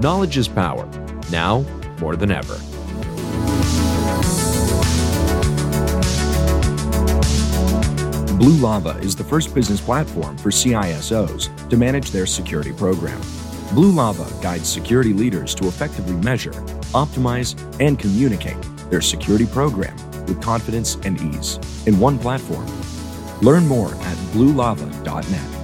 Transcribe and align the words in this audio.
Knowledge 0.00 0.38
is 0.38 0.48
power, 0.48 0.86
now 1.30 1.60
more 2.00 2.16
than 2.16 2.30
ever. 2.30 2.56
Blue 8.38 8.56
Lava 8.56 8.96
is 9.00 9.14
the 9.14 9.22
first 9.22 9.54
business 9.54 9.78
platform 9.78 10.38
for 10.38 10.48
CISOs 10.48 11.68
to 11.68 11.76
manage 11.76 12.12
their 12.12 12.24
security 12.24 12.72
program. 12.72 13.20
Blue 13.74 13.92
Lava 13.92 14.26
guides 14.40 14.66
security 14.66 15.12
leaders 15.12 15.54
to 15.56 15.68
effectively 15.68 16.14
measure, 16.14 16.52
optimize, 16.94 17.54
and 17.78 17.98
communicate 17.98 18.56
their 18.88 19.02
security 19.02 19.44
program 19.44 19.94
with 20.24 20.40
confidence 20.40 20.94
and 21.04 21.20
ease 21.20 21.58
in 21.86 22.00
one 22.00 22.18
platform. 22.18 22.66
Learn 23.42 23.66
more 23.66 23.92
at 23.92 24.16
bluelava.net. 24.32 25.59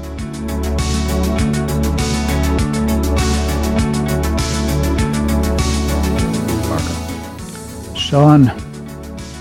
Sean. 8.06 8.46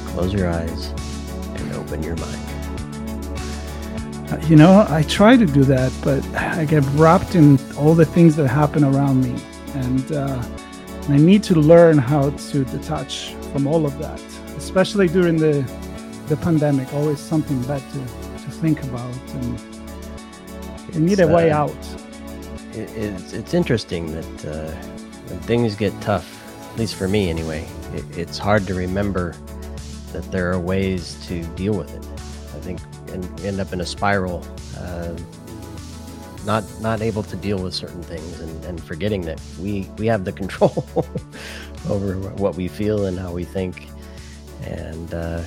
Close 0.07 0.33
your 0.33 0.49
eyes 0.49 0.89
and 1.53 1.73
open 1.73 2.01
your 2.01 2.15
mind. 2.15 2.41
You 4.49 4.55
know, 4.55 4.87
I 4.89 5.03
try 5.03 5.37
to 5.37 5.45
do 5.45 5.63
that, 5.65 5.93
but 6.03 6.25
I 6.35 6.65
get 6.65 6.83
wrapped 6.95 7.35
in 7.35 7.59
all 7.75 7.93
the 7.93 8.05
things 8.05 8.35
that 8.37 8.47
happen 8.47 8.83
around 8.83 9.23
me. 9.23 9.39
And 9.75 10.11
uh, 10.11 10.43
I 11.09 11.17
need 11.17 11.43
to 11.43 11.53
learn 11.53 11.99
how 11.99 12.31
to 12.31 12.65
detach 12.65 13.35
from 13.51 13.67
all 13.67 13.85
of 13.85 13.99
that, 13.99 14.19
especially 14.57 15.09
during 15.09 15.37
the, 15.37 15.61
the 16.25 16.37
pandemic. 16.37 16.91
Always 16.91 17.19
something 17.19 17.61
bad 17.63 17.83
to, 17.91 17.99
to 17.99 18.49
think 18.49 18.81
about. 18.81 19.13
And 19.35 19.59
you 20.95 21.01
need 21.01 21.19
a 21.19 21.27
way 21.27 21.51
uh, 21.51 21.65
out. 21.65 21.83
It, 22.71 22.89
it's, 22.97 23.31
it's 23.33 23.53
interesting 23.53 24.11
that 24.11 24.45
uh, 24.45 24.71
when 25.27 25.39
things 25.41 25.75
get 25.75 25.93
tough, 26.01 26.44
at 26.75 26.79
least 26.79 26.95
for 26.95 27.07
me 27.07 27.29
anyway, 27.29 27.65
it, 27.93 28.03
it's 28.17 28.37
hard 28.37 28.67
to 28.67 28.73
remember 28.73 29.33
that 30.11 30.29
there 30.29 30.51
are 30.51 30.59
ways 30.59 31.17
to 31.25 31.41
deal 31.55 31.73
with 31.73 31.89
it. 31.95 32.05
I 32.53 32.59
think 32.59 32.81
and 33.13 33.23
end 33.45 33.61
up 33.61 33.71
in 33.71 33.79
a 33.79 33.85
spiral, 33.85 34.45
uh, 34.77 35.15
not 36.45 36.65
not 36.81 37.01
able 37.01 37.23
to 37.23 37.35
deal 37.37 37.59
with 37.59 37.73
certain 37.73 38.03
things, 38.03 38.41
and, 38.41 38.65
and 38.65 38.83
forgetting 38.83 39.21
that 39.21 39.39
we 39.61 39.89
we 39.97 40.05
have 40.07 40.25
the 40.25 40.33
control 40.33 40.85
over 41.89 42.15
what 42.31 42.55
we 42.55 42.67
feel 42.67 43.05
and 43.05 43.17
how 43.17 43.31
we 43.31 43.45
think. 43.45 43.87
And 44.65 45.13
uh, 45.13 45.43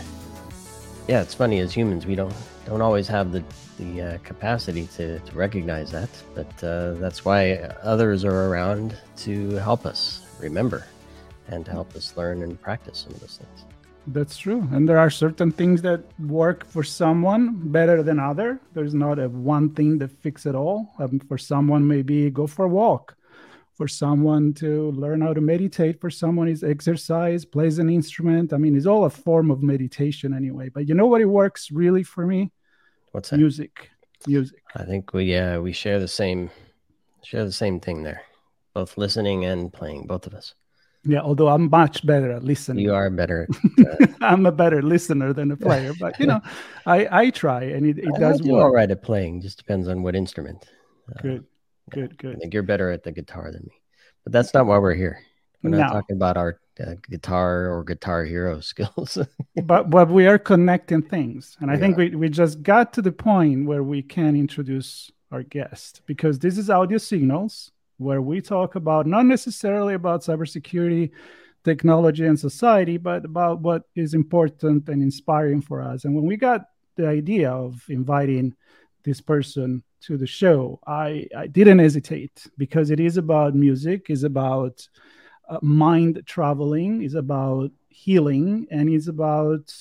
yeah, 1.09 1.21
it's 1.21 1.35
funny 1.35 1.59
as 1.59 1.75
humans 1.75 2.07
we 2.07 2.15
don't 2.15 2.33
don't 2.65 2.81
always 2.81 3.07
have 3.09 3.33
the 3.33 3.45
the 3.79 4.01
uh, 4.01 4.19
capacity 4.25 4.87
to, 4.97 5.19
to 5.19 5.37
recognize 5.37 5.91
that, 5.91 6.09
but 6.35 6.65
uh, 6.65 6.95
that's 6.95 7.23
why 7.27 7.57
others 7.83 8.25
are 8.25 8.47
around 8.49 8.97
to 9.19 9.51
help 9.57 9.85
us 9.85 10.23
remember 10.41 10.87
and 11.49 11.65
to 11.65 11.71
help 11.71 11.95
us 11.97 12.17
learn 12.17 12.43
and 12.43 12.61
practice 12.61 12.99
some 12.99 13.13
of 13.15 13.21
those 13.21 13.39
things. 13.39 13.65
That's 14.07 14.39
true. 14.39 14.67
And 14.73 14.89
there 14.89 14.99
are 14.99 15.11
certain 15.11 15.51
things 15.51 15.83
that 15.83 16.03
work 16.19 16.65
for 16.65 16.83
someone 16.83 17.55
better 17.71 18.03
than 18.03 18.19
other. 18.19 18.59
There's 18.73 18.95
not 18.95 19.19
a 19.19 19.29
one 19.29 19.75
thing 19.75 19.99
that 19.99 20.11
fix 20.11 20.47
it 20.47 20.55
all. 20.55 20.95
Um, 20.99 21.19
for 21.21 21.37
someone, 21.37 21.87
maybe 21.87 22.31
go 22.31 22.47
for 22.47 22.65
a 22.65 22.69
walk. 22.69 23.17
For 23.75 23.87
someone 23.87 24.55
to 24.55 24.91
learn 24.93 25.21
how 25.21 25.35
to 25.35 25.41
meditate. 25.41 26.01
For 26.01 26.11
someone 26.11 26.49
is 26.49 26.65
exercise, 26.65 27.45
plays 27.45 27.79
an 27.79 27.91
instrument. 27.91 28.53
I 28.53 28.57
mean, 28.57 28.77
it's 28.77 28.87
all 28.87 29.05
a 29.05 29.11
form 29.11 29.51
of 29.51 29.63
meditation 29.63 30.33
anyway. 30.33 30.71
But 30.71 30.89
you 30.89 30.95
know 30.95 31.07
what 31.07 31.21
it 31.21 31.27
works 31.27 31.71
really 31.71 32.03
for 32.03 32.27
me? 32.27 32.51
What's 33.13 33.31
that? 33.31 33.39
Music. 33.39 33.91
Music. 34.27 34.63
I 34.75 34.85
think 34.85 35.13
we 35.13 35.25
yeah 35.25 35.59
we 35.59 35.73
share 35.73 36.01
the 36.01 36.09
same 36.09 36.51
share 37.23 37.45
the 37.45 37.53
same 37.53 37.79
thing 37.79 38.03
there. 38.03 38.23
Both 38.75 38.99
listening 38.99 39.45
and 39.45 39.73
playing, 39.73 40.07
both 40.07 40.27
of 40.27 40.35
us. 40.35 40.55
Yeah, 41.05 41.21
although 41.21 41.49
I'm 41.49 41.71
much 41.71 42.05
better 42.05 42.33
at 42.33 42.45
listening. 42.45 42.85
You 42.85 42.95
are 42.95 43.09
better. 43.09 43.49
Uh, 43.79 44.07
I'm 44.21 44.47
a 44.47 44.53
better 44.53 44.83
listener 44.83 45.33
than 45.33 45.51
a 45.53 45.57
player, 45.69 45.93
but 45.99 46.19
you 46.19 46.27
know, 46.27 46.41
I 46.87 47.09
I 47.11 47.31
try 47.31 47.65
and 47.65 47.87
it, 47.87 47.99
it 47.99 48.15
does 48.19 48.41
do 48.41 48.53
work. 48.53 48.65
all 48.65 48.71
right 48.73 48.91
at 48.91 49.03
playing. 49.03 49.41
Just 49.41 49.59
depends 49.59 49.89
on 49.89 50.03
what 50.03 50.17
instrument. 50.17 50.67
Good, 51.23 51.41
uh, 51.41 51.95
good, 51.95 52.19
good. 52.19 52.37
I 52.37 52.39
think 52.39 52.53
you're 52.53 52.63
better 52.63 52.91
at 52.91 53.05
the 53.05 53.13
guitar 53.13 53.51
than 53.53 53.63
me, 53.63 53.81
but 54.25 54.33
that's 54.33 54.53
not 54.53 54.67
why 54.67 54.79
we're 54.79 54.95
here. 54.95 55.21
We're 55.63 55.71
not 55.71 55.89
no. 55.89 55.93
talking 55.93 56.17
about 56.17 56.37
our 56.37 56.61
uh, 56.81 56.95
guitar 57.09 57.73
or 57.73 57.85
guitar 57.85 58.25
hero 58.25 58.61
skills. 58.73 59.19
but 59.65 59.91
but 59.91 60.09
we 60.09 60.27
are 60.27 60.39
connecting 60.39 61.03
things, 61.03 61.57
and 61.61 61.71
I 61.71 61.77
think 61.77 61.97
we 61.97 62.15
we 62.15 62.29
just 62.29 62.63
got 62.63 62.93
to 62.95 63.03
the 63.03 63.13
point 63.13 63.67
where 63.67 63.83
we 63.83 64.03
can 64.03 64.37
introduce 64.37 65.11
our 65.31 65.43
guest 65.43 66.03
because 66.07 66.39
this 66.39 66.59
is 66.59 66.71
audio 66.71 66.99
signals 66.99 67.71
where 67.99 68.23
we 68.23 68.41
talk 68.41 68.75
about 68.75 69.07
not 69.07 69.27
necessarily 69.27 69.95
about 69.95 70.23
cybersecurity, 70.23 71.11
technology, 71.65 72.25
and 72.25 72.39
society, 72.39 72.97
but 72.97 73.25
about 73.25 73.61
what 73.61 73.83
is 73.95 74.15
important 74.15 74.89
and 74.89 75.03
inspiring 75.03 75.61
for 75.61 75.83
us. 75.83 76.05
And 76.05 76.15
when 76.15 76.25
we 76.25 76.37
got 76.37 76.67
the 76.97 77.07
idea 77.07 77.51
of 77.51 77.85
inviting 77.89 78.55
this 79.05 79.21
person 79.21 79.83
to 80.03 80.17
the 80.17 80.27
show, 80.27 80.81
I, 80.87 81.27
I 81.37 81.47
didn't 81.47 81.81
hesitate 81.81 82.47
because 82.57 82.91
it 82.91 83.01
is 83.01 83.17
about 83.17 83.55
music, 83.55 84.07
is 84.09 84.25
about 84.25 84.89
uh, 85.49 85.59
mind 85.61 86.23
traveling, 86.27 87.03
is 87.03 87.15
about 87.15 87.71
healing, 87.89 88.67
and 88.71 88.89
is 88.89 89.09
about 89.09 89.73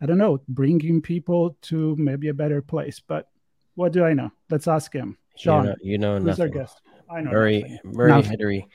I 0.00 0.06
don't 0.06 0.18
know, 0.18 0.40
bringing 0.48 1.02
people 1.02 1.56
to 1.62 1.94
maybe 1.96 2.28
a 2.28 2.34
better 2.34 2.62
place. 2.62 3.00
But 3.06 3.28
what 3.74 3.92
do 3.92 4.04
I 4.04 4.14
know? 4.14 4.30
Let's 4.48 4.66
ask 4.66 4.92
him. 4.92 5.18
Sean, 5.36 5.64
you 5.64 5.68
know, 5.68 5.76
you 5.82 5.98
know 5.98 6.16
who's 6.16 6.38
nothing. 6.38 6.42
our 6.42 6.48
guest? 6.48 6.80
I 7.10 7.20
know 7.20 7.30
Murray 7.30 7.62
Hidary. 7.62 7.94
Murray 7.94 8.22
Hidary. 8.22 8.66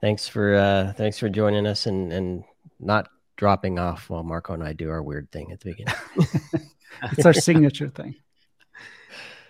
Thanks 0.00 0.26
for 0.26 0.54
uh, 0.54 0.92
thanks 0.94 1.18
for 1.18 1.28
joining 1.28 1.66
us 1.66 1.86
and 1.86 2.12
and 2.12 2.44
not 2.80 3.08
dropping 3.36 3.78
off 3.78 4.10
while 4.10 4.22
Marco 4.22 4.52
and 4.52 4.62
I 4.62 4.72
do 4.72 4.90
our 4.90 5.02
weird 5.02 5.30
thing 5.30 5.52
at 5.52 5.60
the 5.60 5.70
beginning. 5.70 5.94
it's 7.12 7.26
our 7.26 7.32
signature 7.32 7.88
thing. 7.88 8.16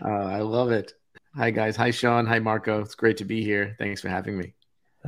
Uh, 0.05 0.09
I 0.09 0.41
love 0.41 0.73
it. 0.73 0.93
Hi 1.37 1.51
guys. 1.51 1.77
Hi 1.77 1.93
Sean. 1.93 2.27
Hi 2.27 2.41
Marco. 2.41 2.81
It's 2.81 2.97
great 2.97 3.17
to 3.19 3.25
be 3.25 3.45
here. 3.45 3.77
Thanks 3.79 4.01
for 4.01 4.09
having 4.09 4.37
me. 4.37 4.53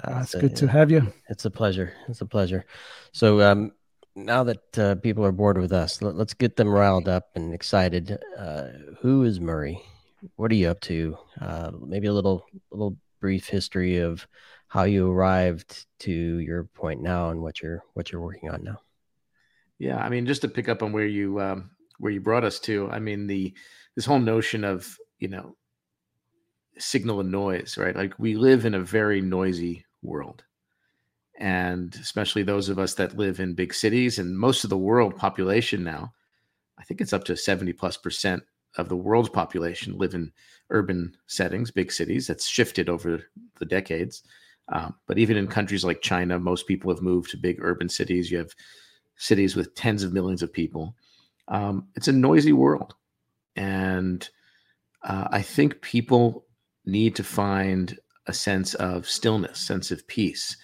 Uh, 0.00 0.20
it's 0.22 0.32
good 0.32 0.54
to 0.56 0.68
have 0.68 0.92
you. 0.92 1.12
It's 1.28 1.44
a 1.44 1.50
pleasure. 1.50 1.92
It's 2.08 2.20
a 2.20 2.26
pleasure. 2.26 2.64
So 3.10 3.40
um, 3.40 3.72
now 4.14 4.44
that 4.44 4.78
uh, 4.78 4.94
people 4.94 5.24
are 5.24 5.32
bored 5.32 5.58
with 5.58 5.72
us, 5.72 6.00
let, 6.02 6.14
us 6.14 6.34
get 6.34 6.54
them 6.54 6.68
riled 6.68 7.08
up 7.08 7.30
and 7.34 7.52
excited. 7.52 8.16
Uh, 8.38 8.68
who 9.00 9.24
is 9.24 9.40
Murray? 9.40 9.82
What 10.36 10.52
are 10.52 10.54
you 10.54 10.68
up 10.68 10.80
to? 10.82 11.18
Uh, 11.40 11.72
maybe 11.84 12.06
a 12.06 12.12
little 12.12 12.46
little 12.70 12.96
brief 13.20 13.48
history 13.48 13.98
of 13.98 14.26
how 14.68 14.84
you 14.84 15.10
arrived 15.10 15.86
to 16.00 16.12
your 16.12 16.64
point 16.64 17.00
now 17.00 17.30
and 17.30 17.40
what 17.40 17.62
you're 17.62 17.82
what 17.94 18.10
you're 18.10 18.20
working 18.20 18.50
on 18.50 18.62
now. 18.62 18.78
Yeah, 19.78 19.98
I 19.98 20.08
mean, 20.08 20.26
just 20.26 20.42
to 20.42 20.48
pick 20.48 20.68
up 20.68 20.82
on 20.82 20.92
where 20.92 21.06
you 21.06 21.40
um, 21.40 21.70
where 21.98 22.12
you 22.12 22.20
brought 22.20 22.44
us 22.44 22.58
to, 22.60 22.88
I 22.90 22.98
mean 22.98 23.26
the 23.26 23.54
this 23.94 24.06
whole 24.06 24.18
notion 24.18 24.64
of 24.64 24.98
you 25.18 25.28
know 25.28 25.56
signal 26.78 27.20
and 27.20 27.30
noise, 27.30 27.78
right? 27.78 27.96
Like 27.96 28.18
we 28.18 28.34
live 28.34 28.64
in 28.64 28.74
a 28.74 28.80
very 28.80 29.20
noisy 29.20 29.84
world, 30.02 30.44
and 31.38 31.94
especially 31.94 32.42
those 32.42 32.68
of 32.68 32.78
us 32.78 32.94
that 32.94 33.16
live 33.16 33.40
in 33.40 33.54
big 33.54 33.72
cities 33.74 34.18
and 34.18 34.38
most 34.38 34.64
of 34.64 34.70
the 34.70 34.78
world 34.78 35.16
population 35.16 35.84
now, 35.84 36.12
I 36.78 36.84
think 36.84 37.00
it's 37.00 37.12
up 37.12 37.24
to 37.24 37.36
seventy 37.36 37.72
plus 37.72 37.96
percent 37.96 38.42
of 38.76 38.88
the 38.88 38.96
world's 38.96 39.30
population 39.30 39.96
live 39.96 40.14
in 40.14 40.32
urban 40.70 41.16
settings, 41.26 41.70
big 41.70 41.92
cities. 41.92 42.26
That's 42.26 42.46
shifted 42.46 42.88
over 42.88 43.22
the 43.58 43.64
decades. 43.64 44.22
Um, 44.68 44.94
but 45.06 45.18
even 45.18 45.36
in 45.36 45.46
countries 45.46 45.84
like 45.84 46.02
China, 46.02 46.38
most 46.38 46.66
people 46.66 46.92
have 46.92 47.02
moved 47.02 47.30
to 47.30 47.36
big 47.36 47.58
urban 47.60 47.88
cities. 47.88 48.30
You 48.30 48.38
have 48.38 48.54
cities 49.16 49.54
with 49.56 49.74
tens 49.74 50.02
of 50.02 50.12
millions 50.12 50.42
of 50.42 50.52
people. 50.52 50.94
Um, 51.48 51.86
it's 51.94 52.08
a 52.08 52.12
noisy 52.12 52.52
world. 52.52 52.94
And 53.54 54.28
uh, 55.04 55.28
I 55.30 55.42
think 55.42 55.80
people 55.80 56.44
need 56.84 57.14
to 57.16 57.24
find 57.24 57.98
a 58.26 58.32
sense 58.32 58.74
of 58.74 59.08
stillness, 59.08 59.58
sense 59.58 59.90
of 59.90 60.06
peace, 60.08 60.56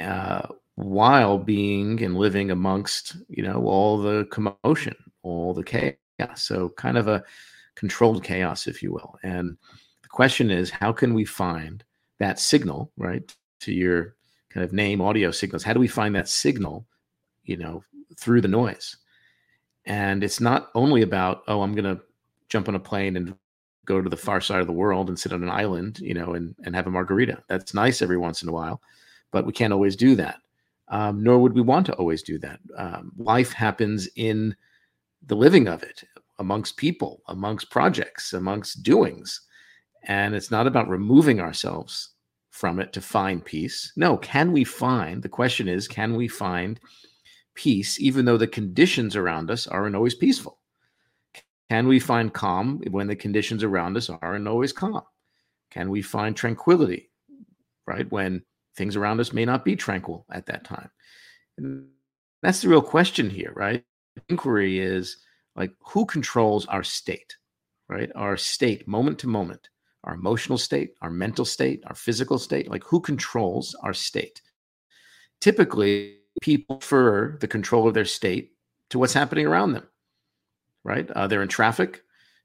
uh, 0.00 0.48
while 0.76 1.38
being 1.38 2.02
and 2.02 2.16
living 2.16 2.50
amongst, 2.50 3.16
you 3.28 3.42
know, 3.42 3.64
all 3.66 3.98
the 3.98 4.26
commotion, 4.30 4.96
all 5.22 5.54
the 5.54 5.62
chaos. 5.62 5.96
So 6.36 6.70
kind 6.70 6.96
of 6.96 7.08
a 7.08 7.22
controlled 7.74 8.22
chaos, 8.22 8.66
if 8.66 8.82
you 8.82 8.92
will. 8.92 9.16
And 9.22 9.56
the 10.02 10.08
question 10.08 10.50
is, 10.50 10.70
how 10.70 10.92
can 10.92 11.14
we 11.14 11.24
find 11.24 11.84
that 12.18 12.38
signal, 12.38 12.90
right, 12.96 13.34
to 13.60 13.72
your 13.72 14.14
kind 14.54 14.64
of 14.64 14.72
name 14.72 15.00
audio 15.00 15.30
signals. 15.30 15.64
How 15.64 15.72
do 15.72 15.80
we 15.80 15.88
find 15.88 16.14
that 16.14 16.28
signal, 16.28 16.86
you 17.42 17.56
know, 17.56 17.82
through 18.16 18.40
the 18.40 18.48
noise? 18.48 18.96
And 19.84 20.22
it's 20.22 20.40
not 20.40 20.70
only 20.74 21.02
about, 21.02 21.42
oh, 21.48 21.60
I'm 21.60 21.74
going 21.74 21.96
to 21.96 22.02
jump 22.48 22.68
on 22.68 22.76
a 22.76 22.80
plane 22.80 23.16
and 23.16 23.34
go 23.84 24.00
to 24.00 24.08
the 24.08 24.16
far 24.16 24.40
side 24.40 24.60
of 24.60 24.66
the 24.66 24.72
world 24.72 25.08
and 25.08 25.18
sit 25.18 25.32
on 25.32 25.42
an 25.42 25.50
island, 25.50 25.98
you 25.98 26.14
know, 26.14 26.34
and, 26.34 26.54
and 26.64 26.74
have 26.74 26.86
a 26.86 26.90
margarita. 26.90 27.42
That's 27.48 27.74
nice 27.74 28.00
every 28.00 28.16
once 28.16 28.42
in 28.42 28.48
a 28.48 28.52
while, 28.52 28.80
but 29.30 29.44
we 29.44 29.52
can't 29.52 29.72
always 29.72 29.96
do 29.96 30.14
that. 30.14 30.38
Um, 30.88 31.22
nor 31.22 31.38
would 31.38 31.54
we 31.54 31.60
want 31.60 31.86
to 31.86 31.94
always 31.94 32.22
do 32.22 32.38
that. 32.38 32.60
Um, 32.76 33.12
life 33.16 33.52
happens 33.52 34.08
in 34.16 34.54
the 35.26 35.34
living 35.34 35.66
of 35.66 35.82
it, 35.82 36.04
amongst 36.38 36.76
people, 36.76 37.22
amongst 37.28 37.70
projects, 37.70 38.32
amongst 38.32 38.82
doings. 38.82 39.40
And 40.04 40.34
it's 40.34 40.50
not 40.50 40.66
about 40.66 40.88
removing 40.88 41.40
ourselves 41.40 42.10
from 42.50 42.78
it 42.78 42.92
to 42.92 43.00
find 43.00 43.44
peace. 43.44 43.92
No, 43.96 44.16
can 44.16 44.52
we 44.52 44.64
find, 44.64 45.22
the 45.22 45.28
question 45.28 45.68
is, 45.68 45.88
can 45.88 46.14
we 46.14 46.28
find 46.28 46.78
peace 47.54 48.00
even 48.00 48.24
though 48.24 48.36
the 48.36 48.46
conditions 48.46 49.16
around 49.16 49.50
us 49.50 49.66
aren't 49.66 49.96
always 49.96 50.14
peaceful? 50.14 50.58
Can 51.70 51.88
we 51.88 51.98
find 51.98 52.32
calm 52.32 52.80
when 52.90 53.06
the 53.06 53.16
conditions 53.16 53.64
around 53.64 53.96
us 53.96 54.10
aren't 54.10 54.46
always 54.46 54.72
calm? 54.72 55.02
Can 55.70 55.90
we 55.90 56.02
find 56.02 56.36
tranquility, 56.36 57.10
right, 57.86 58.10
when 58.12 58.44
things 58.76 58.96
around 58.96 59.18
us 59.18 59.32
may 59.32 59.44
not 59.44 59.64
be 59.64 59.74
tranquil 59.74 60.26
at 60.30 60.46
that 60.46 60.64
time? 60.64 60.90
And 61.56 61.88
that's 62.42 62.60
the 62.60 62.68
real 62.68 62.82
question 62.82 63.30
here, 63.30 63.52
right? 63.56 63.82
Inquiry 64.28 64.78
is 64.78 65.16
like 65.56 65.72
who 65.80 66.04
controls 66.06 66.66
our 66.66 66.82
state, 66.82 67.36
right? 67.88 68.10
Our 68.14 68.36
state, 68.36 68.88
moment 68.88 69.18
to 69.20 69.28
moment, 69.28 69.68
our 70.04 70.14
emotional 70.14 70.58
state, 70.58 70.94
our 71.00 71.10
mental 71.10 71.44
state, 71.44 71.82
our 71.86 71.94
physical 71.94 72.38
state, 72.38 72.70
like 72.70 72.84
who 72.84 73.00
controls 73.00 73.74
our 73.82 73.94
state? 73.94 74.42
Typically, 75.40 76.18
people 76.40 76.76
prefer 76.76 77.36
the 77.40 77.48
control 77.48 77.86
of 77.86 77.94
their 77.94 78.04
state 78.04 78.52
to 78.90 78.98
what's 78.98 79.12
happening 79.12 79.46
around 79.46 79.72
them 79.72 79.86
right? 80.84 81.10
Uh, 81.10 81.26
they're 81.26 81.42
in 81.42 81.48
traffic 81.48 82.02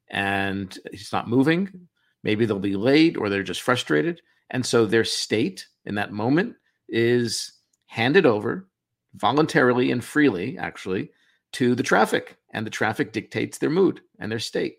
and 0.10 0.78
he's 0.92 1.12
not 1.14 1.30
moving. 1.30 1.88
Maybe 2.24 2.46
they'll 2.46 2.60
be 2.60 2.76
late 2.76 3.18
or 3.18 3.30
they're 3.30 3.44
just 3.44 3.62
frustrated. 3.62 4.22
And 4.50 4.66
so 4.66 4.86
their 4.86 5.06
state 5.06 5.68
in 5.86 5.96
that 5.96 6.12
moment 6.12 6.56
is 6.88 7.54
handed 7.86 8.26
over 8.26 8.68
voluntarily 9.16 9.92
and 9.92 10.04
freely, 10.04 10.58
actually, 10.58 11.12
to 11.54 11.76
the 11.76 11.84
traffic. 11.84 12.38
And 12.52 12.66
the 12.66 12.72
traffic 12.72 13.12
dictates 13.12 13.58
their 13.58 13.70
mood 13.70 14.02
and 14.20 14.32
their 14.32 14.40
state. 14.40 14.78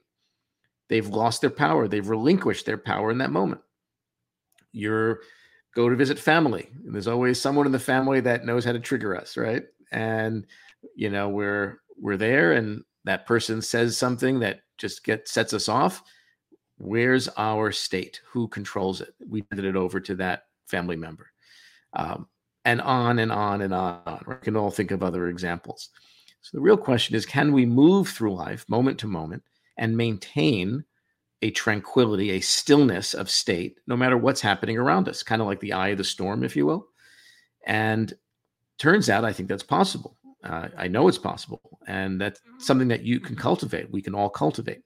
They've 0.89 1.07
lost 1.07 1.41
their 1.41 1.51
power. 1.51 1.87
They've 1.87 2.09
relinquished 2.09 2.67
their 2.67 2.79
power 2.79 3.11
in 3.11 3.19
that 3.19 3.31
moment. 3.31 3.61
You're 4.73 5.21
go 5.77 5.89
to 5.89 5.95
visit 5.95 6.19
family. 6.19 6.69
And 6.85 6.93
there's 6.93 7.07
always 7.07 7.41
someone 7.41 7.67
in 7.67 7.73
the 7.73 7.79
family 7.79 8.21
that 8.21 8.45
knows 8.45 8.65
how 8.65 8.73
to 8.73 8.81
trigger 8.81 9.17
us, 9.17 9.37
right? 9.37 9.63
And 9.93 10.47
you 10.97 11.11
know, 11.11 11.29
we're 11.29 11.81
we're 11.97 12.17
there 12.17 12.53
and 12.53 12.83
that 13.05 13.27
person 13.27 13.63
says 13.63 13.97
something 13.97 14.41
that 14.41 14.61
just 14.79 15.05
gets 15.05 15.33
sets 15.33 15.53
us 15.53 15.69
off 15.69 16.03
where's 16.79 17.29
our 17.37 17.71
state 17.71 18.21
who 18.27 18.49
controls 18.49 19.01
it 19.01 19.15
we 19.29 19.45
handed 19.51 19.67
it 19.67 19.77
over 19.77 20.01
to 20.01 20.15
that 20.15 20.45
family 20.67 20.97
member 20.97 21.31
um, 21.95 22.27
and 22.65 22.81
on 22.81 23.19
and 23.19 23.31
on 23.31 23.63
and 23.63 23.75
on 23.75 24.23
we 24.27 24.35
can 24.37 24.57
all 24.57 24.71
think 24.71 24.91
of 24.91 25.03
other 25.03 25.29
examples 25.29 25.91
so 26.43 26.57
the 26.57 26.61
real 26.61 26.77
question 26.77 27.15
is 27.15 27.27
can 27.27 27.53
we 27.53 27.67
move 27.67 28.09
through 28.09 28.35
life 28.35 28.65
moment 28.69 28.99
to 28.99 29.07
moment 29.07 29.43
and 29.79 29.97
maintain 29.97 30.85
a 31.43 31.51
tranquility 31.51 32.31
a 32.33 32.41
stillness 32.41 33.15
of 33.15 33.31
state 33.31 33.79
no 33.87 33.97
matter 33.97 34.17
what's 34.17 34.41
happening 34.41 34.79
around 34.79 35.09
us 35.09 35.23
kind 35.23 35.41
of 35.41 35.49
like 35.49 35.61
the 35.61 35.73
eye 35.73 35.89
of 35.89 35.99
the 35.99 36.05
storm 36.05 36.45
if 36.45 36.55
you 36.57 36.67
will 36.67 36.87
and 37.67 38.15
turns 38.79 39.09
out 39.09 39.25
i 39.25 39.33
think 39.33 39.49
that's 39.49 39.63
possible 39.63 40.17
uh, 40.45 40.69
I 40.77 40.89
know 40.89 41.09
it's 41.09 41.19
possible, 41.19 41.79
and 41.87 42.21
that's 42.21 42.41
something 42.59 42.89
that 42.89 43.03
you 43.03 43.21
can 43.21 43.37
cultivate. 43.37 43.91
We 43.91 44.03
can 44.03 44.15
all 44.15 44.31
cultivate. 44.31 44.83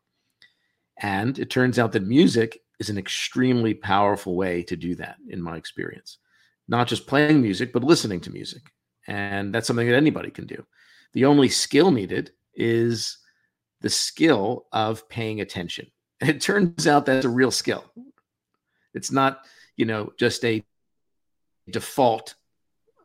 And 1.01 1.39
it 1.39 1.51
turns 1.51 1.79
out 1.79 1.93
that 1.93 2.07
music 2.07 2.61
is 2.81 2.91
an 2.91 2.99
extremely 2.99 3.75
powerful 3.75 4.37
way 4.37 4.63
to 4.65 4.77
do 4.77 4.95
that, 4.97 5.17
in 5.29 5.41
my 5.41 5.57
experience. 5.57 6.19
Not 6.67 6.89
just 6.89 7.07
playing 7.07 7.41
music, 7.41 7.73
but 7.73 7.85
listening 7.85 8.21
to 8.23 8.33
music. 8.33 8.63
And 9.07 9.55
that's 9.55 9.67
something 9.67 9.87
that 9.87 9.97
anybody 9.97 10.31
can 10.31 10.47
do. 10.47 10.65
The 11.15 11.25
only 11.25 11.49
skill 11.49 11.91
needed 11.91 12.33
is 12.55 13.19
the 13.81 13.91
skill 13.91 14.67
of 14.73 15.09
paying 15.09 15.41
attention. 15.41 15.87
It 16.21 16.41
turns 16.41 16.87
out 16.87 17.07
that's 17.07 17.27
a 17.27 17.29
real 17.29 17.51
skill. 17.51 17.85
It's 18.95 19.11
not, 19.11 19.41
you 19.77 19.85
know, 19.85 20.13
just 20.17 20.45
a 20.45 20.65
default, 21.69 22.35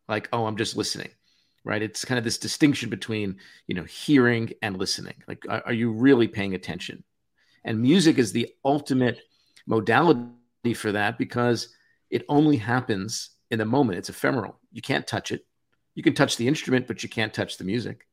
like, 0.08 0.30
oh, 0.32 0.46
I'm 0.46 0.56
just 0.56 0.78
listening 0.78 1.10
right? 1.64 1.82
It's 1.82 2.06
kind 2.06 2.18
of 2.18 2.24
this 2.24 2.38
distinction 2.38 2.90
between 2.90 3.38
you 3.68 3.76
know 3.76 3.84
hearing 3.84 4.52
and 4.62 4.78
listening. 4.78 5.16
Like 5.28 5.44
are, 5.50 5.62
are, 5.68 5.74
you 5.74 5.92
really 5.92 6.28
paying 6.28 6.56
attention? 6.56 7.04
And 7.64 7.82
music 7.82 8.18
is 8.18 8.32
the 8.32 8.50
ultimate 8.64 9.20
modality 9.68 10.74
for 10.74 10.92
that 10.92 11.18
because 11.18 11.70
it 12.10 12.26
only 12.30 12.58
happens 12.58 13.32
in 13.52 13.60
the 13.60 13.66
moment. 13.66 14.00
It's 14.00 14.10
ephemeral. 14.10 14.60
You 14.72 14.82
can't 14.82 15.06
touch 15.06 15.32
it 15.32 15.46
you 16.00 16.04
can 16.04 16.14
touch 16.14 16.38
the 16.38 16.48
instrument 16.48 16.88
but 16.88 17.04
you 17.04 17.10
can't 17.10 17.34
touch 17.34 17.58
the 17.58 17.64
music 17.64 18.08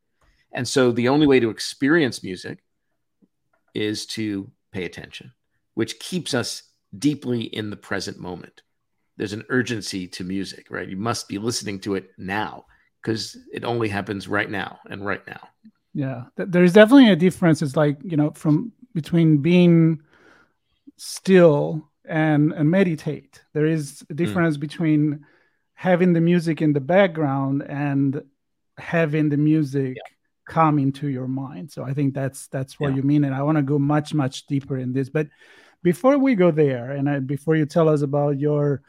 and 0.52 0.66
so 0.66 0.90
the 0.90 1.08
only 1.08 1.26
way 1.26 1.38
to 1.38 1.50
experience 1.50 2.22
music 2.22 2.58
is 3.74 4.06
to 4.06 4.50
pay 4.72 4.84
attention 4.84 5.32
which 5.74 5.98
keeps 6.00 6.34
us 6.34 6.64
deeply 6.98 7.42
in 7.42 7.70
the 7.70 7.76
present 7.76 8.18
moment 8.18 8.62
there's 9.16 9.32
an 9.32 9.44
urgency 9.50 10.08
to 10.08 10.24
music 10.24 10.66
right 10.70 10.88
you 10.88 10.96
must 10.96 11.28
be 11.28 11.38
listening 11.38 11.78
to 11.78 11.94
it 11.94 12.10
now 12.18 12.64
because 13.06 13.36
it 13.52 13.64
only 13.64 13.88
happens 13.88 14.26
right 14.26 14.50
now 14.50 14.80
and 14.90 15.06
right 15.06 15.24
now. 15.28 15.48
Yeah, 15.94 16.24
there's 16.36 16.72
definitely 16.72 17.10
a 17.10 17.16
difference. 17.16 17.62
It's 17.62 17.76
like 17.76 17.98
you 18.02 18.16
know, 18.16 18.32
from 18.32 18.72
between 18.94 19.38
being 19.38 20.02
still 20.96 21.88
and 22.04 22.52
and 22.52 22.68
meditate. 22.68 23.42
There 23.54 23.64
is 23.64 24.02
a 24.02 24.06
hmm. 24.06 24.16
difference 24.16 24.56
mm. 24.56 24.60
between 24.60 25.24
having 25.76 26.14
the 26.14 26.20
music 26.20 26.62
in 26.62 26.72
the 26.72 26.80
background 26.80 27.62
and 27.68 28.22
having 28.78 29.28
the 29.28 29.36
music 29.36 29.96
yeah. 29.96 30.02
come 30.46 30.78
into 30.78 31.08
your 31.08 31.28
mind. 31.28 31.70
So 31.70 31.84
I 31.84 31.92
think 31.92 32.14
that's 32.14 32.48
that's 32.48 32.80
what 32.80 32.90
yeah. 32.90 32.96
you 32.96 33.02
mean, 33.02 33.24
and 33.24 33.34
I 33.34 33.42
want 33.42 33.56
to 33.56 33.62
go 33.62 33.78
much 33.78 34.12
much 34.14 34.46
deeper 34.46 34.78
in 34.78 34.92
this. 34.92 35.10
But 35.10 35.28
before 35.82 36.18
we 36.18 36.34
go 36.34 36.50
there, 36.50 36.90
and 36.92 37.08
I, 37.08 37.20
before 37.20 37.56
you 37.56 37.66
tell 37.66 37.88
us 37.88 38.00
about 38.00 38.40
your 38.40 38.82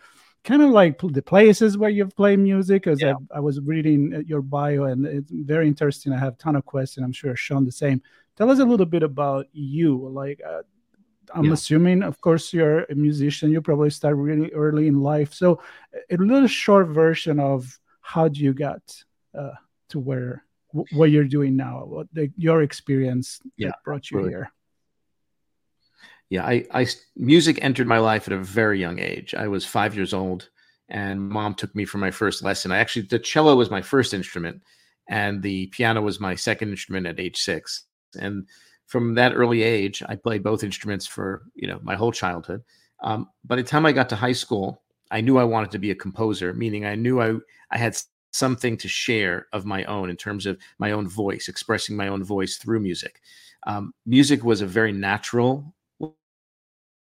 kind 0.46 0.62
of 0.62 0.70
like 0.70 0.98
the 1.00 1.22
places 1.22 1.78
where 1.78 1.90
you've 1.90 2.16
played 2.16 2.40
music 2.40 2.84
because 2.84 3.02
yeah. 3.02 3.16
I, 3.34 3.38
I, 3.38 3.40
was 3.42 3.60
reading 3.60 4.14
uh, 4.16 4.20
your 4.20 4.42
bio 4.42 4.86
and 4.86 5.06
it's 5.06 5.30
very 5.30 5.68
interesting 5.68 6.14
i 6.14 6.18
have 6.18 6.36
a 6.36 6.38
ton 6.38 6.56
of 6.56 6.66
questions 6.66 7.04
i'm 7.04 7.12
sure 7.12 7.36
sean 7.36 7.66
the 7.66 7.72
same 7.72 8.02
tell 8.38 8.50
us 8.50 8.60
a 8.60 8.64
little 8.64 8.86
bit 8.86 9.04
about 9.04 9.48
you 9.52 10.08
like 10.08 10.40
uh, 10.48 10.62
i'm 11.34 11.46
yeah. 11.46 11.54
assuming 11.54 12.04
of 12.04 12.20
course 12.22 12.54
you're 12.54 12.84
a 12.86 12.96
musician 12.96 13.52
you 13.52 13.62
probably 13.62 13.90
start 13.90 14.16
really 14.16 14.52
early 14.52 14.88
in 14.88 15.02
life 15.02 15.34
so 15.34 15.62
a 16.10 16.18
little 16.18 16.48
short 16.48 16.88
version 16.88 17.40
of 17.40 17.80
how 18.02 18.28
do 18.28 18.40
you 18.40 18.54
get 18.54 18.82
uh, 19.38 19.52
to 19.90 20.00
where 20.00 20.44
what 20.92 21.10
you're 21.12 21.24
doing 21.24 21.56
now 21.56 21.84
what 21.86 22.08
the, 22.14 22.32
your 22.38 22.62
experience 22.62 23.40
yeah, 23.58 23.68
that 23.68 23.84
brought 23.84 24.12
you 24.12 24.26
here 24.26 24.52
yeah, 26.30 26.46
I, 26.46 26.66
I 26.74 26.88
music 27.16 27.60
entered 27.62 27.88
my 27.88 28.00
life 28.00 28.28
at 28.28 28.34
a 28.34 28.38
very 28.38 28.80
young 28.80 29.00
age. 29.00 29.34
I 29.34 29.48
was 29.48 29.66
five 29.66 29.96
years 29.96 30.14
old, 30.14 30.50
and 30.90 31.30
mom 31.30 31.54
took 31.54 31.74
me 31.74 31.86
for 31.86 32.00
my 32.00 32.12
first 32.12 32.44
lesson. 32.44 32.72
I 32.72 32.80
actually 32.80 33.04
the 33.04 33.20
cello 33.20 33.56
was 33.56 33.70
my 33.70 33.82
first 33.82 34.14
instrument, 34.14 34.62
and 35.08 35.42
the 35.42 35.68
piano 35.68 36.02
was 36.02 36.20
my 36.20 36.36
second 36.36 36.70
instrument 36.70 37.08
at 37.08 37.20
age 37.20 37.38
six. 37.38 37.86
And 38.20 38.48
from 38.88 39.14
that 39.16 39.34
early 39.36 39.64
age, 39.64 40.02
I 40.08 40.16
played 40.16 40.44
both 40.44 40.64
instruments 40.64 41.06
for 41.06 41.44
you 41.56 41.68
know 41.68 41.80
my 41.84 41.96
whole 41.96 42.12
childhood. 42.12 42.64
Um, 43.04 43.30
by 43.46 43.58
the 43.58 43.64
time 43.64 43.86
I 43.86 43.92
got 43.92 44.10
to 44.10 44.16
high 44.16 44.34
school, 44.34 44.82
I 45.12 45.22
knew 45.22 45.38
I 45.38 45.44
wanted 45.44 45.72
to 45.72 45.80
be 45.80 45.92
a 45.92 45.96
composer, 45.96 46.54
meaning 46.54 46.86
I 46.86 46.96
knew 46.96 47.22
I 47.22 47.36
I 47.72 47.78
had 47.78 47.98
something 48.32 48.78
to 48.78 48.88
share 48.88 49.48
of 49.54 49.66
my 49.66 49.84
own 49.86 50.10
in 50.10 50.16
terms 50.16 50.46
of 50.46 50.58
my 50.80 50.92
own 50.92 51.08
voice, 51.08 51.48
expressing 51.48 51.96
my 51.96 52.08
own 52.08 52.24
voice 52.24 52.58
through 52.58 52.80
music. 52.80 53.22
Um, 53.66 53.94
music 54.06 54.44
was 54.44 54.62
a 54.62 54.68
very 54.68 54.92
natural 54.92 55.74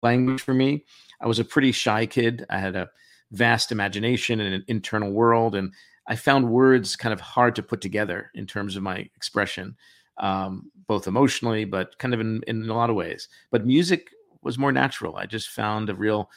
language 0.01 0.41
for 0.41 0.53
me. 0.53 0.85
I 1.21 1.27
was 1.27 1.39
a 1.39 1.45
pretty 1.45 1.71
shy 1.71 2.05
kid. 2.05 2.45
I 2.49 2.59
had 2.59 2.75
a 2.75 2.89
vast 3.31 3.71
imagination 3.71 4.39
and 4.39 4.53
an 4.53 4.65
internal 4.67 5.11
world, 5.11 5.55
and 5.55 5.73
I 6.07 6.15
found 6.15 6.49
words 6.49 6.95
kind 6.95 7.13
of 7.13 7.19
hard 7.19 7.55
to 7.55 7.63
put 7.63 7.81
together 7.81 8.31
in 8.35 8.45
terms 8.45 8.75
of 8.75 8.83
my 8.83 8.97
expression, 9.15 9.75
um, 10.17 10.71
both 10.87 11.07
emotionally, 11.07 11.65
but 11.65 11.97
kind 11.99 12.13
of 12.13 12.19
in, 12.19 12.41
in 12.47 12.69
a 12.69 12.73
lot 12.73 12.89
of 12.89 12.95
ways. 12.95 13.27
But 13.51 13.65
music 13.65 14.09
was 14.41 14.57
more 14.57 14.71
natural. 14.71 15.15
I 15.15 15.25
just 15.25 15.49
found 15.49 15.89
a 15.89 15.95
real 15.95 16.29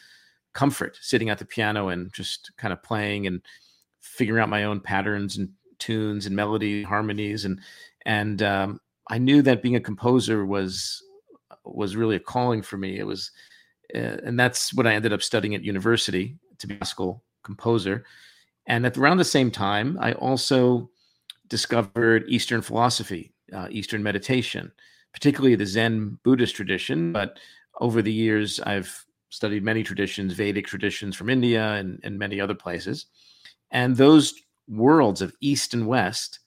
comfort 0.55 0.99
sitting 1.01 1.31
at 1.31 1.39
the 1.39 1.45
piano 1.45 1.89
and 1.89 2.13
just 2.13 2.51
kind 2.57 2.73
of 2.73 2.83
playing 2.83 3.27
and 3.27 3.43
figuring 4.01 4.43
out 4.43 4.49
my 4.49 4.65
own 4.65 4.81
patterns 4.81 5.37
and 5.37 5.51
tunes 5.79 6.27
and 6.27 6.35
melody 6.35 6.83
harmonies 6.83 7.45
and 7.45 7.61
and 8.07 8.43
um, 8.43 8.81
I 9.09 9.19
knew 9.19 9.43
that 9.43 9.63
being 9.63 9.77
a 9.77 9.81
composer 9.81 10.45
was 10.47 11.03
was 11.65 11.97
really 11.97 12.17
a 12.17 12.21
calling 12.21 12.63
for 12.63 12.77
me. 12.77 12.99
It 12.99 13.07
was 13.07 13.31
uh, 13.95 14.17
and 14.25 14.39
that's 14.39 14.73
what 14.75 14.87
I 14.87 14.95
ended 14.95 15.13
up 15.13 15.23
studying 15.23 15.55
at 15.55 15.63
university 15.63 16.37
to 16.59 16.67
be 16.67 16.75
a 16.75 16.79
classical 16.79 17.23
composer. 17.43 18.05
And 18.67 18.85
at 18.85 18.99
around 18.99 19.17
the 19.17 19.25
same 19.25 19.51
time, 19.51 19.97
I 20.01 20.13
also 20.13 20.91
discovered 21.49 22.25
Eastern 22.29 22.61
philosophy, 22.61 23.33
uh, 23.53 23.69
Eastern 23.71 24.03
meditation, 24.03 24.73
particularly 25.13 25.55
the 25.55 25.67
Zen 25.67 26.19
Buddhist 26.23 26.57
tradition. 26.57 27.13
But 27.13 27.39
over 27.81 28.03
the 28.03 28.13
years, 28.13 28.61
I've 28.61 29.05
studied 29.31 29.63
many 29.63 29.83
traditions, 29.83 30.33
Vedic 30.35 30.67
traditions 30.67 31.17
from 31.17 31.31
India 31.31 31.75
and, 31.75 32.01
and 32.03 32.19
many 32.19 32.41
other 32.41 32.55
places. 32.55 33.07
And 33.71 33.97
those 33.97 34.35
worlds 34.69 35.23
of 35.23 35.35
East 35.41 35.75
and 35.75 35.87
West 35.87 36.41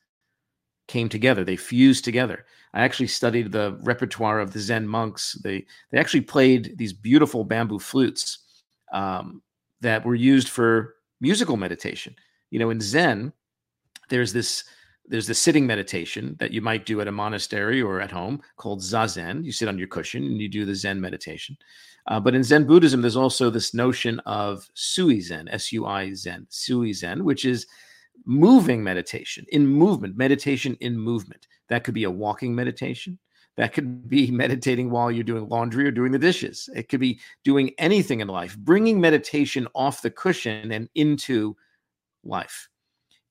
came 0.88 1.10
together, 1.10 1.44
they 1.44 1.56
fused 1.56 2.04
together. 2.04 2.46
I 2.74 2.82
actually 2.84 3.08
studied 3.08 3.52
the 3.52 3.78
repertoire 3.82 4.40
of 4.40 4.54
the 4.54 4.60
Zen 4.60 4.88
monks. 4.88 5.34
They 5.44 5.66
they 5.92 6.00
actually 6.00 6.22
played 6.22 6.78
these 6.78 6.94
beautiful 6.94 7.44
bamboo 7.44 7.80
flutes 7.80 8.40
um, 8.94 9.42
that 9.82 10.06
were 10.06 10.16
used 10.16 10.50
for 10.50 10.96
musical 11.20 11.58
meditation. 11.58 12.16
You 12.50 12.60
know, 12.60 12.70
in 12.70 12.82
Zen, 12.82 13.34
there's 14.10 14.34
this 14.34 14.64
there's 15.08 15.28
the 15.28 15.34
sitting 15.34 15.68
meditation 15.68 16.36
that 16.40 16.52
you 16.52 16.62
might 16.62 16.86
do 16.86 17.02
at 17.02 17.08
a 17.08 17.12
monastery 17.12 17.82
or 17.82 18.02
at 18.02 18.12
home 18.12 18.42
called 18.56 18.80
zazen. 18.80 19.44
You 19.44 19.52
sit 19.52 19.68
on 19.68 19.78
your 19.78 19.88
cushion 19.88 20.24
and 20.24 20.40
you 20.40 20.48
do 20.48 20.66
the 20.66 20.76
Zen 20.76 21.02
meditation. 21.02 21.58
Uh, 22.08 22.20
but 22.20 22.34
in 22.34 22.44
Zen 22.44 22.66
Buddhism, 22.66 23.02
there's 23.02 23.16
also 23.16 23.50
this 23.50 23.74
notion 23.74 24.20
of 24.22 24.68
sui 24.74 25.20
Zen, 25.20 25.48
S 25.50 25.72
U 25.72 25.86
I 25.86 26.14
Zen, 26.14 26.48
sui 26.50 26.94
Zen, 26.94 27.24
which 27.24 27.46
is 27.46 27.68
moving 28.26 28.84
meditation, 28.84 29.46
in 29.50 29.68
movement, 29.68 30.18
meditation 30.18 30.78
in 30.82 30.98
movement. 30.98 31.48
That 31.70 31.84
could 31.84 31.94
be 31.94 32.06
a 32.06 32.12
walking 32.12 32.56
meditation. 32.56 33.20
That 33.58 33.74
could 33.74 34.10
be 34.10 34.32
meditating 34.32 34.90
while 34.90 35.12
you're 35.12 35.24
doing 35.24 35.50
laundry 35.50 35.86
or 35.86 35.92
doing 35.92 36.12
the 36.12 36.20
dishes. 36.20 36.70
It 36.76 36.90
could 36.90 37.00
be 37.00 37.20
doing 37.44 37.72
anything 37.78 38.22
in 38.22 38.28
life, 38.28 38.58
bringing 38.58 39.00
meditation 39.00 39.68
off 39.76 40.02
the 40.02 40.12
cushion 40.12 40.72
and 40.72 40.90
into 40.96 41.56
life. 42.24 42.70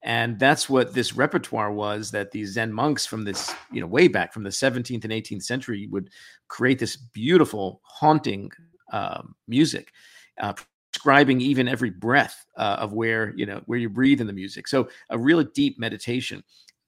And 0.03 0.39
that's 0.39 0.69
what 0.69 0.95
this 0.95 1.15
repertoire 1.15 1.73
was 1.73 2.11
that 2.13 2.31
these 2.31 2.53
Zen 2.53 2.73
monks 2.73 3.05
from 3.05 3.25
this, 3.25 3.55
you 3.71 3.81
know, 3.81 3.87
way 3.87 4.09
back 4.09 4.33
from 4.33 4.43
the 4.43 4.51
17th 4.51 5.05
and 5.05 5.13
18th 5.13 5.43
century 5.43 5.89
would 5.89 6.11
create 6.49 6.79
this 6.79 6.97
beautiful, 6.97 7.81
haunting 7.85 8.51
uh, 8.93 9.23
music, 9.47 9.93
uh, 10.41 10.55
describing 10.93 11.41
even 11.41 11.69
every 11.69 11.91
breath 11.91 12.47
uh, 12.57 12.77
of 12.79 12.95
where, 12.95 13.35
you 13.37 13.45
know, 13.45 13.61
where 13.67 13.79
you 13.79 13.91
breathe 13.91 14.21
in 14.23 14.27
the 14.27 14.33
music. 14.33 14.69
So 14.69 14.89
a 15.11 15.19
really 15.19 15.45
deep 15.55 15.79
meditation. 15.79 16.43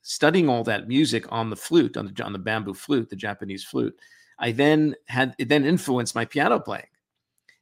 Studying 0.04 0.48
all 0.48 0.64
that 0.64 0.88
music 0.88 1.30
on 1.30 1.48
the 1.48 1.54
flute, 1.54 1.96
on 1.96 2.06
the 2.06 2.24
on 2.24 2.32
the 2.32 2.38
bamboo 2.38 2.74
flute, 2.74 3.08
the 3.08 3.14
Japanese 3.14 3.62
flute, 3.62 3.96
I 4.40 4.50
then 4.50 4.96
had 5.06 5.36
it 5.38 5.48
then 5.48 5.64
influenced 5.64 6.16
my 6.16 6.24
piano 6.24 6.58
playing. 6.58 6.86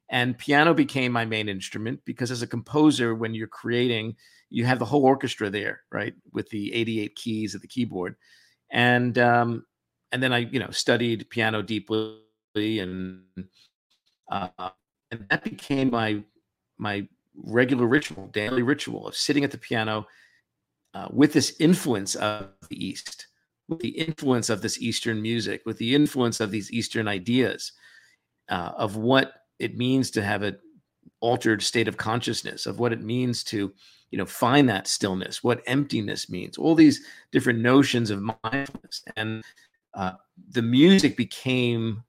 And 0.08 0.38
piano 0.38 0.72
became 0.72 1.12
my 1.12 1.26
main 1.26 1.48
instrument 1.48 2.00
because 2.06 2.30
as 2.30 2.40
a 2.40 2.46
composer, 2.46 3.14
when 3.14 3.34
you're 3.34 3.46
creating, 3.46 4.16
you 4.50 4.64
have 4.64 4.78
the 4.78 4.84
whole 4.84 5.04
orchestra 5.04 5.48
there, 5.48 5.82
right, 5.90 6.14
with 6.32 6.48
the 6.50 6.74
88 6.74 7.14
keys 7.14 7.54
at 7.54 7.62
the 7.62 7.68
keyboard, 7.68 8.16
and 8.70 9.16
um, 9.18 9.64
and 10.12 10.22
then 10.22 10.32
I, 10.32 10.38
you 10.38 10.58
know, 10.58 10.70
studied 10.70 11.30
piano 11.30 11.62
deeply, 11.62 12.18
and 12.56 13.22
uh, 14.30 14.48
and 15.10 15.26
that 15.30 15.44
became 15.44 15.90
my 15.90 16.22
my 16.78 17.06
regular 17.36 17.86
ritual, 17.86 18.26
daily 18.28 18.62
ritual 18.62 19.06
of 19.06 19.16
sitting 19.16 19.44
at 19.44 19.50
the 19.50 19.58
piano 19.58 20.06
uh, 20.94 21.08
with 21.10 21.32
this 21.32 21.56
influence 21.60 22.16
of 22.16 22.48
the 22.68 22.84
East, 22.84 23.28
with 23.68 23.80
the 23.80 23.90
influence 23.90 24.50
of 24.50 24.62
this 24.62 24.80
Eastern 24.80 25.22
music, 25.22 25.62
with 25.64 25.78
the 25.78 25.94
influence 25.94 26.40
of 26.40 26.50
these 26.50 26.72
Eastern 26.72 27.06
ideas 27.06 27.72
uh, 28.48 28.72
of 28.76 28.96
what 28.96 29.32
it 29.58 29.76
means 29.76 30.10
to 30.10 30.22
have 30.22 30.42
an 30.42 30.58
altered 31.20 31.62
state 31.62 31.86
of 31.86 31.96
consciousness, 31.96 32.66
of 32.66 32.80
what 32.80 32.92
it 32.92 33.02
means 33.02 33.44
to 33.44 33.72
you 34.10 34.18
know 34.18 34.26
find 34.26 34.68
that 34.68 34.88
stillness 34.88 35.42
what 35.42 35.62
emptiness 35.66 36.28
means 36.28 36.58
all 36.58 36.74
these 36.74 37.04
different 37.32 37.60
notions 37.60 38.10
of 38.10 38.20
mindfulness. 38.20 39.02
And 39.16 39.42
uh, 39.94 40.12
the 40.50 40.62
music 40.62 41.16
became 41.16 42.02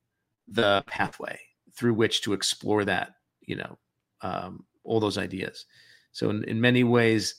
the 0.47 0.83
pathway 0.87 1.39
through 1.75 1.93
which 1.93 2.21
to 2.21 2.33
explore 2.33 2.85
that 2.85 3.15
you 3.41 3.55
know 3.55 3.77
um, 4.21 4.65
all 4.83 4.99
those 4.99 5.17
ideas. 5.17 5.65
So 6.11 6.29
in, 6.29 6.43
in 6.45 6.59
many 6.59 6.83
ways 6.83 7.35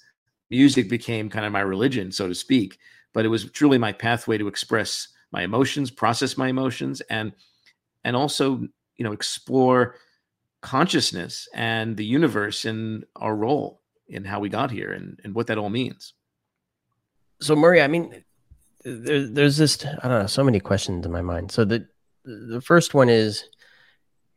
music 0.50 0.88
became 0.88 1.30
kind 1.30 1.46
of 1.46 1.52
my 1.52 1.60
religion 1.60 2.12
so 2.12 2.28
to 2.28 2.34
speak 2.34 2.78
but 3.14 3.24
it 3.24 3.28
was 3.28 3.50
truly 3.50 3.78
my 3.78 3.92
pathway 3.92 4.36
to 4.36 4.48
express 4.48 5.08
my 5.32 5.42
emotions 5.42 5.90
process 5.90 6.36
my 6.36 6.48
emotions 6.48 7.00
and 7.08 7.32
and 8.04 8.14
also 8.14 8.56
you 8.96 9.04
know 9.04 9.12
explore 9.12 9.96
consciousness 10.60 11.48
and 11.54 11.96
the 11.96 12.04
universe 12.04 12.66
and 12.66 13.04
our 13.16 13.34
role 13.34 13.81
in 14.12 14.24
how 14.24 14.40
we 14.40 14.48
got 14.48 14.70
here 14.70 14.92
and, 14.92 15.18
and 15.24 15.34
what 15.34 15.46
that 15.48 15.58
all 15.58 15.70
means. 15.70 16.14
So, 17.40 17.56
Murray, 17.56 17.82
I 17.82 17.88
mean, 17.88 18.22
there, 18.84 19.26
there's 19.26 19.56
this, 19.56 19.84
I 19.84 20.08
don't 20.08 20.20
know, 20.20 20.26
so 20.26 20.44
many 20.44 20.60
questions 20.60 21.04
in 21.04 21.10
my 21.10 21.22
mind. 21.22 21.50
So, 21.50 21.64
the, 21.64 21.86
the 22.24 22.60
first 22.60 22.94
one 22.94 23.08
is 23.08 23.44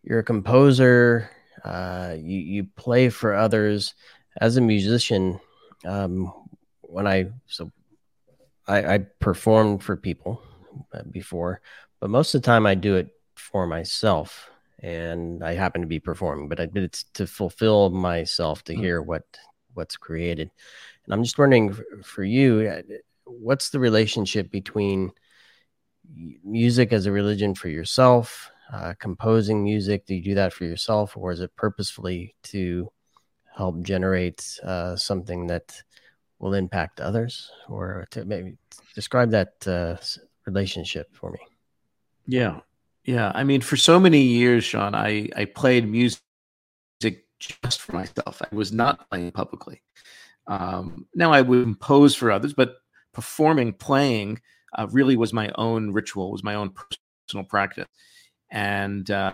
you're 0.03 0.19
a 0.19 0.23
composer, 0.23 1.29
uh, 1.63 2.15
you, 2.17 2.39
you 2.39 2.67
play 2.75 3.09
for 3.09 3.35
others 3.35 3.93
as 4.39 4.57
a 4.57 4.61
musician. 4.61 5.39
Um, 5.85 6.33
when 6.81 7.05
I, 7.05 7.31
so 7.47 7.71
I, 8.67 8.93
I 8.93 8.97
performed 9.19 9.83
for 9.83 9.97
people 9.97 10.41
uh, 10.93 11.03
before, 11.11 11.61
but 11.99 12.09
most 12.09 12.33
of 12.33 12.41
the 12.41 12.45
time 12.45 12.65
I 12.65 12.75
do 12.75 12.95
it 12.95 13.09
for 13.35 13.67
myself 13.67 14.49
and 14.79 15.43
I 15.43 15.53
happen 15.53 15.81
to 15.81 15.87
be 15.87 15.99
performing, 15.99 16.47
but 16.47 16.59
I, 16.59 16.67
it's 16.75 17.03
to 17.13 17.27
fulfill 17.27 17.89
myself 17.89 18.63
to 18.65 18.73
mm. 18.73 18.77
hear 18.77 19.01
what 19.01 19.23
what's 19.75 19.97
created. 19.97 20.49
And 21.05 21.13
I'm 21.13 21.23
just 21.23 21.37
wondering 21.37 21.75
for 22.03 22.23
you, 22.23 22.67
uh, 22.67 22.81
what's 23.25 23.69
the 23.69 23.79
relationship 23.79 24.49
between 24.51 25.11
music 26.43 26.93
as 26.93 27.05
a 27.05 27.11
religion 27.11 27.55
for 27.55 27.69
yourself, 27.69 28.49
uh, 28.71 28.93
composing 28.99 29.63
music? 29.63 30.05
Do 30.05 30.15
you 30.15 30.23
do 30.23 30.35
that 30.35 30.53
for 30.53 30.65
yourself, 30.65 31.15
or 31.15 31.31
is 31.31 31.39
it 31.39 31.55
purposefully 31.55 32.35
to 32.43 32.91
help 33.55 33.81
generate 33.81 34.59
uh, 34.63 34.95
something 34.95 35.47
that 35.47 35.81
will 36.39 36.53
impact 36.53 36.99
others? 36.99 37.51
Or 37.69 38.07
to 38.11 38.25
maybe 38.25 38.57
describe 38.93 39.31
that 39.31 39.67
uh, 39.67 39.97
relationship 40.45 41.15
for 41.15 41.31
me. 41.31 41.39
Yeah. 42.27 42.61
Yeah. 43.03 43.31
I 43.35 43.43
mean, 43.43 43.61
for 43.61 43.77
so 43.77 43.99
many 43.99 44.21
years, 44.21 44.63
Sean, 44.63 44.95
I, 44.95 45.29
I 45.35 45.45
played 45.45 45.87
music 45.87 46.21
just 47.47 47.81
for 47.81 47.93
myself. 47.93 48.41
I 48.41 48.53
was 48.55 48.71
not 48.71 49.09
playing 49.09 49.31
publicly. 49.31 49.81
Um, 50.47 51.07
now 51.15 51.31
I 51.31 51.41
would 51.41 51.63
impose 51.63 52.15
for 52.15 52.31
others, 52.31 52.53
but 52.53 52.75
performing, 53.13 53.73
playing, 53.73 54.41
uh, 54.77 54.87
really 54.91 55.15
was 55.15 55.33
my 55.33 55.51
own 55.55 55.91
ritual, 55.91 56.31
was 56.31 56.43
my 56.43 56.55
own 56.55 56.71
personal 57.27 57.45
practice, 57.45 57.87
and 58.51 59.09
uh, 59.09 59.33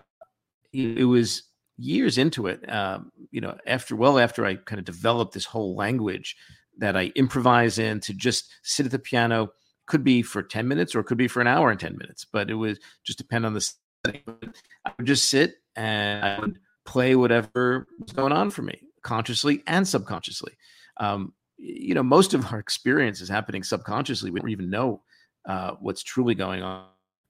it, 0.72 1.00
it, 1.00 1.06
was 1.06 1.44
years 1.77 2.18
into 2.18 2.48
it. 2.48 2.72
Um, 2.72 3.12
you 3.32 3.41
know, 3.41 3.58
after 3.65 3.96
well 3.96 4.20
after 4.20 4.46
I 4.46 4.56
kind 4.56 4.80
of 4.80 4.86
developed 4.86 5.34
this 5.34 5.46
whole 5.46 5.75
language 5.75 6.38
that 6.77 6.96
I 6.96 7.12
improvise 7.15 7.80
in 7.80 8.00
to 8.01 8.13
just 8.13 8.50
sit 8.63 8.86
at 8.86 8.91
the 8.91 9.00
piano. 9.00 9.51
Could 9.88 10.03
be 10.06 10.22
for 10.22 10.41
ten 10.41 10.68
minutes, 10.68 10.96
or 10.96 11.03
could 11.03 11.18
be 11.18 11.27
for 11.27 11.41
an 11.41 11.48
hour 11.48 11.70
and 11.70 11.80
ten 11.80 11.98
minutes, 11.98 12.25
but 12.32 12.50
it 12.50 12.56
would 12.56 12.80
just 13.03 13.18
depend 13.18 13.46
on 13.46 13.53
the 13.53 13.74
setting. 14.06 14.22
I 14.86 14.91
would 14.98 15.08
just 15.08 15.30
sit 15.30 15.56
and 15.75 16.24
I 16.24 16.39
would 16.39 16.60
play 16.85 17.15
whatever 17.15 17.88
was 18.00 18.13
going 18.13 18.31
on 18.31 18.50
for 18.51 18.61
me 18.61 18.81
consciously 19.03 19.63
and 19.67 19.88
subconsciously. 19.88 20.53
Um, 20.97 21.33
you 21.57 21.93
know, 21.93 22.03
most 22.03 22.33
of 22.33 22.51
our 22.51 22.59
experience 22.59 23.21
is 23.21 23.29
happening 23.29 23.63
subconsciously. 23.63 24.31
We 24.31 24.39
don't 24.39 24.50
even 24.50 24.69
know 24.69 25.03
uh, 25.45 25.71
what's 25.79 26.03
truly 26.03 26.35
going 26.35 26.63
on 26.63 26.85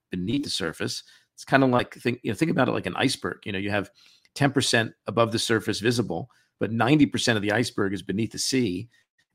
beneath 0.10 0.44
the 0.44 0.50
surface. 0.50 1.04
It's 1.34 1.46
kind 1.46 1.64
of 1.64 1.70
like 1.70 1.96
think 1.96 2.20
you 2.24 2.32
know 2.32 2.36
think 2.36 2.52
about 2.52 2.68
it 2.68 2.74
like 2.74 2.86
an 2.86 2.96
iceberg. 2.96 3.40
You 3.46 3.52
know, 3.52 3.60
you 3.60 3.72
have 3.72 3.90
10% 4.36 4.94
above 5.08 5.32
the 5.32 5.40
surface 5.40 5.80
visible, 5.80 6.30
but 6.60 6.72
90% 6.72 7.36
of 7.36 7.42
the 7.42 7.52
iceberg 7.52 7.94
is 7.94 8.02
beneath 8.02 8.32
the 8.32 8.40
sea. 8.40 8.90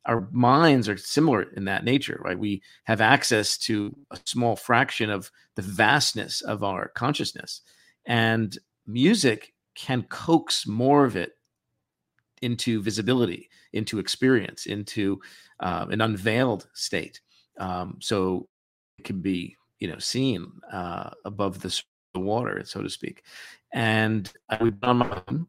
Our 0.06 0.28
minds 0.30 0.88
are 0.88 0.96
similar 0.96 1.42
in 1.42 1.64
that 1.64 1.84
nature, 1.84 2.20
right? 2.24 2.38
We 2.38 2.62
have 2.84 3.00
access 3.00 3.58
to 3.58 3.94
a 4.12 4.18
small 4.24 4.54
fraction 4.54 5.10
of 5.10 5.30
the 5.56 5.62
vastness 5.62 6.42
of 6.42 6.62
our 6.62 6.88
consciousness. 6.88 7.60
And 8.06 8.56
music 8.86 9.52
can 9.76 10.02
coax 10.04 10.66
more 10.66 11.04
of 11.04 11.14
it 11.14 11.32
into 12.42 12.82
visibility, 12.82 13.48
into 13.72 13.98
experience, 13.98 14.66
into 14.66 15.20
uh, 15.60 15.86
an 15.90 16.00
unveiled 16.00 16.68
state. 16.74 17.20
Um, 17.58 17.98
so 18.00 18.48
it 18.98 19.04
can 19.04 19.20
be, 19.20 19.56
you 19.78 19.88
know, 19.88 19.98
seen 19.98 20.50
uh, 20.72 21.10
above 21.24 21.60
the, 21.60 21.80
water, 22.14 22.62
so 22.64 22.80
to 22.80 22.88
speak. 22.88 23.24
And 23.74 24.32
I 24.48 24.62
was 24.62 24.72
on 24.82 24.96
my 24.96 25.22
own, 25.28 25.46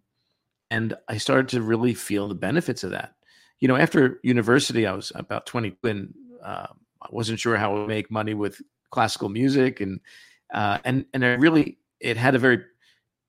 and 0.69 0.95
I 1.07 1.17
started 1.17 1.47
to 1.49 1.61
really 1.61 1.93
feel 1.93 2.27
the 2.27 2.35
benefits 2.35 2.83
of 2.83 2.91
that. 2.91 3.13
You 3.61 3.69
know, 3.69 3.77
after 3.77 4.19
university, 4.21 4.85
I 4.85 4.91
was 4.91 5.13
about 5.15 5.45
20 5.45 5.77
when 5.79 6.13
uh, 6.43 6.67
I 7.01 7.07
wasn't 7.09 7.39
sure 7.39 7.55
how 7.55 7.73
to 7.73 7.87
make 7.87 8.11
money 8.11 8.33
with 8.33 8.61
classical 8.91 9.29
music, 9.29 9.79
and 9.79 10.01
uh, 10.53 10.79
and 10.83 11.05
and 11.13 11.23
I 11.23 11.35
really 11.35 11.77
it 12.01 12.17
had 12.17 12.35
a 12.35 12.39
very 12.39 12.65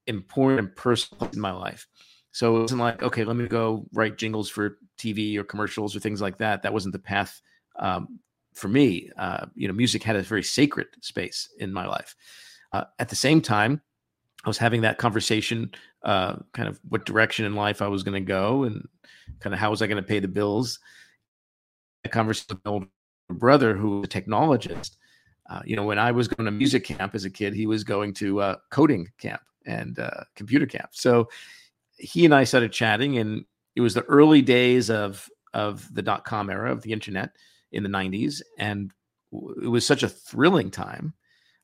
important 0.08 0.60
and 0.60 0.76
personal 0.76 1.30
in 1.32 1.40
my 1.40 1.52
life. 1.52 1.86
So 2.32 2.56
it 2.56 2.60
wasn't 2.62 2.80
like, 2.80 3.02
okay, 3.02 3.24
let 3.24 3.36
me 3.36 3.46
go 3.46 3.86
write 3.92 4.18
jingles 4.18 4.48
for 4.48 4.78
TV 4.98 5.36
or 5.36 5.44
commercials 5.44 5.94
or 5.94 6.00
things 6.00 6.20
like 6.20 6.38
that. 6.38 6.62
That 6.62 6.72
wasn't 6.72 6.92
the 6.92 6.98
path 6.98 7.40
um, 7.78 8.18
for 8.54 8.68
me. 8.68 9.10
Uh, 9.16 9.46
you 9.54 9.68
know, 9.68 9.74
music 9.74 10.02
had 10.02 10.16
a 10.16 10.22
very 10.22 10.42
sacred 10.42 10.86
space 11.00 11.48
in 11.58 11.72
my 11.72 11.86
life. 11.86 12.14
Uh, 12.72 12.84
at 12.98 13.08
the 13.08 13.16
same 13.16 13.40
time, 13.40 13.80
I 14.44 14.48
was 14.48 14.58
having 14.58 14.82
that 14.82 14.98
conversation, 14.98 15.72
uh, 16.04 16.36
kind 16.52 16.68
of 16.68 16.78
what 16.88 17.06
direction 17.06 17.44
in 17.44 17.54
life 17.54 17.82
I 17.82 17.88
was 17.88 18.02
going 18.02 18.22
to 18.22 18.26
go, 18.26 18.64
and 18.64 18.86
kind 19.40 19.52
of 19.52 19.58
how 19.58 19.70
was 19.70 19.82
I 19.82 19.86
going 19.86 20.02
to 20.02 20.08
pay 20.08 20.20
the 20.20 20.28
bills. 20.28 20.78
A 22.04 22.08
conversation 22.08 22.46
with 22.50 22.64
my 22.64 22.70
older 22.70 22.86
brother, 23.30 23.76
who 23.76 24.00
was 24.00 24.04
a 24.04 24.08
technologist. 24.08 24.96
Uh, 25.50 25.62
you 25.64 25.76
know, 25.76 25.84
when 25.84 25.98
I 25.98 26.12
was 26.12 26.28
going 26.28 26.44
to 26.44 26.50
music 26.50 26.84
camp 26.84 27.14
as 27.14 27.24
a 27.24 27.30
kid, 27.30 27.54
he 27.54 27.66
was 27.66 27.82
going 27.82 28.12
to 28.14 28.40
uh, 28.40 28.56
coding 28.70 29.08
camp 29.18 29.40
and 29.68 29.98
uh, 29.98 30.24
computer 30.34 30.66
camp. 30.66 30.90
So 30.92 31.28
he 31.96 32.24
and 32.24 32.34
I 32.34 32.44
started 32.44 32.72
chatting, 32.72 33.18
and 33.18 33.44
it 33.76 33.80
was 33.80 33.94
the 33.94 34.04
early 34.04 34.42
days 34.42 34.90
of 34.90 35.28
of 35.54 35.92
the 35.94 36.02
dot 36.02 36.24
com 36.24 36.50
era 36.50 36.72
of 36.72 36.82
the 36.82 36.92
internet 36.92 37.30
in 37.70 37.82
the 37.82 37.88
90s, 37.88 38.42
and 38.58 38.90
it 39.62 39.68
was 39.68 39.86
such 39.86 40.02
a 40.02 40.08
thrilling 40.08 40.70
time 40.70 41.12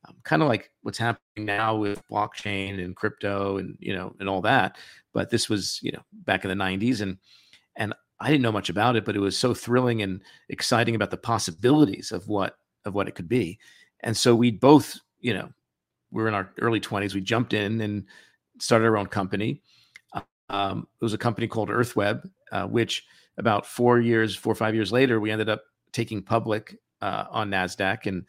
um, 0.06 0.16
kind 0.22 0.42
of 0.42 0.48
like 0.48 0.70
what's 0.82 0.98
happening 0.98 1.46
now 1.46 1.76
with 1.76 2.06
blockchain 2.08 2.82
and 2.82 2.96
crypto 2.96 3.58
and 3.58 3.76
you 3.80 3.94
know 3.94 4.14
and 4.20 4.28
all 4.28 4.40
that 4.42 4.76
but 5.12 5.30
this 5.30 5.48
was 5.48 5.78
you 5.82 5.92
know 5.92 6.02
back 6.12 6.44
in 6.44 6.50
the 6.50 6.64
90s 6.64 7.00
and 7.00 7.18
and 7.76 7.94
i 8.20 8.30
didn't 8.30 8.42
know 8.42 8.52
much 8.52 8.68
about 8.68 8.96
it 8.96 9.04
but 9.04 9.16
it 9.16 9.20
was 9.20 9.36
so 9.36 9.54
thrilling 9.54 10.02
and 10.02 10.20
exciting 10.48 10.94
about 10.94 11.10
the 11.10 11.16
possibilities 11.16 12.12
of 12.12 12.28
what 12.28 12.56
of 12.84 12.94
what 12.94 13.08
it 13.08 13.14
could 13.14 13.28
be 13.28 13.58
and 14.00 14.16
so 14.16 14.34
we 14.34 14.50
both 14.50 14.98
you 15.20 15.32
know 15.32 15.48
we 16.10 16.22
were 16.22 16.28
in 16.28 16.34
our 16.34 16.52
early 16.60 16.80
20s 16.80 17.14
we 17.14 17.20
jumped 17.20 17.52
in 17.52 17.80
and 17.80 18.04
started 18.58 18.86
our 18.86 18.96
own 18.96 19.06
company 19.06 19.62
um, 20.50 20.86
it 21.00 21.04
was 21.04 21.14
a 21.14 21.18
company 21.18 21.46
called 21.46 21.68
EarthWeb 21.68 22.28
uh, 22.52 22.66
which 22.66 23.04
about 23.38 23.66
four 23.66 24.00
years 24.00 24.36
four 24.36 24.52
or 24.52 24.56
five 24.56 24.74
years 24.74 24.92
later 24.92 25.20
we 25.20 25.30
ended 25.30 25.48
up 25.48 25.62
taking 25.92 26.22
public 26.22 26.76
uh, 27.02 27.24
on 27.30 27.50
nasdaq 27.50 28.06
and 28.06 28.24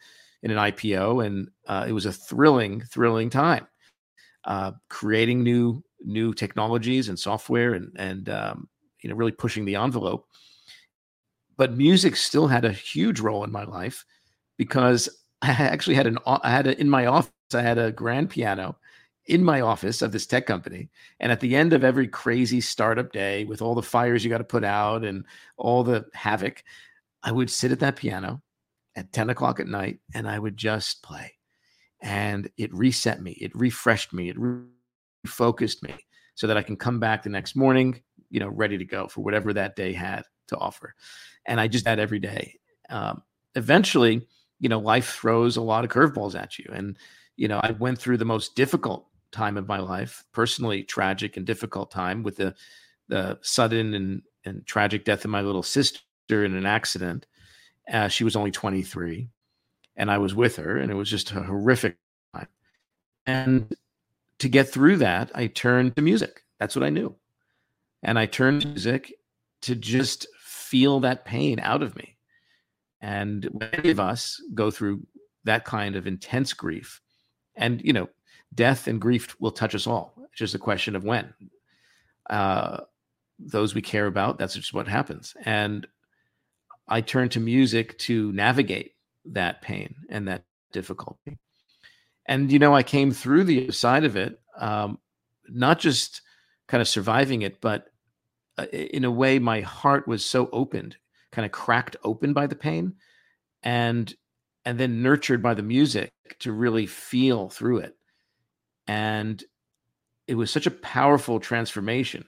in 0.46 0.52
an 0.52 0.58
IPO, 0.58 1.26
and 1.26 1.48
uh, 1.66 1.86
it 1.88 1.92
was 1.92 2.06
a 2.06 2.12
thrilling, 2.12 2.80
thrilling 2.82 3.30
time. 3.30 3.66
Uh, 4.44 4.70
creating 4.88 5.42
new 5.42 5.82
new 6.04 6.32
technologies 6.32 7.08
and 7.08 7.18
software, 7.18 7.74
and 7.74 7.90
and 7.96 8.28
um, 8.28 8.68
you 9.02 9.10
know 9.10 9.16
really 9.16 9.32
pushing 9.32 9.64
the 9.64 9.74
envelope. 9.74 10.28
But 11.56 11.76
music 11.76 12.14
still 12.14 12.46
had 12.46 12.64
a 12.64 12.70
huge 12.72 13.18
role 13.18 13.42
in 13.42 13.50
my 13.50 13.64
life 13.64 14.04
because 14.56 15.08
I 15.42 15.50
actually 15.50 15.96
had 15.96 16.06
an 16.06 16.18
I 16.26 16.50
had 16.50 16.68
a, 16.68 16.80
in 16.80 16.88
my 16.88 17.06
office 17.06 17.32
I 17.54 17.62
had 17.62 17.78
a 17.78 17.92
grand 17.92 18.30
piano 18.30 18.76
in 19.26 19.42
my 19.42 19.60
office 19.60 20.02
of 20.02 20.12
this 20.12 20.26
tech 20.26 20.46
company. 20.46 20.88
And 21.20 21.32
at 21.32 21.40
the 21.40 21.56
end 21.56 21.72
of 21.72 21.84
every 21.84 22.08
crazy 22.08 22.60
startup 22.60 23.12
day 23.12 23.44
with 23.44 23.60
all 23.60 23.74
the 23.74 23.82
fires 23.82 24.24
you 24.24 24.30
got 24.30 24.38
to 24.38 24.44
put 24.44 24.64
out 24.64 25.04
and 25.04 25.24
all 25.56 25.82
the 25.82 26.06
havoc, 26.14 26.62
I 27.22 27.32
would 27.32 27.50
sit 27.50 27.72
at 27.72 27.80
that 27.80 27.96
piano 27.96 28.42
at 28.94 29.12
10 29.12 29.30
o'clock 29.30 29.60
at 29.60 29.66
night 29.66 29.98
and 30.14 30.28
I 30.28 30.38
would 30.38 30.56
just 30.56 31.02
play. 31.02 31.34
And 32.00 32.48
it 32.56 32.72
reset 32.72 33.20
me, 33.20 33.32
it 33.32 33.54
refreshed 33.54 34.12
me, 34.12 34.28
it 34.28 34.36
refocused 34.36 35.82
me 35.82 35.94
so 36.34 36.46
that 36.46 36.56
I 36.56 36.62
can 36.62 36.76
come 36.76 37.00
back 37.00 37.22
the 37.22 37.30
next 37.30 37.56
morning, 37.56 38.00
you 38.30 38.38
know, 38.38 38.48
ready 38.48 38.78
to 38.78 38.84
go 38.84 39.08
for 39.08 39.22
whatever 39.22 39.52
that 39.54 39.74
day 39.74 39.92
had 39.92 40.22
to 40.48 40.56
offer. 40.56 40.94
And 41.46 41.60
I 41.60 41.68
just 41.68 41.84
that 41.86 41.98
every 41.98 42.18
day. 42.18 42.58
Um, 42.90 43.22
eventually, 43.54 44.26
you 44.60 44.68
know, 44.68 44.78
life 44.78 45.14
throws 45.14 45.56
a 45.56 45.62
lot 45.62 45.84
of 45.84 45.90
curveballs 45.90 46.38
at 46.38 46.58
you. 46.58 46.70
And, 46.72 46.96
you 47.36 47.48
know, 47.48 47.60
I 47.62 47.72
went 47.72 47.98
through 47.98 48.18
the 48.18 48.24
most 48.24 48.54
difficult 48.54 49.06
time 49.32 49.56
of 49.56 49.68
my 49.68 49.78
life, 49.78 50.24
personally 50.32 50.82
tragic 50.82 51.36
and 51.36 51.46
difficult 51.46 51.90
time 51.90 52.22
with 52.22 52.36
the 52.36 52.54
the 53.08 53.38
sudden 53.42 53.94
and, 53.94 54.22
and 54.44 54.66
tragic 54.66 55.04
death 55.04 55.24
of 55.24 55.30
my 55.30 55.40
little 55.40 55.62
sister 55.62 56.00
in 56.30 56.54
an 56.54 56.66
accident. 56.66 57.26
Uh, 57.92 58.08
she 58.08 58.24
was 58.24 58.34
only 58.34 58.50
23, 58.50 59.28
and 59.94 60.10
I 60.10 60.18
was 60.18 60.34
with 60.34 60.56
her, 60.56 60.76
and 60.76 60.90
it 60.90 60.94
was 60.94 61.08
just 61.08 61.30
a 61.30 61.42
horrific 61.42 61.96
time. 62.34 62.48
And 63.26 63.72
to 64.40 64.48
get 64.48 64.68
through 64.68 64.96
that, 64.98 65.30
I 65.34 65.46
turned 65.46 65.94
to 65.96 66.02
music. 66.02 66.42
That's 66.58 66.74
what 66.74 66.84
I 66.84 66.90
knew. 66.90 67.14
And 68.02 68.18
I 68.18 68.26
turned 68.26 68.62
to 68.62 68.68
music 68.68 69.12
to 69.62 69.76
just 69.76 70.26
feel 70.40 71.00
that 71.00 71.24
pain 71.24 71.60
out 71.60 71.82
of 71.82 71.96
me. 71.96 72.16
And 73.00 73.48
many 73.52 73.90
of 73.90 74.00
us 74.00 74.40
go 74.54 74.70
through 74.70 75.06
that 75.44 75.64
kind 75.64 75.96
of 75.96 76.06
intense 76.06 76.52
grief. 76.52 77.00
And, 77.56 77.82
you 77.82 77.92
know, 77.92 78.08
death 78.54 78.86
and 78.86 79.00
grief 79.00 79.36
will 79.40 79.50
touch 79.50 79.74
us 79.74 79.86
all. 79.86 80.14
It's 80.24 80.38
just 80.38 80.54
a 80.54 80.58
question 80.58 80.96
of 80.96 81.04
when. 81.04 81.32
Uh, 82.28 82.80
those 83.38 83.74
we 83.74 83.82
care 83.82 84.06
about, 84.06 84.38
that's 84.38 84.54
just 84.54 84.72
what 84.72 84.88
happens. 84.88 85.34
And 85.44 85.86
I 86.88 87.00
turn 87.00 87.28
to 87.30 87.40
music 87.40 87.98
to 87.98 88.32
navigate 88.32 88.92
that 89.26 89.62
pain 89.62 89.94
and 90.08 90.28
that 90.28 90.44
difficulty. 90.72 91.38
And, 92.26 92.50
you 92.50 92.58
know, 92.58 92.74
I 92.74 92.82
came 92.82 93.12
through 93.12 93.44
the 93.44 93.70
side 93.70 94.04
of 94.04 94.16
it, 94.16 94.40
um, 94.58 94.98
not 95.48 95.78
just 95.78 96.22
kind 96.66 96.80
of 96.80 96.88
surviving 96.88 97.42
it, 97.42 97.60
but 97.60 97.86
uh, 98.58 98.66
in 98.72 99.04
a 99.04 99.10
way, 99.10 99.38
my 99.38 99.60
heart 99.60 100.08
was 100.08 100.24
so 100.24 100.48
opened, 100.52 100.96
kind 101.30 101.46
of 101.46 101.52
cracked 101.52 101.96
open 102.04 102.32
by 102.32 102.46
the 102.46 102.56
pain 102.56 102.94
and 103.62 104.14
and 104.64 104.78
then 104.78 105.02
nurtured 105.02 105.42
by 105.42 105.54
the 105.54 105.62
music 105.62 106.10
to 106.40 106.52
really 106.52 106.86
feel 106.86 107.48
through 107.48 107.78
it. 107.78 107.96
And 108.86 109.42
it 110.26 110.34
was 110.34 110.50
such 110.50 110.66
a 110.66 110.70
powerful 110.70 111.40
transformation, 111.40 112.26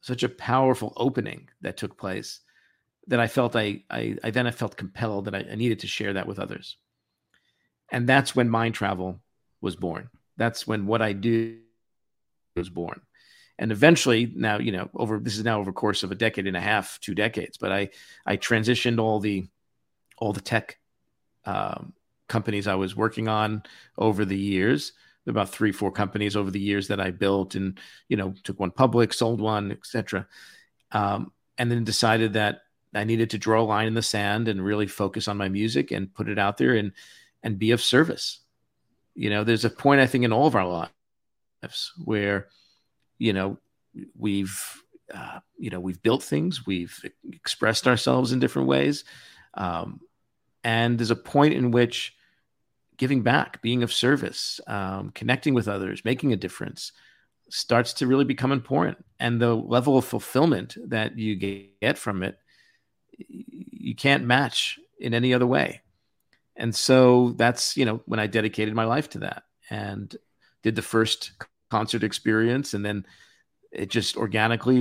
such 0.00 0.22
a 0.22 0.28
powerful 0.28 0.92
opening 0.96 1.48
that 1.60 1.76
took 1.76 1.98
place 1.98 2.40
that 3.06 3.20
I 3.20 3.26
felt 3.26 3.56
I, 3.56 3.82
I, 3.90 4.16
I 4.22 4.30
then 4.30 4.46
I 4.46 4.50
felt 4.50 4.76
compelled 4.76 5.26
that 5.26 5.34
I, 5.34 5.44
I 5.50 5.54
needed 5.56 5.80
to 5.80 5.86
share 5.86 6.14
that 6.14 6.26
with 6.26 6.38
others. 6.38 6.76
And 7.90 8.08
that's 8.08 8.34
when 8.34 8.48
MindTravel 8.48 9.18
was 9.60 9.76
born. 9.76 10.08
That's 10.36 10.66
when 10.66 10.86
what 10.86 11.02
I 11.02 11.12
do 11.12 11.58
was 12.56 12.70
born. 12.70 13.00
And 13.58 13.70
eventually 13.70 14.32
now, 14.34 14.58
you 14.58 14.72
know, 14.72 14.90
over 14.94 15.20
this 15.20 15.36
is 15.38 15.44
now 15.44 15.60
over 15.60 15.72
course 15.72 16.02
of 16.02 16.10
a 16.10 16.16
decade 16.16 16.46
and 16.46 16.56
a 16.56 16.60
half, 16.60 16.98
two 17.00 17.14
decades, 17.14 17.56
but 17.56 17.70
I 17.70 17.90
I 18.26 18.36
transitioned 18.36 19.00
all 19.00 19.20
the 19.20 19.46
all 20.18 20.32
the 20.32 20.40
tech 20.40 20.78
um, 21.44 21.92
companies 22.28 22.66
I 22.66 22.74
was 22.74 22.96
working 22.96 23.28
on 23.28 23.62
over 23.98 24.24
the 24.24 24.38
years 24.38 24.92
about 25.26 25.48
three, 25.48 25.72
four 25.72 25.90
companies 25.90 26.36
over 26.36 26.50
the 26.50 26.60
years 26.60 26.88
that 26.88 27.00
I 27.00 27.10
built 27.10 27.54
and, 27.54 27.78
you 28.08 28.16
know, 28.16 28.34
took 28.42 28.60
one 28.60 28.70
public, 28.70 29.12
sold 29.12 29.40
one, 29.40 29.70
etc. 29.72 30.26
Um, 30.92 31.32
and 31.58 31.70
then 31.70 31.84
decided 31.84 32.34
that 32.34 32.62
I 32.94 33.04
needed 33.04 33.30
to 33.30 33.38
draw 33.38 33.62
a 33.62 33.64
line 33.64 33.86
in 33.86 33.94
the 33.94 34.02
sand 34.02 34.48
and 34.48 34.64
really 34.64 34.86
focus 34.86 35.26
on 35.28 35.36
my 35.36 35.48
music 35.48 35.90
and 35.90 36.12
put 36.14 36.28
it 36.28 36.38
out 36.38 36.58
there 36.58 36.74
and 36.74 36.92
and 37.42 37.58
be 37.58 37.72
of 37.72 37.82
service. 37.82 38.40
You 39.14 39.30
know, 39.30 39.44
there's 39.44 39.64
a 39.64 39.70
point 39.70 40.00
I 40.00 40.06
think 40.06 40.24
in 40.24 40.32
all 40.32 40.46
of 40.46 40.56
our 40.56 40.66
lives 40.66 41.92
where, 42.04 42.48
you 43.18 43.32
know, 43.32 43.58
we've 44.16 44.82
uh, 45.12 45.40
you 45.58 45.70
know 45.70 45.80
we've 45.80 46.02
built 46.02 46.22
things, 46.22 46.66
we've 46.66 46.98
expressed 47.32 47.86
ourselves 47.86 48.32
in 48.32 48.40
different 48.40 48.68
ways, 48.68 49.04
um, 49.54 50.00
and 50.64 50.98
there's 50.98 51.10
a 51.10 51.16
point 51.16 51.54
in 51.54 51.70
which 51.70 52.16
giving 52.96 53.22
back, 53.22 53.60
being 53.62 53.82
of 53.82 53.92
service, 53.92 54.60
um, 54.66 55.10
connecting 55.14 55.54
with 55.54 55.68
others, 55.68 56.04
making 56.04 56.32
a 56.32 56.36
difference 56.36 56.92
starts 57.50 57.92
to 57.92 58.06
really 58.06 58.24
become 58.24 58.50
important. 58.50 59.04
And 59.20 59.40
the 59.40 59.54
level 59.54 59.98
of 59.98 60.04
fulfillment 60.04 60.76
that 60.88 61.18
you 61.18 61.36
get 61.36 61.98
from 61.98 62.22
it 62.22 62.38
you 63.18 63.94
can't 63.94 64.24
match 64.24 64.78
in 64.98 65.14
any 65.14 65.34
other 65.34 65.46
way. 65.46 65.82
And 66.56 66.74
so 66.74 67.34
that's, 67.36 67.76
you 67.76 67.84
know, 67.84 68.00
when 68.06 68.20
I 68.20 68.26
dedicated 68.26 68.74
my 68.74 68.84
life 68.84 69.08
to 69.10 69.18
that 69.20 69.44
and 69.70 70.14
did 70.62 70.74
the 70.74 70.82
first 70.82 71.32
concert 71.70 72.02
experience. 72.02 72.74
And 72.74 72.84
then 72.84 73.06
it 73.72 73.90
just 73.90 74.16
organically, 74.16 74.80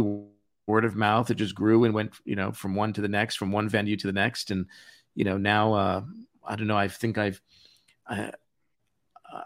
word 0.66 0.86
of 0.86 0.96
mouth, 0.96 1.30
it 1.30 1.36
just 1.36 1.56
grew 1.56 1.84
and 1.84 1.94
went, 1.94 2.14
you 2.26 2.36
know, 2.36 2.52
from 2.52 2.76
one 2.76 2.94
to 2.94 3.02
the 3.02 3.08
next, 3.08 3.36
from 3.36 3.52
one 3.52 3.68
venue 3.70 3.98
to 3.98 4.08
the 4.08 4.14
next. 4.14 4.52
And, 4.52 4.68
you 5.16 5.24
know, 5.24 5.38
now, 5.38 5.74
uh, 5.74 6.04
I 6.46 6.56
don't 6.56 6.68
know, 6.68 6.78
I 6.78 6.88
think 6.88 7.18
I've, 7.18 7.42
I, 8.08 8.32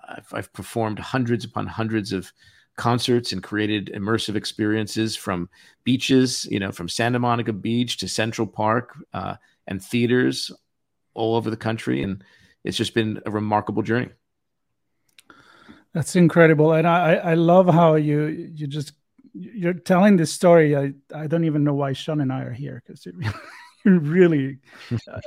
I've, 0.10 0.34
I've 0.34 0.54
performed 0.54 1.00
hundreds 1.00 1.46
upon 1.46 1.68
hundreds 1.68 2.12
of 2.12 2.32
concerts 2.76 3.32
and 3.32 3.42
created 3.42 3.92
immersive 3.96 4.36
experiences 4.36 5.16
from 5.16 5.50
beaches, 5.84 6.46
you 6.50 6.60
know, 6.60 6.72
from 6.72 6.88
Santa 6.88 7.20
Monica 7.20 7.54
Beach 7.54 7.98
to 7.98 8.08
Central 8.08 8.48
Park 8.48 8.96
uh, 9.14 9.36
and 9.68 9.84
theaters 9.84 10.52
all 11.14 11.36
over 11.36 11.50
the 11.50 11.58
country. 11.58 12.04
And 12.04 12.24
it's 12.64 12.78
just 12.78 12.94
been 12.94 13.20
a 13.26 13.32
remarkable 13.32 13.82
journey. 13.82 14.10
That's 15.94 16.16
incredible. 16.16 16.74
And 16.74 16.88
I, 16.88 17.16
I 17.16 17.34
love 17.34 17.68
how 17.68 17.96
you, 17.96 18.26
you 18.26 18.68
just, 18.68 18.92
you're 19.34 19.74
telling 19.74 20.18
this 20.18 20.32
story. 20.32 20.76
I, 20.76 20.94
I 21.14 21.28
don't 21.28 21.46
even 21.46 21.64
know 21.64 21.74
why 21.74 21.94
Sean 21.94 22.22
and 22.22 22.32
I 22.32 22.42
are 22.42 22.54
here 22.54 22.84
because 22.86 23.06
it 23.08 23.16
really, 24.12 24.60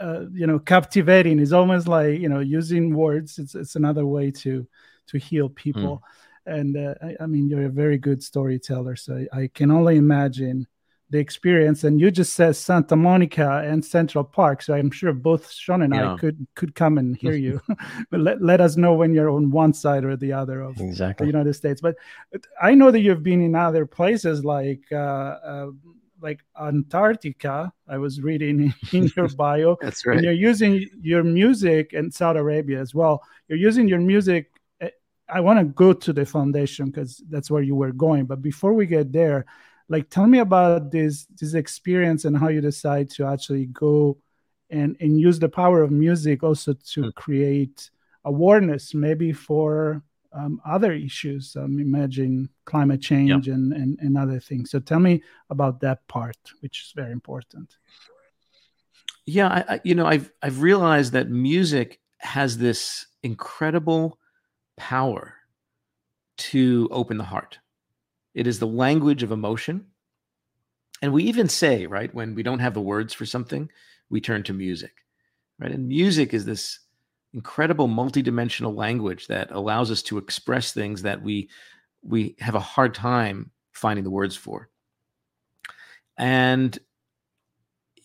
uh, 0.01 0.27
you 0.33 0.47
know, 0.47 0.59
captivating. 0.59 1.39
It's 1.39 1.53
almost 1.53 1.89
like, 1.89 2.21
you 2.21 2.29
know, 2.29 2.41
using 2.41 2.95
words. 2.95 3.39
It's, 3.39 3.55
it's 3.55 3.77
another 3.77 4.07
way 4.07 4.31
to, 4.31 4.67
to 5.09 5.19
heal 5.19 5.49
people. 5.49 5.99
Mm 5.99 6.03
and 6.47 6.75
uh, 6.75 6.95
I, 7.03 7.17
I, 7.21 7.27
mean 7.27 7.51
you're 7.51 7.67
a 7.67 7.69
very 7.69 7.99
good 7.99 8.23
storyteller 8.23 8.97
so 8.97 9.27
I, 9.31 9.43
I, 9.43 9.51
can 9.53 9.71
only 9.71 9.97
imagine 9.97 10.67
the 11.11 11.19
experience. 11.19 11.85
And 11.85 12.01
you 12.01 12.11
just 12.11 12.35
said 12.35 12.57
Santa 12.57 12.97
Monica 12.97 13.63
and 13.65 13.85
Central 13.85 14.25
Park, 14.25 14.63
so 14.63 14.75
I'm 14.75 14.91
sure 14.91 15.13
both 15.13 15.51
Sean 15.51 15.83
and 15.83 15.95
yeah. 15.95 16.15
I 16.15 16.17
could 16.17 16.47
could 16.55 16.75
come 16.75 16.99
and 16.99 17.17
hear 17.17 17.33
you. 17.33 17.61
but 18.11 18.21
let, 18.21 18.41
let 18.41 18.61
us 18.61 18.77
know 18.77 18.95
when 18.95 19.13
you're 19.13 19.31
on 19.31 19.51
one 19.51 19.75
side 19.75 20.05
or 20.05 20.17
the 20.17 20.33
other 20.33 20.63
of 20.63 20.81
exactly. 20.81 21.25
the 21.25 21.33
United 21.33 21.55
States. 21.55 21.81
But 21.81 21.97
I 22.63 22.75
know 22.75 22.91
that 22.91 23.01
you've 23.01 23.23
been 23.23 23.43
in 23.43 23.55
other 23.55 23.87
places 23.87 24.45
like. 24.45 24.85
Uh, 24.91 24.97
uh, 24.97 25.67
like 26.21 26.41
Antarctica, 26.61 27.73
I 27.89 27.99
was 27.99 28.21
reading 28.21 28.75
in 28.93 29.11
your 29.17 29.29
bio. 29.29 29.77
That's 29.83 30.05
right. 30.07 30.17
And 30.17 30.25
you're 30.25 30.33
using 30.33 30.87
your 31.01 31.23
music 31.23 31.93
and 31.93 32.13
Saudi 32.13 32.39
Arabia 32.39 32.81
as 32.81 32.95
well. 32.95 33.23
You're 33.49 33.59
using 33.59 33.89
your 33.89 34.01
music. 34.01 34.51
Eh, 34.81 34.91
I 35.29 35.41
want 35.41 35.59
to 35.59 35.65
go 35.65 35.93
to 35.93 36.13
the 36.13 36.27
foundation 36.27 36.87
because 36.87 37.23
that's 37.29 37.51
where 37.51 37.63
you 37.63 37.75
were 37.75 37.93
going. 37.93 38.27
But 38.27 38.43
before 38.43 38.73
we 38.73 38.87
get 38.87 39.13
there, 39.13 39.47
like 39.89 40.09
tell 40.09 40.27
me 40.27 40.39
about 40.39 40.91
this 40.91 41.27
this 41.39 41.55
experience 41.55 42.25
and 42.25 42.37
how 42.37 42.49
you 42.49 42.61
decide 42.61 43.11
to 43.11 43.27
actually 43.27 43.67
go 43.67 44.19
and 44.71 44.97
and 45.01 45.21
use 45.21 45.39
the 45.39 45.49
power 45.49 45.83
of 45.83 45.91
music 45.91 46.43
also 46.43 46.73
to 46.73 47.03
mm. 47.03 47.15
create 47.15 47.91
awareness 48.25 48.95
maybe 48.95 49.33
for 49.33 50.03
um, 50.33 50.61
other 50.65 50.93
issues 50.93 51.57
um, 51.57 51.79
imagine 51.79 52.49
climate 52.65 53.01
change 53.01 53.49
and, 53.49 53.73
and 53.73 53.99
and 54.01 54.17
other 54.17 54.39
things 54.41 54.71
so 54.71 54.79
tell 54.79 55.01
me 55.01 55.23
about 55.51 55.81
that 55.81 56.07
part 56.09 56.37
which 56.61 56.83
is 56.83 56.93
very 56.95 57.13
important 57.13 57.77
yeah 59.27 59.49
I, 59.49 59.75
I, 59.75 59.81
you 59.85 59.95
know 59.95 60.07
i've 60.07 60.31
i've 60.43 60.63
realized 60.63 61.13
that 61.13 61.31
music 61.31 62.01
has 62.19 62.59
this 62.59 63.07
incredible 63.23 64.19
power 64.77 65.35
to 66.37 66.89
open 66.91 67.19
the 67.19 67.25
heart 67.25 67.59
it 68.35 68.47
is 68.47 68.59
the 68.59 68.67
language 68.67 69.23
of 69.23 69.33
emotion. 69.33 69.87
And 71.03 71.13
we 71.13 71.25
even 71.25 71.49
say, 71.49 71.87
right, 71.87 72.15
when 72.15 72.35
we 72.35 72.43
don't 72.43 72.59
have 72.61 72.75
the 72.75 72.81
words 72.81 73.13
for 73.15 73.27
something, 73.27 73.71
we 74.09 74.21
turn 74.21 74.43
to 74.45 74.53
music, 74.53 74.93
right? 75.59 75.73
And 75.73 75.89
music 75.89 76.35
is 76.35 76.45
this 76.45 76.81
incredible 77.33 77.89
multidimensional 77.89 78.75
language 78.75 79.27
that 79.29 79.51
allows 79.51 79.91
us 79.91 80.03
to 80.03 80.19
express 80.19 80.73
things 80.73 81.03
that 81.03 81.23
we 81.23 81.49
we 82.03 82.35
have 82.41 82.55
a 82.55 82.61
hard 82.61 82.95
time 82.95 83.51
finding 83.73 84.05
the 84.05 84.11
words 84.11 84.37
for. 84.37 84.69
And 86.17 86.79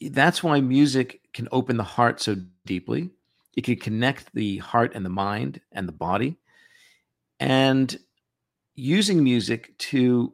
that's 0.09 0.43
why 0.43 0.61
music 0.61 1.21
can 1.33 1.47
open 1.51 1.77
the 1.77 1.83
heart 1.83 2.21
so 2.21 2.35
deeply. 2.65 3.09
It 3.55 3.63
can 3.63 3.77
connect 3.77 4.33
the 4.33 4.57
heart 4.57 4.91
and 4.95 5.05
the 5.05 5.09
mind 5.09 5.61
and 5.71 5.87
the 5.87 5.93
body. 5.93 6.37
And 7.39 7.97
using 8.75 9.23
music 9.23 9.77
to 9.77 10.33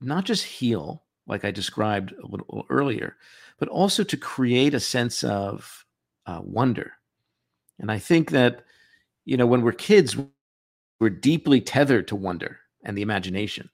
not 0.00 0.24
just 0.24 0.44
heal, 0.44 1.04
like 1.26 1.44
I 1.44 1.50
described 1.50 2.12
a 2.12 2.26
little 2.26 2.66
earlier, 2.70 3.16
but 3.58 3.68
also 3.68 4.02
to 4.04 4.16
create 4.16 4.74
a 4.74 4.80
sense 4.80 5.22
of 5.24 5.84
uh, 6.26 6.40
wonder. 6.42 6.92
And 7.78 7.90
I 7.90 7.98
think 7.98 8.30
that, 8.30 8.64
you 9.24 9.36
know, 9.36 9.46
when 9.46 9.62
we're 9.62 9.72
kids, 9.72 10.16
we're 11.00 11.10
deeply 11.10 11.60
tethered 11.60 12.08
to 12.08 12.16
wonder 12.16 12.58
and 12.84 12.96
the 12.96 13.02
imagination. 13.02 13.70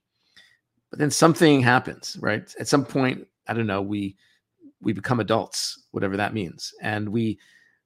But 0.91 0.99
then 0.99 1.11
something 1.11 1.61
happens, 1.61 2.17
right? 2.21 2.53
At 2.59 2.69
some 2.69 2.85
point, 2.85 3.27
I 3.47 3.53
don't 3.53 3.67
know, 3.67 3.83
we 3.83 4.17
we 4.83 4.93
become 4.93 5.21
adults, 5.21 5.85
whatever 5.91 6.17
that 6.17 6.35
means, 6.35 6.73
and 6.81 7.11
we 7.11 7.39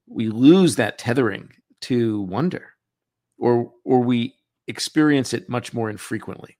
we 0.07 0.29
lose 0.29 0.75
that 0.77 0.97
tethering 0.97 1.51
to 1.81 2.21
wonder, 2.21 2.69
or 3.37 3.71
or 3.83 3.99
we 3.99 4.35
experience 4.67 5.33
it 5.33 5.49
much 5.49 5.73
more 5.73 5.89
infrequently, 5.89 6.57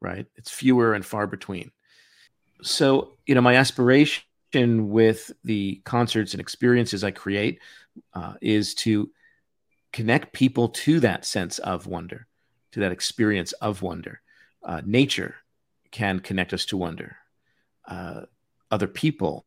right? 0.00 0.26
It's 0.36 0.50
fewer 0.50 0.94
and 0.94 1.04
far 1.04 1.26
between. 1.26 1.70
So, 2.62 3.16
you 3.26 3.34
know, 3.34 3.40
my 3.40 3.56
aspiration 3.56 4.22
with 4.52 5.32
the 5.42 5.82
concerts 5.84 6.34
and 6.34 6.40
experiences 6.40 7.02
I 7.02 7.10
create 7.10 7.60
uh, 8.14 8.34
is 8.40 8.74
to 8.74 9.10
connect 9.92 10.32
people 10.32 10.68
to 10.68 11.00
that 11.00 11.24
sense 11.24 11.58
of 11.60 11.86
wonder, 11.86 12.26
to 12.72 12.80
that 12.80 12.92
experience 12.92 13.52
of 13.52 13.82
wonder. 13.82 14.20
Uh, 14.62 14.82
nature 14.84 15.36
can 15.90 16.18
connect 16.20 16.52
us 16.52 16.64
to 16.66 16.76
wonder. 16.76 17.16
Uh, 17.86 18.22
other 18.70 18.88
people 18.88 19.44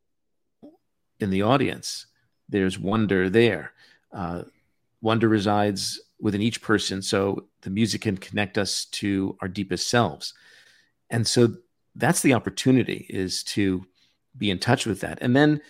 in 1.20 1.30
the 1.30 1.42
audience, 1.42 2.06
there's 2.48 2.78
wonder 2.78 3.28
there. 3.28 3.72
Uh, 4.12 4.44
wonder 5.00 5.28
resides 5.28 6.00
within 6.20 6.42
each 6.42 6.62
person 6.62 7.02
so 7.02 7.46
the 7.62 7.70
music 7.70 8.00
can 8.02 8.16
connect 8.16 8.58
us 8.58 8.86
to 8.86 9.36
our 9.40 9.48
deepest 9.48 9.88
selves 9.88 10.34
and 11.10 11.26
so 11.26 11.54
that's 11.94 12.22
the 12.22 12.34
opportunity 12.34 13.06
is 13.08 13.42
to 13.42 13.84
be 14.36 14.50
in 14.50 14.58
touch 14.58 14.86
with 14.86 15.00
that 15.00 15.18
and 15.20 15.36
then 15.36 15.60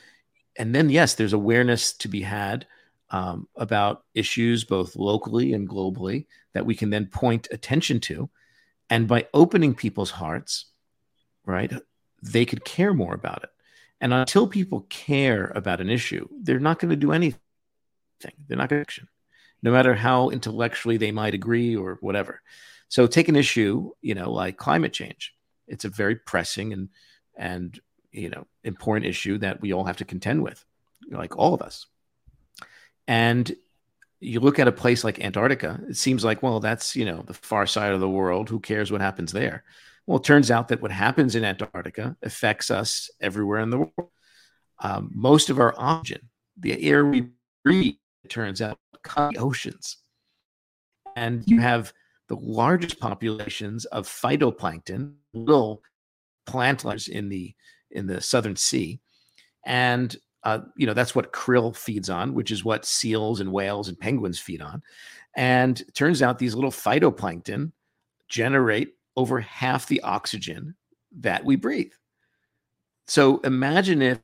and 0.59 0.75
then 0.75 0.91
yes 0.91 1.15
there's 1.15 1.33
awareness 1.33 1.93
to 1.93 2.09
be 2.09 2.23
had 2.23 2.67
um, 3.11 3.49
about 3.57 4.05
issues 4.15 4.65
both 4.65 4.95
locally 4.97 5.55
and 5.55 5.69
globally 5.69 6.27
that 6.53 6.67
we 6.67 6.75
can 6.75 6.91
then 6.91 7.07
point 7.07 7.49
attention 7.51 8.01
to 8.01 8.29
and 8.91 9.09
by 9.09 9.27
opening 9.33 9.75
people's 9.75 10.11
hearts 10.11 10.67
right 11.47 11.73
they 12.23 12.45
could 12.45 12.65
care 12.65 12.93
more 12.93 13.15
about 13.15 13.43
it 13.43 13.51
and 14.01 14.13
until 14.13 14.47
people 14.47 14.87
care 14.91 15.51
about 15.55 15.81
an 15.81 15.89
issue 15.89 16.29
they're 16.43 16.61
not 16.61 16.79
going 16.79 16.91
to 16.91 16.97
do 16.97 17.13
anything 17.13 17.39
they're 18.47 18.59
not 18.59 18.69
going 18.69 18.81
to 18.81 18.87
action, 18.87 19.09
no 19.63 19.71
matter 19.71 19.95
how 19.95 20.31
intellectually 20.31 20.97
they 20.97 21.13
might 21.13 21.35
agree 21.35 21.77
or 21.77 21.99
whatever. 22.01 22.41
So 22.89 23.07
take 23.07 23.29
an 23.29 23.37
issue, 23.37 23.91
you 24.01 24.15
know, 24.15 24.33
like 24.33 24.57
climate 24.57 24.93
change. 24.93 25.35
It's 25.67 25.85
a 25.85 25.91
very 25.91 26.17
pressing 26.17 26.73
and 26.73 26.89
and 27.37 27.79
you 28.13 28.31
know 28.31 28.47
important 28.65 29.07
issue 29.07 29.39
that 29.39 29.61
we 29.61 29.73
all 29.73 29.85
have 29.85 29.99
to 29.99 30.05
contend 30.05 30.43
with, 30.43 30.65
like 31.11 31.37
all 31.37 31.55
of 31.55 31.63
us. 31.63 31.87
And 33.07 33.55
you 34.21 34.41
look 34.41 34.59
at 34.59 34.69
a 34.69 34.73
place 34.73 35.05
like 35.05 35.25
Antarctica, 35.25 35.81
it 35.89 35.97
seems 35.97 36.25
like, 36.25 36.43
well, 36.43 36.61
that's 36.61 36.97
you 36.97 37.05
know 37.05 37.23
the 37.23 37.35
far 37.35 37.67
side 37.67 37.93
of 37.93 38.01
the 38.01 38.09
world. 38.09 38.49
Who 38.49 38.61
cares 38.61 38.91
what 38.91 39.01
happens 39.01 39.33
there? 39.33 39.65
Well, 40.07 40.19
it 40.19 40.25
turns 40.25 40.51
out 40.51 40.69
that 40.69 40.81
what 40.81 40.91
happens 40.91 41.35
in 41.35 41.45
Antarctica 41.45 42.17
affects 42.23 42.71
us 42.71 43.11
everywhere 43.21 43.61
in 43.61 43.71
the 43.71 43.79
world. 43.79 44.11
Um, 44.81 45.11
most 45.13 45.51
of 45.51 45.59
our 45.59 45.75
oxygen, 45.77 46.31
the 46.59 46.83
air 46.83 47.05
we 47.05 47.29
breathe, 47.63 47.97
it 48.25 48.31
turns 48.31 48.63
out, 48.63 48.79
come 49.03 49.35
oceans. 49.39 49.99
And 51.15 51.43
you 51.47 51.61
have 51.61 51.93
the 52.29 52.37
largest 52.37 53.01
populations 53.01 53.85
of 53.87 54.07
phytoplankton, 54.07 55.15
little 55.35 55.83
plant 56.47 56.81
planters 56.81 57.09
in 57.09 57.29
the 57.29 57.55
in 57.91 58.07
the 58.07 58.21
southern 58.21 58.57
sea, 58.57 59.01
and 59.65 60.17
uh, 60.45 60.61
you 60.77 60.87
know 60.87 60.95
that's 60.95 61.15
what 61.15 61.33
krill 61.33 61.75
feeds 61.75 62.11
on, 62.11 62.35
which 62.35 62.51
is 62.51 62.65
what 62.65 62.85
seals 62.85 63.41
and 63.41 63.53
whales 63.53 63.89
and 63.89 63.99
penguins 63.99 64.39
feed 64.39 64.63
on. 64.63 64.83
And 65.37 65.83
turns 65.95 66.23
out 66.23 66.39
these 66.39 66.55
little 66.55 66.71
phytoplankton 66.71 67.73
generate 68.29 68.95
over 69.17 69.41
half 69.41 69.87
the 69.87 70.01
oxygen 70.03 70.75
that 71.21 71.45
we 71.45 71.57
breathe. 71.57 71.93
So 73.07 73.39
imagine 73.39 74.03
if 74.03 74.21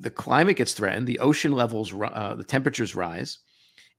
the 0.00 0.10
climate 0.10 0.56
gets 0.56 0.72
threatened, 0.72 1.06
the 1.06 1.18
ocean 1.18 1.52
levels, 1.52 1.92
uh, 1.92 2.34
the 2.34 2.44
temperatures 2.44 2.94
rise, 2.94 3.38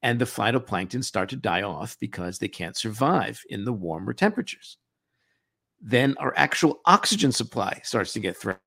and 0.01 0.19
the 0.19 0.25
phytoplankton 0.25 1.03
start 1.03 1.29
to 1.29 1.35
die 1.35 1.61
off 1.61 1.97
because 1.99 2.39
they 2.39 2.47
can't 2.47 2.77
survive 2.77 3.41
in 3.49 3.65
the 3.65 3.73
warmer 3.73 4.13
temperatures. 4.13 4.77
Then 5.81 6.15
our 6.17 6.33
actual 6.35 6.81
oxygen 6.85 7.31
supply 7.31 7.81
starts 7.83 8.13
to 8.13 8.19
get 8.19 8.37
threatened. 8.37 8.61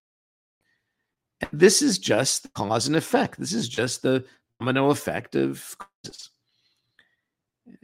This 1.52 1.82
is 1.82 1.98
just 1.98 2.52
cause 2.54 2.86
and 2.86 2.96
effect. 2.96 3.38
This 3.38 3.52
is 3.52 3.68
just 3.68 4.02
the 4.02 4.24
domino 4.60 4.90
effect 4.90 5.34
of 5.34 5.76
causes. 5.78 6.30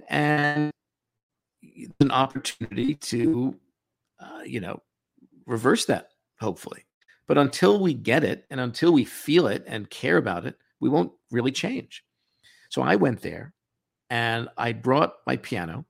And 0.08 0.70
it's 1.62 1.94
an 2.00 2.10
opportunity 2.10 2.94
to, 2.94 3.56
uh, 4.20 4.40
you 4.44 4.60
know, 4.60 4.82
reverse 5.46 5.86
that, 5.86 6.10
hopefully. 6.40 6.84
But 7.26 7.38
until 7.38 7.80
we 7.80 7.94
get 7.94 8.24
it 8.24 8.46
and 8.50 8.60
until 8.60 8.92
we 8.92 9.04
feel 9.04 9.48
it 9.48 9.64
and 9.66 9.88
care 9.90 10.16
about 10.16 10.46
it, 10.46 10.56
we 10.80 10.88
won't 10.88 11.12
really 11.30 11.52
change. 11.52 12.04
So 12.70 12.82
I 12.82 12.96
went 12.96 13.20
there 13.20 13.52
and 14.10 14.48
I 14.56 14.72
brought 14.72 15.14
my 15.26 15.36
piano 15.36 15.84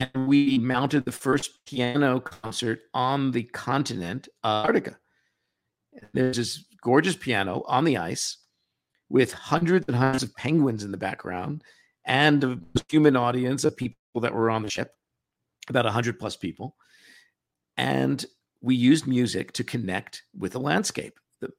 and 0.00 0.28
we 0.28 0.58
mounted 0.58 1.04
the 1.04 1.12
first 1.12 1.64
piano 1.66 2.20
concert 2.20 2.80
on 2.92 3.30
the 3.30 3.44
continent 3.44 4.28
of 4.42 4.66
Antarctica. 4.66 4.98
There's 6.12 6.36
this 6.36 6.64
gorgeous 6.82 7.16
piano 7.16 7.62
on 7.66 7.84
the 7.84 7.96
ice 7.96 8.38
with 9.08 9.32
hundreds 9.32 9.86
and 9.86 9.96
hundreds 9.96 10.22
of 10.22 10.34
penguins 10.36 10.84
in 10.84 10.90
the 10.90 10.96
background 10.96 11.62
and 12.04 12.42
a 12.44 12.60
human 12.88 13.16
audience 13.16 13.64
of 13.64 13.76
people 13.76 13.96
that 14.20 14.34
were 14.34 14.50
on 14.50 14.62
the 14.62 14.70
ship, 14.70 14.92
about 15.68 15.84
100 15.84 16.18
plus 16.18 16.36
people. 16.36 16.76
And 17.76 18.24
we 18.60 18.74
used 18.74 19.06
music 19.06 19.52
to 19.52 19.64
connect 19.64 20.22
with 20.36 20.52
the 20.52 20.60
landscape, 20.60 21.18
the, 21.40 21.50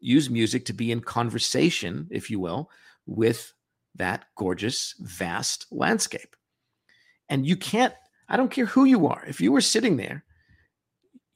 use 0.00 0.28
music 0.28 0.66
to 0.66 0.72
be 0.72 0.92
in 0.92 1.00
conversation, 1.00 2.06
if 2.10 2.30
you 2.30 2.38
will, 2.38 2.70
with 3.06 3.52
that 3.94 4.26
gorgeous, 4.36 4.94
vast 5.00 5.66
landscape. 5.70 6.36
And 7.28 7.46
you 7.46 7.56
can't, 7.56 7.94
I 8.28 8.36
don't 8.36 8.50
care 8.50 8.66
who 8.66 8.84
you 8.84 9.06
are, 9.06 9.24
if 9.26 9.40
you 9.40 9.52
were 9.52 9.60
sitting 9.60 9.96
there, 9.96 10.24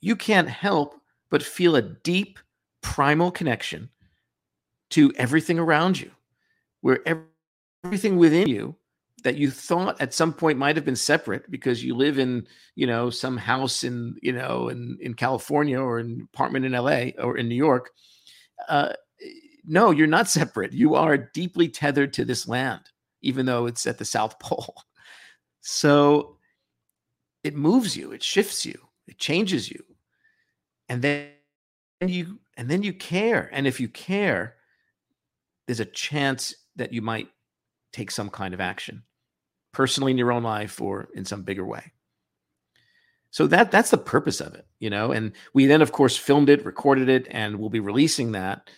you 0.00 0.16
can't 0.16 0.48
help 0.48 0.97
but 1.30 1.42
feel 1.42 1.76
a 1.76 1.82
deep 1.82 2.38
primal 2.82 3.30
connection 3.30 3.90
to 4.90 5.12
everything 5.16 5.58
around 5.58 6.00
you, 6.00 6.10
where 6.80 7.00
everything 7.84 8.16
within 8.16 8.48
you 8.48 8.76
that 9.24 9.36
you 9.36 9.50
thought 9.50 10.00
at 10.00 10.14
some 10.14 10.32
point 10.32 10.58
might 10.58 10.76
have 10.76 10.84
been 10.84 10.96
separate 10.96 11.50
because 11.50 11.82
you 11.82 11.94
live 11.94 12.18
in 12.18 12.46
you 12.74 12.86
know 12.86 13.10
some 13.10 13.36
house 13.36 13.84
in 13.84 14.16
you 14.22 14.32
know 14.32 14.68
in 14.68 14.96
in 15.00 15.14
California 15.14 15.78
or 15.78 15.98
an 15.98 16.26
apartment 16.32 16.64
in 16.64 16.72
LA 16.72 17.08
or 17.18 17.36
in 17.36 17.48
New 17.48 17.54
York 17.54 17.90
uh, 18.68 18.92
no 19.64 19.90
you're 19.90 20.06
not 20.06 20.28
separate. 20.28 20.72
You 20.72 20.94
are 20.94 21.16
deeply 21.16 21.68
tethered 21.68 22.12
to 22.14 22.24
this 22.24 22.46
land 22.48 22.82
even 23.20 23.46
though 23.46 23.66
it's 23.66 23.86
at 23.86 23.98
the 23.98 24.04
south 24.04 24.38
pole. 24.40 24.74
So 25.60 26.36
it 27.42 27.56
moves 27.56 27.96
you 27.96 28.12
it 28.12 28.22
shifts 28.22 28.64
you 28.64 28.80
it 29.06 29.18
changes 29.18 29.70
you 29.70 29.82
and 30.88 31.02
then 31.02 31.30
you 32.00 32.38
and 32.56 32.68
then 32.68 32.82
you 32.82 32.92
care 32.92 33.48
and 33.52 33.66
if 33.66 33.80
you 33.80 33.88
care 33.88 34.56
there's 35.66 35.80
a 35.80 35.84
chance 35.84 36.54
that 36.76 36.92
you 36.92 37.02
might 37.02 37.28
take 37.92 38.10
some 38.10 38.30
kind 38.30 38.54
of 38.54 38.60
action 38.60 39.02
personally 39.72 40.12
in 40.12 40.18
your 40.18 40.32
own 40.32 40.42
life 40.42 40.80
or 40.80 41.08
in 41.14 41.24
some 41.24 41.42
bigger 41.42 41.64
way. 41.64 41.92
So 43.30 43.46
that 43.48 43.70
that's 43.70 43.90
the 43.90 43.98
purpose 43.98 44.40
of 44.40 44.54
it 44.54 44.66
you 44.78 44.90
know 44.90 45.12
and 45.12 45.32
we 45.54 45.66
then 45.66 45.82
of 45.82 45.92
course 45.92 46.16
filmed 46.16 46.48
it 46.48 46.64
recorded 46.64 47.08
it 47.08 47.26
and 47.30 47.56
we'll 47.56 47.70
be 47.70 47.80
releasing 47.80 48.32
that. 48.32 48.70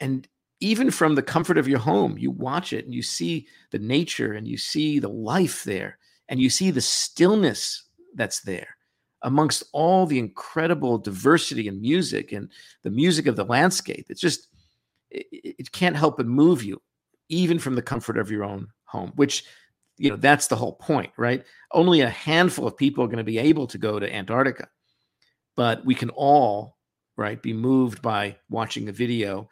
And 0.00 0.26
even 0.60 0.90
from 0.90 1.14
the 1.14 1.22
comfort 1.22 1.58
of 1.58 1.68
your 1.68 1.78
home 1.78 2.18
you 2.18 2.30
watch 2.30 2.72
it 2.72 2.84
and 2.84 2.94
you 2.94 3.02
see 3.02 3.46
the 3.70 3.78
nature 3.78 4.32
and 4.32 4.48
you 4.48 4.56
see 4.56 4.98
the 4.98 5.08
life 5.08 5.62
there 5.64 5.98
and 6.28 6.40
you 6.40 6.50
see 6.50 6.70
the 6.70 6.80
stillness 6.80 7.84
that's 8.14 8.40
there 8.40 8.77
amongst 9.22 9.64
all 9.72 10.06
the 10.06 10.18
incredible 10.18 10.98
diversity 10.98 11.68
in 11.68 11.80
music 11.80 12.32
and 12.32 12.50
the 12.82 12.90
music 12.90 13.26
of 13.26 13.36
the 13.36 13.44
landscape. 13.44 14.06
It's 14.08 14.20
just 14.20 14.48
it, 15.10 15.26
it 15.32 15.72
can't 15.72 15.96
help 15.96 16.16
but 16.16 16.26
move 16.26 16.62
you 16.62 16.80
even 17.28 17.58
from 17.58 17.74
the 17.74 17.82
comfort 17.82 18.18
of 18.18 18.30
your 18.30 18.44
own 18.44 18.68
home 18.84 19.12
which 19.16 19.44
you 19.98 20.08
know 20.08 20.16
that's 20.16 20.46
the 20.46 20.56
whole 20.56 20.74
point 20.74 21.12
right? 21.16 21.44
Only 21.72 22.00
a 22.00 22.10
handful 22.10 22.66
of 22.66 22.76
people 22.76 23.04
are 23.04 23.08
going 23.08 23.18
to 23.18 23.24
be 23.24 23.38
able 23.38 23.66
to 23.68 23.78
go 23.78 23.98
to 23.98 24.14
antarctica 24.14 24.68
but 25.56 25.84
we 25.84 25.94
can 25.94 26.10
all 26.10 26.76
right 27.16 27.42
be 27.42 27.52
moved 27.52 28.00
by 28.00 28.36
watching 28.48 28.88
a 28.88 28.92
video 28.92 29.48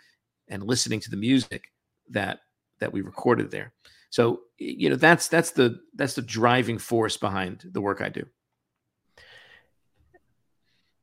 and 0.49 0.63
listening 0.63 1.01
to 1.01 1.11
the 1.11 1.17
music 1.17 1.65
that 2.11 2.39
that 2.79 2.93
we 2.93 3.01
recorded 3.01 3.51
there. 3.51 3.73
So 4.11 4.41
you 4.59 4.89
know 4.89 4.97
that's 4.97 5.29
that's 5.29 5.51
the 5.51 5.81
that's 5.95 6.15
the 6.15 6.23
driving 6.23 6.79
force 6.79 7.17
behind 7.17 7.65
the 7.73 7.81
work 7.81 8.01
i 8.01 8.09
do 8.09 8.25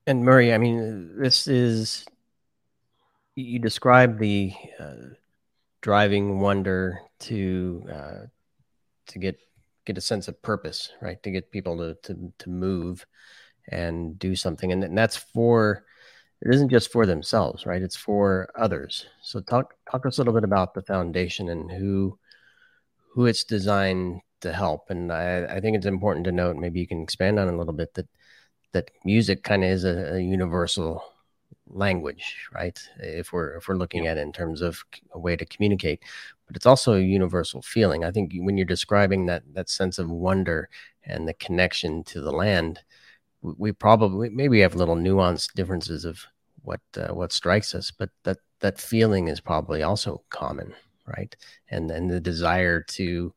and 0.07 0.23
murray 0.23 0.53
i 0.53 0.57
mean 0.57 1.17
this 1.17 1.47
is 1.47 2.05
you 3.35 3.59
describe 3.59 4.19
the 4.19 4.53
uh, 4.79 5.15
driving 5.81 6.39
wonder 6.39 6.99
to 7.19 7.83
uh, 7.91 8.25
to 9.07 9.19
get 9.19 9.37
get 9.85 9.97
a 9.97 10.01
sense 10.01 10.27
of 10.27 10.41
purpose, 10.41 10.91
right? 11.01 11.21
To 11.23 11.31
get 11.31 11.51
people 11.51 11.77
to 11.77 11.95
to 12.03 12.33
to 12.39 12.49
move 12.49 13.05
and 13.69 14.17
do 14.19 14.35
something, 14.35 14.71
and, 14.71 14.83
and 14.83 14.97
that's 14.97 15.17
for 15.17 15.85
it 16.41 16.53
isn't 16.53 16.69
just 16.69 16.91
for 16.91 17.05
themselves, 17.05 17.65
right? 17.65 17.81
It's 17.81 17.95
for 17.95 18.49
others. 18.55 19.05
So 19.21 19.39
talk 19.41 19.75
talk 19.89 20.05
us 20.05 20.17
a 20.17 20.21
little 20.21 20.33
bit 20.33 20.43
about 20.43 20.73
the 20.73 20.81
foundation 20.81 21.49
and 21.49 21.71
who 21.71 22.17
who 23.13 23.25
it's 23.27 23.43
designed 23.43 24.21
to 24.41 24.51
help. 24.51 24.89
And 24.89 25.11
I, 25.11 25.45
I 25.45 25.59
think 25.59 25.77
it's 25.77 25.85
important 25.85 26.25
to 26.25 26.31
note, 26.31 26.57
maybe 26.57 26.79
you 26.79 26.87
can 26.87 27.01
expand 27.03 27.39
on 27.39 27.47
a 27.47 27.57
little 27.57 27.73
bit 27.73 27.93
that 27.93 28.07
that 28.73 28.91
music 29.05 29.43
kind 29.43 29.63
of 29.63 29.69
is 29.69 29.83
a, 29.85 30.15
a 30.15 30.19
universal 30.19 31.03
language, 31.67 32.47
right? 32.53 32.79
If 32.99 33.33
we're 33.33 33.55
if 33.55 33.67
we're 33.67 33.75
looking 33.77 34.07
at 34.07 34.17
it 34.17 34.21
in 34.21 34.33
terms 34.33 34.61
of 34.61 34.83
a 35.13 35.19
way 35.19 35.35
to 35.35 35.45
communicate, 35.45 36.01
but 36.47 36.55
it's 36.55 36.65
also 36.65 36.93
a 36.95 37.01
universal 37.01 37.61
feeling. 37.61 38.03
I 38.03 38.11
think 38.11 38.33
when 38.35 38.57
you're 38.57 38.65
describing 38.65 39.25
that 39.27 39.43
that 39.53 39.69
sense 39.69 39.99
of 39.99 40.09
wonder 40.09 40.69
and 41.05 41.27
the 41.27 41.33
connection 41.33 42.03
to 42.05 42.21
the 42.21 42.31
land, 42.31 42.79
we 43.41 43.71
probably 43.71 44.29
maybe 44.29 44.61
have 44.61 44.75
little 44.75 44.95
nuanced 44.95 45.53
differences 45.53 46.05
of 46.05 46.25
what 46.63 46.81
uh, 46.97 47.13
what 47.13 47.31
strikes 47.31 47.75
us, 47.75 47.91
but 47.91 48.09
that 48.23 48.37
that 48.59 48.79
feeling 48.79 49.27
is 49.27 49.41
probably 49.41 49.83
also 49.83 50.23
common, 50.29 50.73
right? 51.17 51.35
And 51.69 51.89
then 51.89 52.07
the 52.07 52.21
desire 52.21 52.81
to 52.81 53.33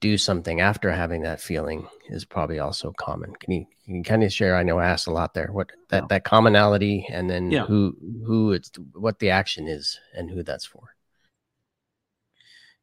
do 0.00 0.16
something 0.16 0.60
after 0.60 0.92
having 0.92 1.22
that 1.22 1.40
feeling 1.40 1.86
is 2.08 2.24
probably 2.24 2.58
also 2.58 2.92
common. 2.92 3.34
Can 3.36 3.52
you, 3.52 3.66
can 3.84 3.96
you 3.96 4.02
kind 4.02 4.22
of 4.22 4.32
share? 4.32 4.56
I 4.56 4.62
know 4.62 4.78
I 4.78 4.86
asked 4.86 5.06
a 5.06 5.12
lot 5.12 5.34
there. 5.34 5.50
What 5.50 5.70
that, 5.90 6.04
yeah. 6.04 6.06
that 6.08 6.24
commonality, 6.24 7.06
and 7.10 7.28
then 7.28 7.50
yeah. 7.50 7.64
who 7.64 7.96
who 8.24 8.52
it's 8.52 8.70
what 8.94 9.18
the 9.18 9.30
action 9.30 9.66
is, 9.66 9.98
and 10.14 10.30
who 10.30 10.42
that's 10.42 10.64
for. 10.64 10.94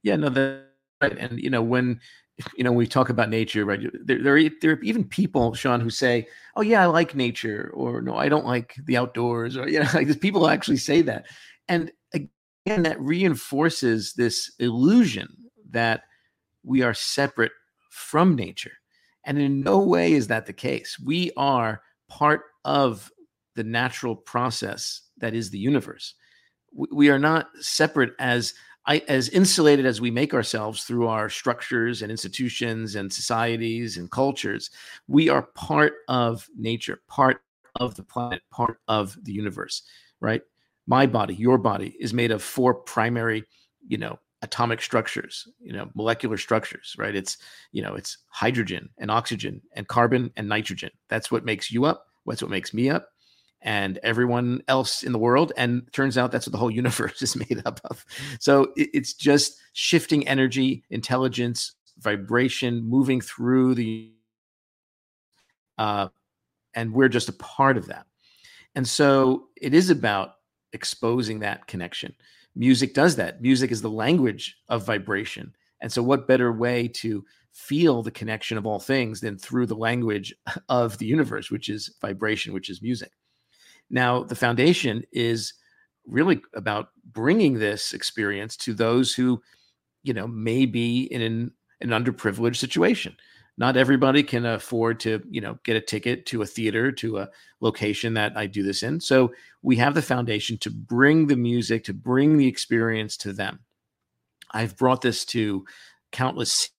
Yeah, 0.04 0.18
no, 0.18 0.30
that 0.30 0.66
right. 1.02 1.18
And 1.18 1.40
you 1.40 1.50
know 1.50 1.62
when 1.62 2.02
you 2.58 2.64
know 2.64 2.72
we 2.72 2.88
talk 2.88 3.10
about 3.10 3.30
nature, 3.30 3.64
right? 3.64 3.80
There, 4.04 4.22
there, 4.22 4.36
are, 4.36 4.50
there 4.62 4.72
are 4.72 4.82
even 4.82 5.06
people, 5.06 5.54
Sean, 5.54 5.80
who 5.80 5.90
say, 5.90 6.28
"Oh 6.56 6.62
yeah, 6.62 6.82
I 6.82 6.88
like 6.88 7.16
nature," 7.16 7.72
or 7.74 8.02
"No, 8.02 8.16
I 8.16 8.28
don't 8.28 8.46
like 8.46 8.76
the 8.86 8.98
outdoors," 8.98 9.56
or 9.56 9.70
you 9.70 9.80
know, 9.80 9.90
like 9.94 10.08
there's 10.08 10.18
people 10.18 10.48
actually 10.50 10.78
say 10.78 11.02
that, 11.04 11.26
and 11.70 11.92
again, 12.14 12.84
that 12.84 13.00
reinforces 13.00 14.14
this 14.14 14.52
illusion 14.60 15.30
that 15.72 16.04
we 16.66 16.82
are 16.82 16.94
separate 16.94 17.52
from 17.90 18.36
nature. 18.36 18.74
And 19.26 19.40
in 19.40 19.62
no 19.62 19.80
way 19.80 20.14
is 20.14 20.28
that 20.28 20.46
the 20.46 20.54
case. 20.54 21.00
We 21.00 21.32
are 21.38 21.82
part 22.08 22.42
of 22.64 23.12
the 23.56 23.64
natural 23.64 24.16
process 24.16 25.02
that 25.18 25.34
is 25.34 25.50
the 25.50 25.58
universe. 25.58 26.14
We 26.74 27.10
are 27.10 27.20
not 27.20 27.48
separate 27.60 28.14
as 28.20 28.54
as 28.88 29.30
insulated 29.30 29.86
as 29.86 30.00
we 30.00 30.12
make 30.12 30.34
ourselves 30.34 30.84
through 30.84 31.08
our 31.08 31.28
structures 31.28 32.04
and 32.04 32.12
institutions 32.12 32.94
and 32.96 33.12
societies 33.12 33.98
and 33.98 34.12
cultures. 34.12 34.70
We 35.08 35.28
are 35.28 35.42
part 35.42 35.94
of 36.08 36.48
nature, 36.56 37.02
part 37.08 37.42
of 37.80 37.96
the 37.96 38.04
planet, 38.04 38.44
part 38.52 38.78
of 38.88 39.18
the 39.24 39.32
universe, 39.32 39.82
right? 40.20 40.42
My 40.86 41.08
body, 41.08 41.34
your 41.34 41.58
body 41.58 41.96
is 42.00 42.14
made 42.14 42.30
of 42.30 42.44
four 42.44 42.76
primary, 42.76 43.46
you 43.88 43.98
know, 43.98 44.20
atomic 44.42 44.82
structures 44.82 45.48
you 45.60 45.74
know 45.74 45.90
molecular 45.96 46.38
structures 46.38 46.96
right? 46.98 47.16
It's 47.16 47.38
you 47.72 47.82
know 47.82 47.96
it's 47.96 48.18
hydrogen 48.28 48.90
and 48.98 49.10
oxygen 49.10 49.62
and 49.74 49.88
carbon 49.88 50.32
and 50.38 50.48
nitrogen. 50.48 50.92
That's 51.10 51.32
what 51.32 51.46
makes 51.46 51.72
you 51.72 51.86
up. 51.86 52.08
That's 52.26 52.42
what 52.42 52.52
makes 52.52 52.74
me 52.74 52.90
up 52.90 53.10
and 53.66 53.98
everyone 54.04 54.62
else 54.68 55.04
in 55.04 55.12
the 55.12 55.20
world. 55.20 55.52
And 55.58 55.92
turns 55.92 56.18
out 56.18 56.32
that's 56.32 56.48
what 56.48 56.52
the 56.52 56.58
whole 56.58 56.72
universe 56.84 57.22
is 57.22 57.36
made 57.36 57.62
up 57.66 57.82
of. 57.86 58.06
So 58.40 58.72
it's 58.78 59.14
just 59.14 59.60
shifting 59.74 60.28
energy 60.28 60.84
intelligence 60.90 61.74
vibration 62.00 62.84
moving 62.84 63.20
through 63.20 63.76
the 63.76 64.12
uh, 65.78 66.08
and 66.74 66.94
we're 66.94 67.10
just 67.10 67.28
a 67.28 67.34
part 67.34 67.76
of 67.76 67.88
that. 67.88 68.06
And 68.76 68.88
so 68.88 69.48
it 69.62 69.74
is 69.74 69.90
about 69.90 70.36
exposing 70.74 71.40
that 71.40 71.68
connection 71.68 72.14
music 72.56 72.94
does 72.94 73.16
that. 73.18 73.42
Music 73.42 73.72
is 73.72 73.82
the 73.82 73.90
language 73.90 74.58
of 74.70 74.86
vibration. 74.86 75.54
And 75.82 75.92
so, 75.92 76.02
what 76.02 76.28
better 76.28 76.52
way 76.52 76.88
to 76.88 77.24
feel 77.52 78.02
the 78.02 78.12
connection 78.12 78.58
of 78.58 78.66
all 78.66 78.80
things 78.80 79.22
than 79.22 79.38
through 79.38 79.66
the 79.66 79.76
language 79.76 80.34
of 80.70 80.98
the 80.98 81.06
universe, 81.06 81.52
which 81.52 81.70
is 81.70 81.94
vibration, 82.02 82.54
which 82.54 82.70
is 82.70 82.82
music? 82.82 83.12
Now, 83.90 84.24
the 84.24 84.36
foundation 84.36 85.04
is 85.12 85.54
really 86.08 86.42
about 86.54 86.90
bringing 87.12 87.56
this 87.56 87.94
experience 87.94 88.56
to 88.58 88.74
those 88.74 89.14
who, 89.14 89.42
you 90.04 90.14
know, 90.14 90.28
may 90.28 90.66
be 90.66 91.04
in 91.04 91.22
an, 91.22 91.52
an 91.82 91.90
underprivileged 91.90 92.58
situation 92.58 93.16
not 93.58 93.78
everybody 93.78 94.22
can 94.24 94.46
afford 94.46 95.00
to 95.02 95.22
you 95.30 95.42
know 95.42 95.58
get 95.64 95.76
a 95.76 95.82
ticket 95.82 96.26
to 96.28 96.42
a 96.42 96.46
theater 96.46 96.92
to 96.92 97.20
a 97.20 97.30
location 97.62 98.14
that 98.14 98.36
i 98.38 98.46
do 98.46 98.64
this 98.64 98.84
in. 98.84 99.00
So 99.00 99.34
we 99.62 99.78
have 99.78 99.94
the 99.94 100.02
foundation 100.02 100.58
to 100.60 100.70
bring 100.70 101.28
the 101.28 101.36
music 101.36 101.84
to 101.86 101.94
bring 101.94 102.38
the 102.38 102.48
experience 102.48 103.18
to 103.18 103.34
them. 103.34 103.60
I've 104.52 104.78
brought 104.78 105.02
this 105.02 105.26
to 105.26 105.66
countless 106.12 106.70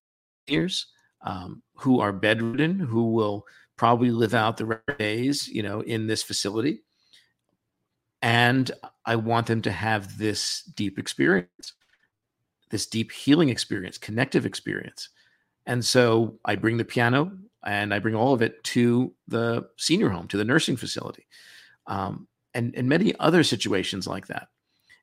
seniors 0.46 0.86
um, 1.22 1.62
who 1.76 2.00
are 2.00 2.12
bedridden 2.12 2.78
who 2.78 3.12
will 3.12 3.46
probably 3.76 4.10
live 4.10 4.34
out 4.34 4.56
the 4.56 4.80
days 4.98 5.48
you 5.48 5.62
know 5.62 5.80
in 5.80 6.06
this 6.06 6.22
facility. 6.22 6.82
And 8.22 8.70
i 9.04 9.16
want 9.16 9.46
them 9.46 9.62
to 9.62 9.70
have 9.72 10.18
this 10.18 10.62
deep 10.74 10.98
experience 10.98 11.74
this 12.70 12.86
deep 12.86 13.12
healing 13.12 13.48
experience 13.48 13.98
connective 13.98 14.44
experience 14.44 15.10
and 15.66 15.84
so 15.84 16.38
I 16.44 16.56
bring 16.56 16.76
the 16.76 16.84
piano 16.84 17.32
and 17.64 17.92
I 17.92 17.98
bring 17.98 18.14
all 18.14 18.32
of 18.32 18.42
it 18.42 18.62
to 18.64 19.12
the 19.26 19.68
senior 19.76 20.08
home, 20.08 20.28
to 20.28 20.36
the 20.36 20.44
nursing 20.44 20.76
facility, 20.76 21.26
um, 21.86 22.28
and, 22.54 22.74
and 22.76 22.88
many 22.88 23.14
other 23.18 23.42
situations 23.42 24.06
like 24.06 24.28
that. 24.28 24.48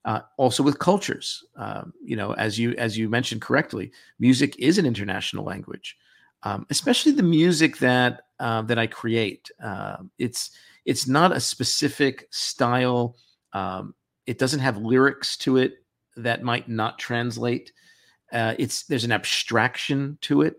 Uh, 0.05 0.21
also 0.37 0.63
with 0.63 0.79
cultures, 0.79 1.43
um, 1.55 1.93
you 2.03 2.15
know, 2.15 2.33
as 2.33 2.59
you 2.59 2.73
as 2.77 2.97
you 2.97 3.07
mentioned 3.07 3.41
correctly, 3.41 3.89
music 4.19 4.53
is 4.59 4.77
an 4.77 4.85
international 4.85 5.45
language, 5.45 5.95
um, 6.43 6.65
especially 6.69 7.13
the 7.13 7.23
music 7.23 7.77
that 7.77 8.23
uh, 8.39 8.61
that 8.63 8.77
I 8.77 8.85
create. 8.85 9.49
Uh, 9.63 9.97
it's 10.19 10.51
it's 10.83 11.07
not 11.07 11.31
a 11.31 11.39
specific 11.39 12.27
style. 12.31 13.15
Um, 13.53 13.95
it 14.25 14.39
doesn't 14.39 14.59
have 14.59 14.77
lyrics 14.77 15.37
to 15.37 15.55
it 15.55 15.75
that 16.17 16.43
might 16.43 16.67
not 16.67 16.99
translate. 16.99 17.71
Uh, 18.33 18.55
it's 18.57 18.83
there's 18.85 19.03
an 19.03 19.11
abstraction 19.11 20.17
to 20.21 20.41
it. 20.41 20.55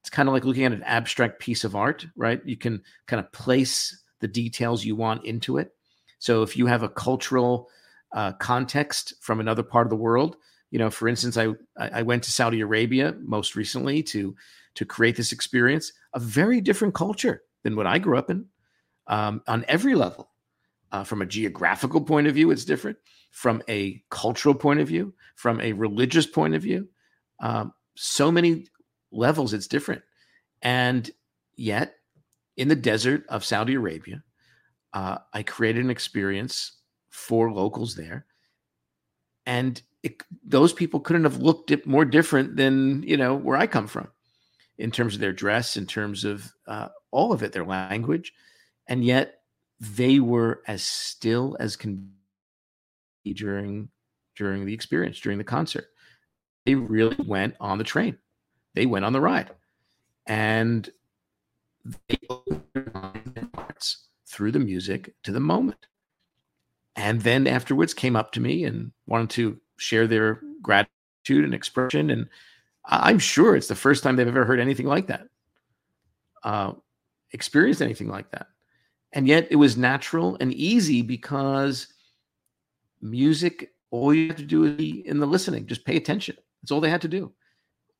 It's 0.00 0.10
kind 0.10 0.28
of 0.28 0.34
like 0.34 0.44
looking 0.44 0.64
at 0.64 0.72
an 0.72 0.82
abstract 0.82 1.40
piece 1.40 1.64
of 1.64 1.74
art, 1.74 2.06
right? 2.14 2.40
You 2.44 2.56
can 2.56 2.82
kind 3.06 3.18
of 3.18 3.32
place 3.32 4.02
the 4.20 4.28
details 4.28 4.84
you 4.84 4.94
want 4.94 5.24
into 5.24 5.56
it. 5.56 5.72
So 6.18 6.42
if 6.42 6.56
you 6.56 6.66
have 6.66 6.82
a 6.82 6.88
cultural 6.88 7.68
uh, 8.12 8.32
context 8.32 9.14
from 9.20 9.40
another 9.40 9.62
part 9.62 9.86
of 9.86 9.90
the 9.90 9.96
world, 9.96 10.36
you 10.70 10.78
know, 10.78 10.90
for 10.90 11.08
instance, 11.08 11.36
I 11.38 11.54
I 11.78 12.02
went 12.02 12.22
to 12.24 12.32
Saudi 12.32 12.60
Arabia 12.60 13.14
most 13.20 13.56
recently 13.56 14.02
to 14.04 14.36
to 14.74 14.84
create 14.84 15.16
this 15.16 15.32
experience, 15.32 15.92
a 16.14 16.20
very 16.20 16.60
different 16.60 16.94
culture 16.94 17.42
than 17.62 17.76
what 17.76 17.86
I 17.86 17.98
grew 17.98 18.18
up 18.18 18.30
in, 18.30 18.46
um, 19.06 19.42
on 19.46 19.64
every 19.68 19.94
level. 19.94 20.30
Uh, 20.92 21.02
from 21.02 21.22
a 21.22 21.26
geographical 21.26 22.00
point 22.00 22.26
of 22.28 22.34
view, 22.34 22.52
it's 22.52 22.64
different. 22.64 22.98
From 23.32 23.62
a 23.68 24.02
cultural 24.10 24.54
point 24.54 24.78
of 24.78 24.86
view, 24.86 25.12
from 25.34 25.60
a 25.60 25.72
religious 25.72 26.26
point 26.26 26.54
of 26.54 26.62
view, 26.62 26.88
um, 27.44 27.74
so 27.94 28.32
many 28.32 28.66
levels, 29.12 29.52
it's 29.52 29.68
different. 29.68 30.02
And 30.62 31.08
yet, 31.56 31.96
in 32.56 32.68
the 32.68 32.74
desert 32.74 33.24
of 33.28 33.44
Saudi 33.44 33.74
Arabia, 33.74 34.22
uh, 34.94 35.18
I 35.32 35.42
created 35.42 35.84
an 35.84 35.90
experience 35.90 36.78
for 37.10 37.52
locals 37.52 37.96
there, 37.96 38.24
and 39.44 39.80
it, 40.02 40.22
those 40.42 40.72
people 40.72 41.00
couldn't 41.00 41.24
have 41.24 41.36
looked 41.36 41.70
more 41.86 42.06
different 42.06 42.56
than 42.56 43.02
you 43.02 43.16
know 43.16 43.34
where 43.34 43.58
I 43.58 43.66
come 43.66 43.88
from, 43.88 44.08
in 44.78 44.90
terms 44.90 45.14
of 45.14 45.20
their 45.20 45.32
dress, 45.32 45.76
in 45.76 45.86
terms 45.86 46.24
of 46.24 46.50
uh, 46.66 46.88
all 47.10 47.32
of 47.32 47.42
it, 47.42 47.52
their 47.52 47.66
language, 47.66 48.32
and 48.88 49.04
yet 49.04 49.40
they 49.80 50.18
were 50.18 50.62
as 50.66 50.82
still 50.82 51.58
as 51.60 51.76
can 51.76 52.10
be 53.22 53.34
during 53.34 53.90
during 54.34 54.64
the 54.64 54.72
experience 54.72 55.20
during 55.20 55.36
the 55.36 55.44
concert. 55.44 55.88
They 56.66 56.74
really 56.74 57.16
went 57.26 57.54
on 57.60 57.78
the 57.78 57.84
train. 57.84 58.18
They 58.74 58.86
went 58.86 59.04
on 59.04 59.12
the 59.12 59.20
ride, 59.20 59.50
and 60.26 60.88
they 62.08 62.18
opened 62.28 62.62
their 62.74 63.48
hearts 63.54 64.08
through 64.26 64.52
the 64.52 64.58
music 64.58 65.14
to 65.22 65.32
the 65.32 65.40
moment. 65.40 65.86
And 66.96 67.20
then 67.20 67.46
afterwards 67.46 67.92
came 67.94 68.16
up 68.16 68.32
to 68.32 68.40
me 68.40 68.64
and 68.64 68.92
wanted 69.06 69.30
to 69.30 69.60
share 69.76 70.06
their 70.06 70.40
gratitude 70.62 71.44
and 71.44 71.54
expression. 71.54 72.10
And 72.10 72.28
I'm 72.84 73.18
sure 73.18 73.56
it's 73.56 73.68
the 73.68 73.74
first 73.74 74.02
time 74.02 74.16
they've 74.16 74.26
ever 74.26 74.44
heard 74.44 74.60
anything 74.60 74.86
like 74.86 75.08
that, 75.08 75.28
uh, 76.42 76.72
experienced 77.32 77.82
anything 77.82 78.08
like 78.08 78.30
that. 78.30 78.46
And 79.12 79.28
yet 79.28 79.48
it 79.50 79.56
was 79.56 79.76
natural 79.76 80.36
and 80.40 80.52
easy 80.52 81.02
because 81.02 81.88
music, 83.00 83.72
all 83.90 84.14
you 84.14 84.28
have 84.28 84.36
to 84.36 84.42
do 84.42 84.64
is 84.64 84.76
be 84.76 85.06
in 85.06 85.18
the 85.18 85.26
listening, 85.26 85.66
just 85.66 85.84
pay 85.84 85.96
attention. 85.96 86.36
That's 86.64 86.72
all 86.72 86.80
they 86.80 86.88
had 86.88 87.02
to 87.02 87.08
do. 87.08 87.30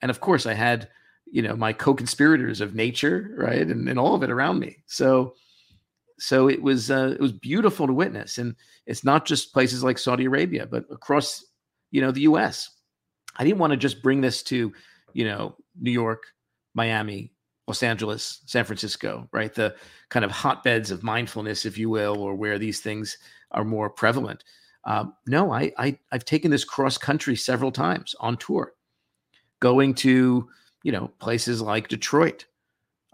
And 0.00 0.10
of 0.10 0.20
course, 0.20 0.46
I 0.46 0.54
had, 0.54 0.88
you 1.30 1.42
know, 1.42 1.54
my 1.54 1.74
co-conspirators 1.74 2.62
of 2.62 2.74
nature, 2.74 3.34
right, 3.36 3.60
and, 3.60 3.86
and 3.90 3.98
all 3.98 4.14
of 4.14 4.22
it 4.22 4.30
around 4.30 4.58
me. 4.58 4.78
So, 4.86 5.34
so 6.18 6.48
it 6.48 6.62
was 6.62 6.90
uh, 6.90 7.12
it 7.12 7.20
was 7.20 7.32
beautiful 7.32 7.86
to 7.86 7.92
witness, 7.92 8.38
and 8.38 8.56
it's 8.86 9.04
not 9.04 9.26
just 9.26 9.52
places 9.52 9.84
like 9.84 9.98
Saudi 9.98 10.24
Arabia, 10.24 10.64
but 10.64 10.86
across, 10.90 11.44
you 11.90 12.00
know, 12.00 12.10
the 12.10 12.22
U.S. 12.22 12.70
I 13.36 13.44
didn't 13.44 13.58
want 13.58 13.72
to 13.72 13.76
just 13.76 14.02
bring 14.02 14.22
this 14.22 14.42
to, 14.44 14.72
you 15.12 15.24
know, 15.26 15.56
New 15.78 15.90
York, 15.90 16.22
Miami, 16.72 17.32
Los 17.66 17.82
Angeles, 17.82 18.40
San 18.46 18.64
Francisco, 18.64 19.28
right? 19.30 19.52
The 19.52 19.74
kind 20.08 20.24
of 20.24 20.30
hotbeds 20.30 20.90
of 20.90 21.02
mindfulness, 21.02 21.66
if 21.66 21.76
you 21.76 21.90
will, 21.90 22.18
or 22.18 22.34
where 22.34 22.58
these 22.58 22.80
things 22.80 23.18
are 23.50 23.64
more 23.64 23.90
prevalent. 23.90 24.42
Um, 24.86 25.14
no, 25.26 25.52
I, 25.52 25.72
I 25.78 25.98
I've 26.12 26.24
taken 26.24 26.50
this 26.50 26.64
cross 26.64 26.98
country 26.98 27.36
several 27.36 27.72
times 27.72 28.14
on 28.20 28.36
tour, 28.36 28.74
going 29.60 29.94
to 29.94 30.48
you 30.82 30.92
know 30.92 31.08
places 31.18 31.62
like 31.62 31.88
Detroit, 31.88 32.44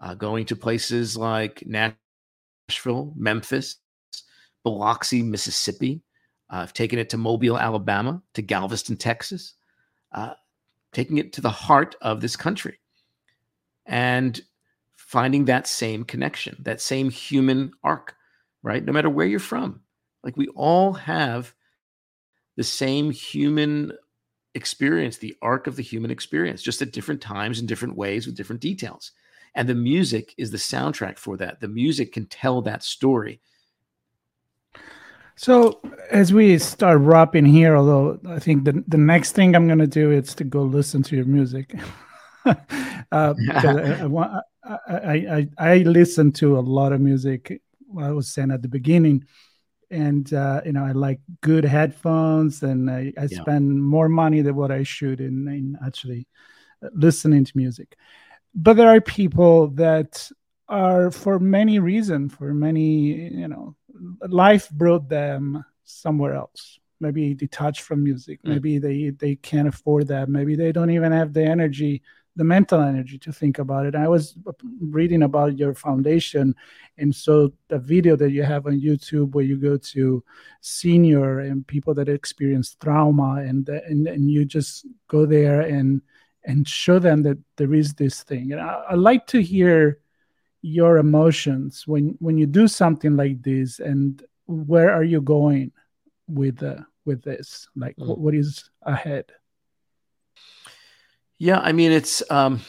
uh, 0.01 0.15
going 0.15 0.47
to 0.47 0.57
places 0.57 1.17
like 1.17 1.63
Nashville, 1.67 3.13
Memphis, 3.17 3.77
Biloxi, 4.65 5.23
Mississippi. 5.23 6.03
Uh, 6.53 6.57
I've 6.57 6.73
taken 6.73 6.99
it 6.99 7.09
to 7.11 7.17
Mobile, 7.17 7.57
Alabama, 7.57 8.21
to 8.35 8.43
Galveston, 8.43 8.97
Texas, 8.97 9.55
uh, 10.13 10.35
taking 10.93 11.19
it 11.19 11.33
to 11.35 11.41
the 11.41 11.51
heart 11.51 11.95
of 12.01 12.21
this 12.21 12.37
country, 12.37 12.81
and 13.87 14.41
finding 14.97 15.45
that 15.45 15.69
same 15.69 16.03
connection, 16.05 16.57
that 16.65 16.81
same 16.81 17.11
human 17.11 17.73
arc, 17.85 18.17
right? 18.65 18.85
No 18.85 18.93
matter 18.93 19.09
where 19.09 19.27
you're 19.27 19.39
from, 19.39 19.83
like 20.25 20.37
we 20.37 20.49
all 20.49 20.93
have 20.95 21.55
the 22.57 22.65
same 22.65 23.11
human 23.11 23.93
experience, 24.55 25.17
the 25.17 25.37
arc 25.43 25.67
of 25.67 25.77
the 25.77 25.83
human 25.83 26.11
experience, 26.11 26.63
just 26.63 26.83
at 26.83 26.93
different 26.93 27.21
times 27.21 27.61
in 27.61 27.67
different 27.67 27.97
ways 27.97 28.27
with 28.27 28.37
different 28.37 28.61
details. 28.61 29.13
And 29.55 29.69
the 29.69 29.75
music 29.75 30.35
is 30.39 30.51
the 30.51 30.59
soundtrack 30.59 31.19
for 31.19 31.37
that. 31.39 31.61
The 31.61 31.69
music 31.69 32.13
can 32.13 32.27
tell 32.27 32.63
that 32.63 32.83
story. 32.83 33.41
So 35.37 35.81
as 36.11 36.33
we 36.33 36.59
start 36.59 37.01
wrapping 37.01 37.47
here, 37.47 37.75
although 37.75 38.21
I 38.29 38.39
think 38.39 38.65
the, 38.65 38.85
the 38.87 38.99
next 38.99 39.33
thing 39.33 39.57
I'm 39.57 39.67
going 39.67 39.79
to 39.79 39.87
do 39.87 40.11
is 40.11 40.35
to 40.35 40.45
go 40.45 40.63
listen 40.63 41.03
to 41.05 41.17
your 41.17 41.25
music. 41.25 41.75
uh, 42.45 42.55
I, 43.11 44.41
I, 44.65 44.77
I, 44.87 45.15
I, 45.17 45.49
I 45.59 45.77
listen 45.79 46.33
to 46.33 46.59
a 46.59 46.61
lot 46.61 46.93
of 46.93 47.01
music. 47.01 47.63
I 47.99 48.11
was 48.11 48.29
saying 48.29 48.51
at 48.51 48.63
the 48.63 48.69
beginning, 48.69 49.25
and 49.91 50.33
uh, 50.33 50.61
you 50.65 50.73
know 50.73 50.85
I 50.85 50.93
like 50.93 51.21
good 51.41 51.65
headphones, 51.65 52.63
and 52.63 52.91
I, 52.91 53.13
I 53.19 53.27
yeah. 53.31 53.41
spend 53.41 53.83
more 53.83 54.09
money 54.09 54.41
than 54.43 54.57
what 54.57 54.71
I 54.71 54.83
should 54.83 55.21
in, 55.21 55.49
in 55.49 55.79
actually 55.85 56.27
uh, 56.85 56.89
listening 56.95 57.45
to 57.45 57.53
music. 57.57 57.97
But 58.55 58.75
there 58.75 58.89
are 58.89 59.01
people 59.01 59.69
that 59.69 60.29
are, 60.69 61.11
for 61.11 61.39
many 61.39 61.79
reasons, 61.79 62.35
for 62.35 62.53
many 62.55 63.31
you 63.31 63.49
know, 63.49 63.77
life 64.29 64.71
brought 64.71 65.09
them 65.09 65.65
somewhere 65.85 66.35
else. 66.35 66.79
Maybe 67.01 67.35
detached 67.35 67.81
from 67.83 68.05
music. 68.05 68.41
Mm. 68.43 68.49
Maybe 68.51 68.79
they 68.79 69.11
they 69.11 69.37
can't 69.37 69.69
afford 69.69 70.09
that. 70.09 70.29
Maybe 70.29 70.55
they 70.55 70.73
don't 70.73 70.91
even 70.91 71.13
have 71.13 71.33
the 71.33 71.43
energy 71.45 72.03
the 72.37 72.45
mental 72.45 72.81
energy 72.81 73.19
to 73.19 73.33
think 73.33 73.59
about 73.59 73.87
it. 73.87 73.95
I 73.95 74.09
was 74.09 74.37
reading 74.81 75.23
about 75.23 75.59
your 75.59 75.75
foundation, 75.75 76.55
and 76.97 77.15
so 77.15 77.53
the 77.69 77.79
video 77.79 78.17
that 78.17 78.31
you 78.31 78.43
have 78.43 78.67
on 78.67 78.81
YouTube 78.81 79.33
where 79.33 79.45
you 79.45 79.57
go 79.57 79.77
to 79.77 80.25
senior 80.61 81.41
and 81.41 81.67
people 81.67 81.95
that 81.95 82.09
experience 82.09 82.77
trauma, 82.81 83.43
and 83.47 83.69
and 83.69 84.07
and 84.07 84.31
you 84.31 84.45
just 84.45 84.87
go 85.09 85.27
there 85.27 85.61
and 85.63 86.03
and 86.45 86.67
show 86.67 86.99
them 86.99 87.23
that 87.25 87.39
there 87.57 87.75
is 87.75 87.95
this 87.95 88.23
thing. 88.23 88.53
And 88.53 88.61
I, 88.61 88.85
I 88.91 88.95
like 88.95 89.27
to 89.29 89.43
hear 89.43 89.99
your 90.63 90.99
emotions 90.99 91.87
when 91.87 92.17
when 92.21 92.39
you 92.39 92.47
do 92.47 92.69
something 92.69 93.17
like 93.17 93.43
this, 93.43 93.81
and 93.81 94.23
where 94.47 94.91
are 94.91 95.05
you 95.05 95.21
going 95.21 95.73
with 96.29 96.63
uh, 96.63 96.77
with 97.05 97.23
this? 97.23 97.69
Like, 97.75 97.97
mm. 97.97 98.07
what, 98.07 98.19
what 98.19 98.35
is 98.35 98.71
ahead? 98.83 99.33
Yeah, 101.41 101.59
I 101.59 101.73
mean, 101.73 101.91
it's 101.91 102.23
um, 102.31 102.61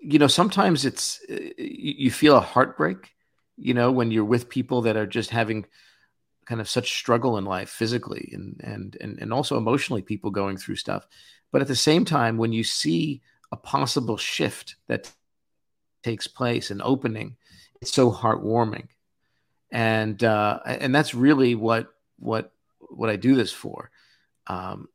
you 0.00 0.18
know, 0.18 0.26
sometimes 0.26 0.86
it's 0.86 1.20
uh, 1.30 1.36
you 1.58 2.10
feel 2.10 2.34
a 2.34 2.40
heartbreak, 2.40 3.10
you 3.58 3.74
know, 3.74 3.92
when 3.92 4.10
you're 4.10 4.24
with 4.24 4.48
people 4.48 4.80
that 4.82 4.96
are 4.96 5.06
just 5.06 5.28
having 5.28 5.66
kind 6.46 6.62
of 6.62 6.68
such 6.68 6.94
struggle 6.94 7.36
in 7.36 7.44
life 7.44 7.68
physically 7.68 8.30
and 8.32 8.58
and 8.64 8.96
and 9.02 9.18
and 9.18 9.34
also 9.34 9.58
emotionally 9.58 10.00
people 10.00 10.30
going 10.30 10.56
through 10.56 10.76
stuff. 10.76 11.06
But 11.52 11.60
at 11.60 11.68
the 11.68 11.76
same 11.76 12.06
time, 12.06 12.38
when 12.38 12.54
you 12.54 12.64
see 12.64 13.20
a 13.52 13.56
possible 13.58 14.16
shift 14.16 14.76
that 14.88 15.12
takes 16.02 16.26
place, 16.26 16.70
an 16.70 16.80
opening, 16.82 17.36
it's 17.82 17.92
so 17.92 18.10
heartwarming. 18.10 18.88
And 19.70 20.24
uh, 20.24 20.60
and 20.64 20.94
that's 20.94 21.14
really 21.14 21.54
what 21.54 21.88
what 22.18 22.50
what 22.80 23.10
I 23.10 23.16
do 23.16 23.34
this 23.34 23.52
for. 23.52 23.90
Um, 24.46 24.88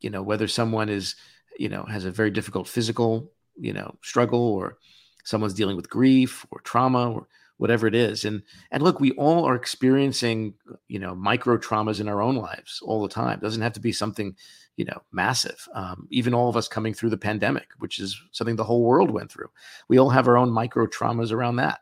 you 0.00 0.10
know, 0.10 0.22
whether 0.22 0.48
someone 0.48 0.88
is 0.88 1.14
you 1.58 1.68
know 1.68 1.84
has 1.84 2.04
a 2.04 2.10
very 2.10 2.30
difficult 2.30 2.68
physical 2.68 3.32
you 3.56 3.72
know 3.72 3.96
struggle 4.02 4.40
or 4.40 4.78
someone's 5.24 5.54
dealing 5.54 5.76
with 5.76 5.90
grief 5.90 6.46
or 6.50 6.60
trauma 6.60 7.12
or 7.12 7.26
whatever 7.58 7.86
it 7.86 7.94
is. 7.94 8.24
And 8.24 8.42
and 8.70 8.82
look 8.82 9.00
we 9.00 9.12
all 9.12 9.44
are 9.44 9.54
experiencing 9.54 10.54
you 10.88 10.98
know 10.98 11.14
micro 11.14 11.58
traumas 11.58 12.00
in 12.00 12.08
our 12.08 12.22
own 12.22 12.36
lives 12.36 12.80
all 12.82 13.02
the 13.02 13.08
time. 13.08 13.38
It 13.38 13.42
doesn't 13.42 13.62
have 13.62 13.74
to 13.74 13.80
be 13.80 13.92
something 13.92 14.34
you 14.76 14.86
know 14.86 15.02
massive. 15.12 15.68
Um, 15.74 16.08
even 16.10 16.34
all 16.34 16.48
of 16.48 16.56
us 16.56 16.68
coming 16.68 16.94
through 16.94 17.10
the 17.10 17.18
pandemic 17.18 17.68
which 17.78 17.98
is 17.98 18.20
something 18.32 18.56
the 18.56 18.64
whole 18.64 18.82
world 18.82 19.10
went 19.10 19.30
through. 19.30 19.50
We 19.88 19.98
all 19.98 20.10
have 20.10 20.26
our 20.26 20.38
own 20.38 20.50
micro 20.50 20.86
traumas 20.86 21.32
around 21.32 21.56
that. 21.56 21.80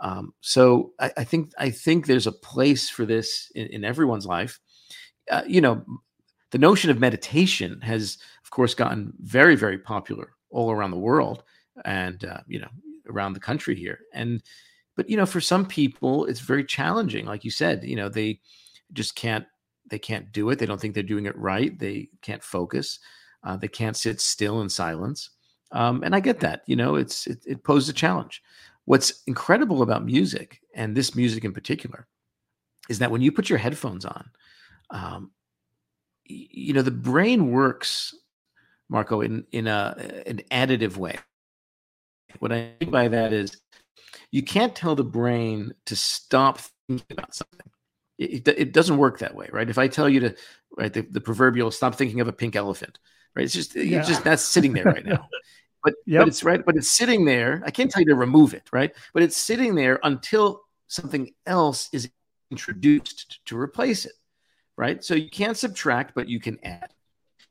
Um, 0.00 0.34
so 0.42 0.92
I, 1.00 1.10
I, 1.16 1.24
think 1.24 1.52
i 1.58 1.70
think 1.70 2.04
there's 2.04 2.26
a 2.26 2.32
place 2.32 2.90
for 2.90 3.06
this 3.06 3.50
in, 3.54 3.68
in 3.68 3.84
everyone's 3.84 4.26
life. 4.26 4.60
Uh, 5.30 5.42
you 5.46 5.60
know 5.60 5.84
the 6.50 6.58
notion 6.58 6.90
of 6.90 6.98
meditation 6.98 7.80
has, 7.82 8.18
course, 8.56 8.74
gotten 8.74 9.12
very, 9.20 9.54
very 9.54 9.78
popular 9.78 10.32
all 10.50 10.70
around 10.70 10.90
the 10.90 10.96
world 10.96 11.44
and, 11.84 12.24
uh, 12.24 12.40
you 12.48 12.58
know, 12.58 12.68
around 13.08 13.34
the 13.34 13.40
country 13.40 13.74
here. 13.74 14.00
And 14.12 14.42
but 14.96 15.08
you 15.10 15.16
know, 15.16 15.26
for 15.26 15.40
some 15.40 15.66
people, 15.66 16.24
it's 16.24 16.40
very 16.40 16.64
challenging. 16.64 17.26
Like 17.26 17.44
you 17.44 17.50
said, 17.50 17.84
you 17.84 17.96
know, 17.96 18.08
they 18.08 18.40
just 18.92 19.14
can't 19.14 19.46
they 19.88 19.98
can't 19.98 20.32
do 20.32 20.50
it. 20.50 20.58
They 20.58 20.66
don't 20.66 20.80
think 20.80 20.94
they're 20.94 21.02
doing 21.02 21.26
it 21.26 21.36
right. 21.36 21.78
They 21.78 22.08
can't 22.22 22.42
focus. 22.42 22.98
Uh, 23.44 23.56
they 23.56 23.68
can't 23.68 23.96
sit 23.96 24.20
still 24.20 24.62
in 24.62 24.68
silence. 24.68 25.30
Um, 25.70 26.02
and 26.02 26.14
I 26.14 26.20
get 26.20 26.40
that. 26.40 26.62
You 26.66 26.76
know, 26.76 26.96
it's 26.96 27.26
it, 27.26 27.38
it 27.46 27.62
poses 27.62 27.90
a 27.90 27.92
challenge. 27.92 28.42
What's 28.86 29.22
incredible 29.26 29.82
about 29.82 30.04
music, 30.04 30.60
and 30.74 30.96
this 30.96 31.14
music 31.14 31.44
in 31.44 31.52
particular, 31.52 32.06
is 32.88 32.98
that 33.00 33.10
when 33.10 33.20
you 33.20 33.32
put 33.32 33.50
your 33.50 33.58
headphones 33.58 34.04
on, 34.04 34.30
um, 34.90 35.30
you 36.24 36.72
know, 36.72 36.82
the 36.82 36.90
brain 36.90 37.50
works, 37.50 38.14
Marco, 38.88 39.20
in 39.20 39.44
in 39.52 39.66
a 39.66 40.22
an 40.26 40.42
additive 40.50 40.96
way. 40.96 41.18
What 42.38 42.52
I 42.52 42.72
mean 42.80 42.90
by 42.90 43.08
that 43.08 43.32
is, 43.32 43.60
you 44.30 44.42
can't 44.42 44.74
tell 44.74 44.94
the 44.94 45.04
brain 45.04 45.72
to 45.86 45.96
stop 45.96 46.60
thinking 46.88 47.06
about 47.10 47.34
something. 47.34 47.70
It, 48.18 48.48
it, 48.48 48.58
it 48.58 48.72
doesn't 48.72 48.98
work 48.98 49.18
that 49.18 49.34
way, 49.34 49.48
right? 49.52 49.68
If 49.68 49.78
I 49.78 49.88
tell 49.88 50.08
you 50.08 50.20
to, 50.20 50.34
right, 50.76 50.92
the, 50.92 51.02
the 51.02 51.20
proverbial 51.20 51.70
stop 51.70 51.94
thinking 51.94 52.20
of 52.20 52.28
a 52.28 52.32
pink 52.32 52.56
elephant, 52.56 52.98
right? 53.34 53.44
It's 53.44 53.54
just, 53.54 53.74
yeah. 53.74 53.98
it's 53.98 54.08
just 54.08 54.24
that's 54.24 54.42
sitting 54.42 54.72
there 54.72 54.84
right 54.84 55.04
now. 55.04 55.28
But, 55.84 55.94
yep. 56.04 56.22
but 56.22 56.28
it's 56.28 56.42
right, 56.42 56.66
but 56.66 56.74
it's 56.74 56.90
sitting 56.90 57.24
there. 57.24 57.62
I 57.64 57.70
can't 57.70 57.88
tell 57.88 58.02
you 58.02 58.08
to 58.08 58.16
remove 58.16 58.54
it, 58.54 58.68
right? 58.72 58.92
But 59.14 59.22
it's 59.22 59.36
sitting 59.36 59.76
there 59.76 60.00
until 60.02 60.62
something 60.88 61.32
else 61.46 61.88
is 61.92 62.10
introduced 62.50 63.38
to 63.46 63.56
replace 63.56 64.04
it, 64.04 64.14
right? 64.76 65.04
So 65.04 65.14
you 65.14 65.30
can't 65.30 65.56
subtract, 65.56 66.12
but 66.16 66.28
you 66.28 66.40
can 66.40 66.58
add. 66.64 66.92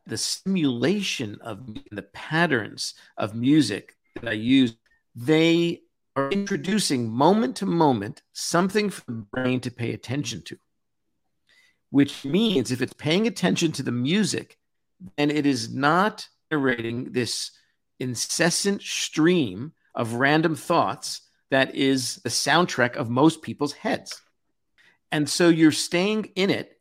The 0.08 0.18
simulation 0.18 1.38
of 1.42 1.66
the 1.92 2.04
patterns 2.04 2.94
of 3.18 3.36
music 3.36 3.96
that 4.16 4.30
I 4.30 4.34
use, 4.34 4.76
they 5.16 5.82
are 6.16 6.30
introducing 6.30 7.10
moment 7.10 7.58
to 7.58 7.66
moment 7.66 8.22
something 8.34 8.90
for 8.90 9.04
the 9.08 9.26
brain 9.32 9.60
to 9.62 9.72
pay 9.72 9.94
attention 9.94 10.42
to, 10.44 10.58
which 11.90 12.24
means 12.24 12.72
if 12.72 12.82
it's 12.82 12.94
paying 12.94 13.28
attention 13.28 13.72
to 13.74 13.84
the 13.84 13.92
music, 13.92 14.58
then 15.18 15.30
it 15.30 15.46
is 15.46 15.74
not 15.74 16.28
generating 16.52 17.12
this 17.12 17.52
incessant 18.00 18.82
stream 18.82 19.74
of 19.94 20.14
random 20.14 20.56
thoughts 20.56 21.22
that 21.52 21.76
is 21.76 22.18
the 22.18 22.30
soundtrack 22.30 22.96
of 22.96 23.10
most 23.10 23.42
people's 23.42 23.74
heads. 23.74 24.22
And 25.12 25.30
so 25.30 25.50
you're 25.50 25.72
staying 25.72 26.32
in 26.36 26.50
it. 26.50 26.75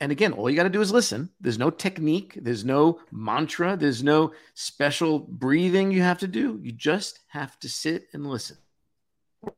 And 0.00 0.12
again, 0.12 0.32
all 0.32 0.48
you 0.48 0.56
got 0.56 0.62
to 0.64 0.68
do 0.68 0.80
is 0.80 0.92
listen. 0.92 1.30
There's 1.40 1.58
no 1.58 1.70
technique, 1.70 2.38
there's 2.40 2.64
no 2.64 3.00
mantra, 3.10 3.76
there's 3.76 4.02
no 4.02 4.32
special 4.54 5.18
breathing 5.18 5.90
you 5.90 6.02
have 6.02 6.18
to 6.18 6.28
do. 6.28 6.58
You 6.62 6.70
just 6.72 7.20
have 7.28 7.58
to 7.60 7.68
sit 7.68 8.06
and 8.12 8.26
listen. 8.26 8.58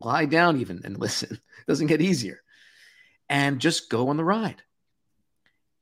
lie 0.01 0.25
down 0.25 0.61
even 0.61 0.81
and 0.85 0.99
listen. 0.99 1.33
It 1.33 1.67
doesn't 1.67 1.89
get 1.89 2.01
easier. 2.01 2.43
And 3.29 3.61
just 3.61 3.91
go 3.91 4.09
on 4.09 4.17
the 4.17 4.25
ride. 4.25 4.63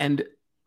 And 0.01 0.25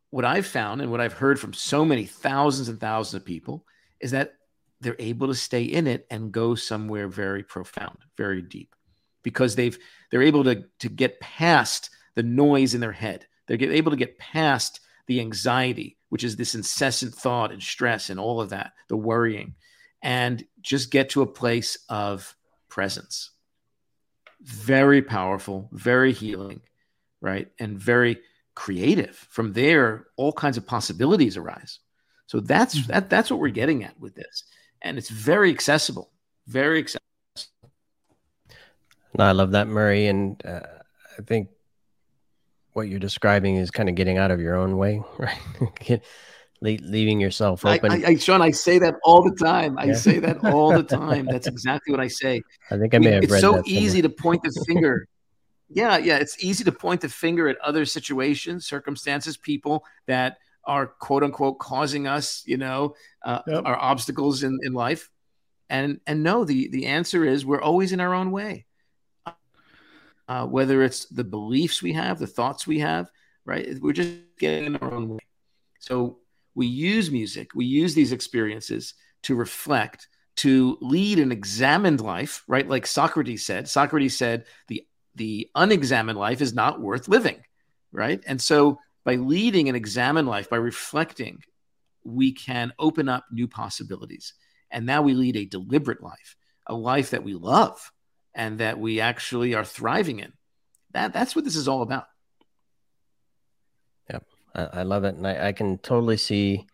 what 0.10 0.26
I've 0.26 0.46
found 0.46 0.82
and 0.82 0.92
what 0.92 1.02
I've 1.02 1.14
heard 1.14 1.40
from 1.40 1.54
so 1.54 1.86
many 1.86 2.06
thousands 2.06 2.70
and 2.70 2.80
thousands 2.80 3.22
of 3.22 3.26
people 3.26 3.66
is 4.00 4.12
that 4.12 4.34
they're 4.82 4.96
able 5.00 5.28
to 5.28 5.36
stay 5.36 5.64
in 5.64 5.88
it 5.88 6.08
and 6.10 6.32
go 6.32 6.56
somewhere 6.56 7.08
very 7.08 7.44
profound, 7.44 7.98
very 8.18 8.42
deep, 8.42 8.76
because 9.24 9.56
they've 9.56 9.78
they're 10.10 10.24
able 10.24 10.44
to 10.46 10.66
to 10.80 10.90
get 10.90 11.20
past 11.20 11.92
the 12.16 12.24
noise 12.24 12.74
in 12.74 12.82
their 12.82 12.92
head. 12.92 13.28
They're 13.58 13.72
able 13.72 13.92
to 13.92 13.98
get 13.98 14.18
past 14.18 14.80
the 15.08 15.20
anxiety, 15.20 15.98
which 16.10 16.24
is 16.24 16.36
this 16.36 16.56
incessant 16.56 17.14
thought 17.14 17.52
and 17.52 17.62
stress 17.62 18.10
and 18.10 18.20
all 18.20 18.40
of 18.40 18.50
that, 18.50 18.74
the 18.88 18.98
worrying, 18.98 19.56
and 20.02 20.44
just 20.62 20.92
get 20.92 21.10
to 21.12 21.22
a 21.22 21.28
place 21.28 21.78
of 21.90 22.36
presence. 22.70 23.32
Very 24.42 25.02
powerful, 25.02 25.70
very 25.72 26.14
healing, 26.14 26.62
right? 27.20 27.50
And 27.60 27.78
very 27.78 28.20
creative. 28.56 29.16
From 29.16 29.54
there, 29.54 30.08
all 30.18 30.34
kinds 30.34 30.58
of 30.58 30.66
possibilities 30.66 31.38
arise. 31.38 31.80
So 32.28 32.40
that's 32.40 32.78
mm-hmm. 32.78 32.92
that 32.92 33.10
that's 33.10 33.30
what 33.30 33.40
we're 33.40 33.50
getting 33.50 33.84
at 33.84 34.00
with 34.00 34.16
this 34.16 34.44
and 34.82 34.98
it's 34.98 35.10
very 35.10 35.52
accessible, 35.52 36.10
very 36.48 36.80
accessible. 36.80 37.02
No, 39.18 39.26
I 39.26 39.32
love 39.32 39.52
that, 39.52 39.68
Murray, 39.68 40.08
and 40.08 40.44
uh, 40.46 40.62
I 41.18 41.22
think 41.24 41.50
what 42.74 42.88
you're 42.88 43.00
describing 43.00 43.56
is 43.56 43.72
kind 43.72 43.90
of 43.90 43.96
getting 43.96 44.18
out 44.18 44.32
of 44.32 44.40
your 44.40 44.56
own 44.56 44.78
way, 44.78 45.02
right? 45.18 46.02
leaving 46.62 47.20
yourself 47.20 47.66
open. 47.66 47.92
I, 47.92 48.10
I, 48.10 48.16
Sean, 48.18 48.42
I 48.42 48.52
say 48.52 48.78
that 48.80 48.96
all 49.04 49.24
the 49.24 49.36
time. 49.36 49.78
I 49.80 49.86
yeah. 49.86 49.94
say 49.96 50.20
that 50.20 50.44
all 50.46 50.72
the 50.72 50.84
time. 50.84 51.26
That's 51.26 51.48
exactly 51.56 51.92
what 51.92 52.00
I 52.00 52.08
say. 52.08 52.42
I 52.70 52.78
think 52.78 52.94
I 52.94 53.00
may 53.00 53.10
I 53.10 53.14
have. 53.16 53.24
It's 53.24 53.40
so 53.40 53.64
easy 53.66 54.02
to 54.02 54.10
point 54.10 54.44
the 54.44 54.52
finger. 54.68 55.08
yeah, 55.70 55.98
yeah, 55.98 56.18
it's 56.18 56.42
easy 56.44 56.64
to 56.64 56.72
point 56.72 57.02
the 57.02 57.10
finger 57.10 57.48
at 57.48 57.58
other 57.60 57.86
situations, 57.86 58.68
circumstances, 58.68 59.38
people 59.38 59.84
that 60.06 60.38
are 60.66 60.86
quote 60.86 61.24
unquote 61.24 61.58
causing 61.58 62.06
us, 62.06 62.44
you 62.46 62.58
know, 62.58 62.96
uh, 63.26 63.42
yep. 63.48 63.64
our 63.66 63.78
obstacles 63.78 64.44
in, 64.44 64.60
in 64.62 64.74
life. 64.74 65.10
And 65.68 66.00
and 66.06 66.22
no, 66.22 66.46
the 66.46 66.70
the 66.70 66.86
answer 66.86 67.26
is 67.26 67.46
we're 67.46 67.62
always 67.62 67.92
in 67.92 68.02
our 68.02 68.14
own 68.14 68.30
way. 68.30 68.66
Uh, 70.32 70.46
whether 70.46 70.82
it's 70.82 71.08
the 71.08 71.26
beliefs 71.26 71.84
we 71.84 71.92
have, 71.92 72.18
the 72.18 72.26
thoughts 72.26 72.66
we 72.66 72.80
have, 72.80 73.12
right? 73.44 73.68
We're 73.82 73.92
just 73.92 74.14
getting 74.40 74.64
in 74.64 74.76
our 74.78 74.94
own 74.94 75.10
way. 75.10 75.20
So 75.80 76.20
we 76.56 76.68
use 76.68 77.12
music, 77.12 77.50
we 77.54 77.66
use 77.66 77.94
these 77.94 78.14
experiences 78.14 78.94
to 79.24 79.36
reflect, 79.36 80.08
to 80.38 80.78
lead 80.80 81.20
an 81.20 81.34
examined 81.34 82.00
life, 82.00 82.46
right? 82.48 82.66
Like 82.66 82.88
Socrates 82.88 83.46
said. 83.46 83.68
Socrates 83.68 84.18
said 84.18 84.46
the 84.70 84.88
the 85.16 85.50
unexamined 85.54 86.18
life 86.18 86.40
is 86.40 86.54
not 86.54 86.80
worth 86.80 87.10
living, 87.10 87.44
right? 87.92 88.24
And 88.26 88.42
so 88.42 88.80
by 89.04 89.16
leading 89.16 89.68
an 89.68 89.76
examined 89.76 90.30
life, 90.30 90.50
by 90.50 90.56
reflecting, 90.56 91.44
we 92.06 92.32
can 92.32 92.72
open 92.80 93.10
up 93.10 93.26
new 93.34 93.50
possibilities. 93.50 94.34
And 94.72 94.86
now 94.86 95.02
we 95.02 95.14
lead 95.14 95.36
a 95.36 95.44
deliberate 95.44 96.02
life, 96.02 96.38
a 96.68 96.74
life 96.74 97.10
that 97.10 97.26
we 97.26 97.34
love 97.34 97.92
and 98.34 98.60
that 98.60 98.80
we 98.80 99.00
actually 99.00 99.54
are 99.54 99.66
thriving 99.66 100.20
in. 100.20 100.34
That 100.92 101.14
that's 101.14 101.36
what 101.36 101.46
this 101.46 101.56
is 101.56 101.68
all 101.68 101.82
about. 101.82 102.06
Yep. 104.10 104.26
I, 104.56 104.64
I 104.64 104.84
love 104.84 105.04
it. 105.04 105.16
And 105.16 105.28
I, 105.28 105.48
I, 105.48 105.52
can 105.52 105.78
totally 105.78 106.18
see 106.18 106.68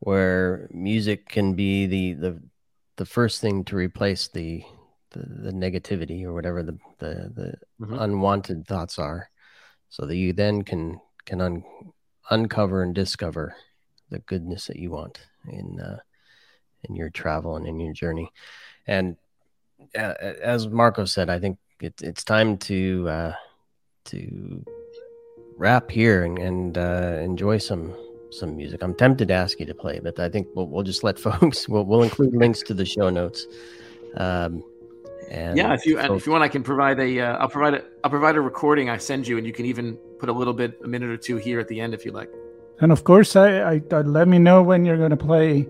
where 0.00 0.68
music 0.72 1.28
can 1.28 1.54
be 1.54 1.86
the 1.86 2.12
the 2.14 2.42
the 2.96 3.06
first 3.06 3.40
thing 3.40 3.64
to 3.64 3.76
replace 3.76 4.28
the 4.28 4.62
the, 5.10 5.20
the 5.20 5.52
negativity 5.52 6.24
or 6.24 6.32
whatever 6.32 6.62
the 6.62 6.78
the, 6.98 7.32
the 7.34 7.54
mm-hmm. 7.80 7.98
unwanted 7.98 8.66
thoughts 8.66 8.98
are. 8.98 9.30
So 9.88 10.06
that 10.06 10.16
you 10.16 10.32
then 10.32 10.62
can 10.62 11.00
can 11.24 11.40
un- 11.40 11.64
uncover 12.30 12.82
and 12.82 12.94
discover 12.94 13.56
the 14.10 14.20
goodness 14.20 14.66
that 14.66 14.76
you 14.76 14.90
want 14.90 15.20
in 15.48 15.80
uh, 15.80 15.98
in 16.84 16.94
your 16.94 17.10
travel 17.10 17.56
and 17.56 17.66
in 17.66 17.80
your 17.80 17.92
journey. 17.92 18.30
And 18.86 19.16
uh, 19.96 20.14
as 20.42 20.68
Marco 20.68 21.04
said, 21.04 21.30
I 21.30 21.38
think 21.38 21.58
it, 21.80 21.94
it's 22.02 22.24
time 22.24 22.58
to 22.58 23.08
uh, 23.08 23.32
to 24.06 24.64
wrap 25.56 25.90
here 25.90 26.24
and, 26.24 26.38
and 26.38 26.78
uh, 26.78 27.18
enjoy 27.20 27.58
some 27.58 27.94
some 28.30 28.56
music. 28.56 28.82
I'm 28.82 28.94
tempted 28.94 29.28
to 29.28 29.34
ask 29.34 29.58
you 29.60 29.66
to 29.66 29.74
play, 29.74 29.98
but 29.98 30.18
I 30.18 30.28
think 30.28 30.48
we'll, 30.54 30.68
we'll 30.68 30.84
just 30.84 31.02
let 31.02 31.18
folks. 31.26 31.68
We'll, 31.68 31.84
we'll 31.84 32.02
include 32.02 32.34
links 32.34 32.62
to 32.62 32.74
the 32.74 32.84
show 32.84 33.10
notes. 33.10 33.46
Um, 34.16 34.64
and 35.30 35.56
yeah, 35.56 35.72
if 35.74 35.86
you 35.86 36.00
so, 36.00 36.14
if 36.14 36.26
you 36.26 36.32
want, 36.32 36.42
I 36.42 36.48
can 36.48 36.62
provide 36.62 36.98
a. 36.98 37.16
will 37.16 37.24
uh, 37.24 37.46
provide 37.46 37.74
a 37.74 37.84
I'll 38.02 38.10
provide 38.10 38.36
a 38.36 38.40
recording 38.40 38.90
I 38.90 38.96
send 38.96 39.28
you, 39.28 39.38
and 39.38 39.46
you 39.46 39.52
can 39.52 39.66
even 39.66 39.96
put 40.18 40.28
a 40.28 40.32
little 40.32 40.54
bit, 40.54 40.78
a 40.84 40.88
minute 40.88 41.08
or 41.08 41.16
two 41.16 41.36
here 41.36 41.60
at 41.60 41.68
the 41.68 41.80
end 41.80 41.94
if 41.94 42.04
you 42.04 42.10
like. 42.10 42.30
And 42.80 42.90
of 42.90 43.04
course, 43.04 43.36
I, 43.36 43.74
I, 43.74 43.82
I 43.92 44.00
let 44.00 44.26
me 44.26 44.38
know 44.38 44.62
when 44.62 44.84
you're 44.84 44.96
going 44.96 45.10
to 45.10 45.16
play 45.16 45.68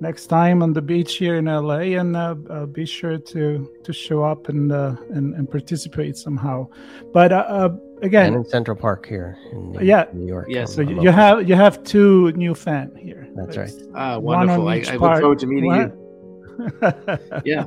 next 0.00 0.26
time 0.26 0.62
on 0.62 0.72
the 0.72 0.82
beach 0.82 1.16
here 1.16 1.36
in 1.36 1.46
LA, 1.46 1.98
and 1.98 2.16
uh, 2.16 2.34
uh, 2.50 2.66
be 2.66 2.84
sure 2.84 3.18
to 3.18 3.70
to 3.82 3.92
show 3.92 4.22
up 4.22 4.48
and 4.48 4.72
uh, 4.72 4.96
and, 5.10 5.34
and 5.34 5.50
participate 5.50 6.16
somehow. 6.16 6.68
But 7.12 7.32
uh, 7.32 7.44
uh, 7.48 7.76
again, 8.02 8.34
and 8.34 8.36
in 8.36 8.44
Central 8.44 8.76
Park 8.76 9.06
here 9.06 9.36
in 9.52 9.74
yeah, 9.80 10.06
New 10.12 10.26
York. 10.26 10.46
Yes, 10.48 10.74
so 10.74 10.82
you, 10.82 11.02
you 11.02 11.10
have 11.10 11.48
you 11.48 11.54
have 11.54 11.82
two 11.84 12.32
new 12.32 12.54
fan 12.54 12.94
here. 12.96 13.28
That's 13.34 13.56
right. 13.56 13.72
Ah, 13.94 14.18
wonderful! 14.18 14.68
I, 14.68 14.76
I, 14.76 14.96
look 14.96 15.20
forward 15.20 15.38
to 15.40 15.46
meeting 15.46 15.66
what? 15.66 15.92
you. 15.92 17.42
yeah. 17.44 17.64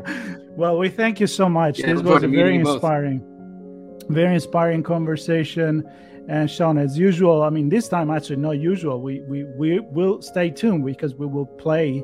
Well, 0.56 0.78
we 0.78 0.90
thank 0.90 1.20
you 1.20 1.28
so 1.28 1.48
much. 1.50 1.80
Yeah, 1.80 1.94
this 1.94 2.02
was 2.02 2.24
a 2.24 2.28
very 2.28 2.56
inspiring, 2.56 3.22
very 4.10 4.36
inspiring 4.36 4.84
conversation. 4.84 5.90
And 6.28 6.50
Sean, 6.50 6.78
as 6.78 6.98
usual, 6.98 7.42
I 7.42 7.50
mean, 7.50 7.68
this 7.68 7.88
time 7.88 8.12
actually 8.12 8.36
not 8.38 8.52
usual. 8.52 9.02
We 9.02 9.22
we 9.22 9.44
we 9.44 9.80
will 9.80 10.22
stay 10.22 10.52
tuned 10.52 10.86
because 10.86 11.16
we 11.16 11.26
will 11.26 11.48
play 11.48 12.04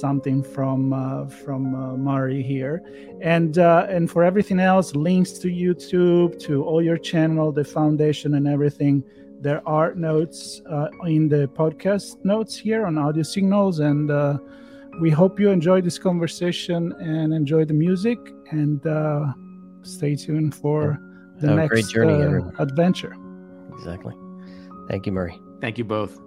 something 0.00 0.42
from 0.42 0.92
uh, 0.92 1.26
from 1.26 1.74
uh, 1.74 1.96
Murray 1.96 2.42
here, 2.42 2.82
and 3.20 3.58
uh, 3.58 3.86
and 3.88 4.10
for 4.10 4.24
everything 4.24 4.60
else, 4.60 4.94
links 4.94 5.32
to 5.32 5.48
YouTube, 5.48 6.38
to 6.40 6.64
all 6.64 6.82
your 6.82 6.98
channel, 6.98 7.52
the 7.52 7.64
foundation, 7.64 8.34
and 8.34 8.46
everything. 8.46 9.04
There 9.40 9.62
are 9.68 9.94
notes 9.94 10.62
uh, 10.68 10.88
in 11.04 11.28
the 11.28 11.46
podcast 11.48 12.24
notes 12.24 12.56
here 12.56 12.86
on 12.86 12.96
audio 12.96 13.22
signals 13.22 13.80
and 13.80 14.10
uh, 14.10 14.38
we 15.00 15.10
hope 15.10 15.38
you 15.38 15.50
enjoy 15.50 15.80
this 15.82 15.98
conversation 15.98 16.92
and 17.00 17.34
enjoy 17.34 17.64
the 17.64 17.74
music 17.74 18.18
and 18.50 18.84
uh, 18.86 19.26
stay 19.82 20.16
tuned 20.16 20.54
for 20.54 20.98
the 21.40 21.48
Have 21.48 21.56
next 21.56 21.70
great 21.70 21.88
journey, 21.88 22.22
uh, 22.22 22.50
adventure. 22.58 23.14
Exactly. 23.74 24.14
Thank 24.88 25.06
you, 25.06 25.12
Murray. 25.12 25.38
Thank 25.60 25.76
you 25.78 25.84
both. 25.84 26.18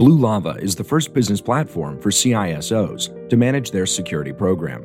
Blue 0.00 0.16
Lava 0.16 0.56
is 0.62 0.74
the 0.74 0.82
first 0.82 1.12
business 1.12 1.42
platform 1.42 2.00
for 2.00 2.08
CISOs 2.08 3.28
to 3.28 3.36
manage 3.36 3.70
their 3.70 3.84
security 3.84 4.32
program. 4.32 4.82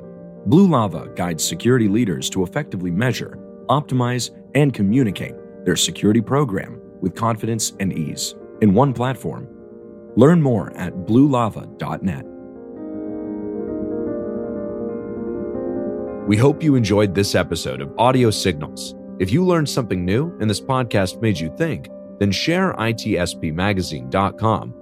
Blue 0.48 0.68
Lava 0.68 1.08
guides 1.16 1.42
security 1.42 1.88
leaders 1.88 2.30
to 2.32 2.44
effectively 2.44 2.92
measure, 2.92 3.40
optimize, 3.70 4.32
and 4.56 4.74
communicate 4.74 5.34
their 5.64 5.78
security 5.78 6.20
program 6.20 6.82
with 7.00 7.16
confidence 7.16 7.72
and 7.80 7.94
ease 7.94 8.36
in 8.60 8.74
one 8.74 8.92
platform. 8.92 9.48
Learn 10.18 10.42
more 10.42 10.76
at 10.76 10.94
bluelava.net. 11.06 12.26
We 16.28 16.36
hope 16.36 16.62
you 16.62 16.76
enjoyed 16.76 17.16
this 17.16 17.36
episode 17.36 17.80
of 17.80 17.98
Audio 17.98 18.32
Signals. 18.32 18.96
If 19.20 19.32
you 19.32 19.46
learned 19.46 19.70
something 19.70 20.04
new 20.04 20.38
and 20.42 20.50
this 20.50 20.60
podcast 20.60 21.22
made 21.22 21.40
you 21.40 21.56
think, 21.56 21.88
then 22.20 22.34
share 22.34 22.74
itspmagazine.com 22.74 24.82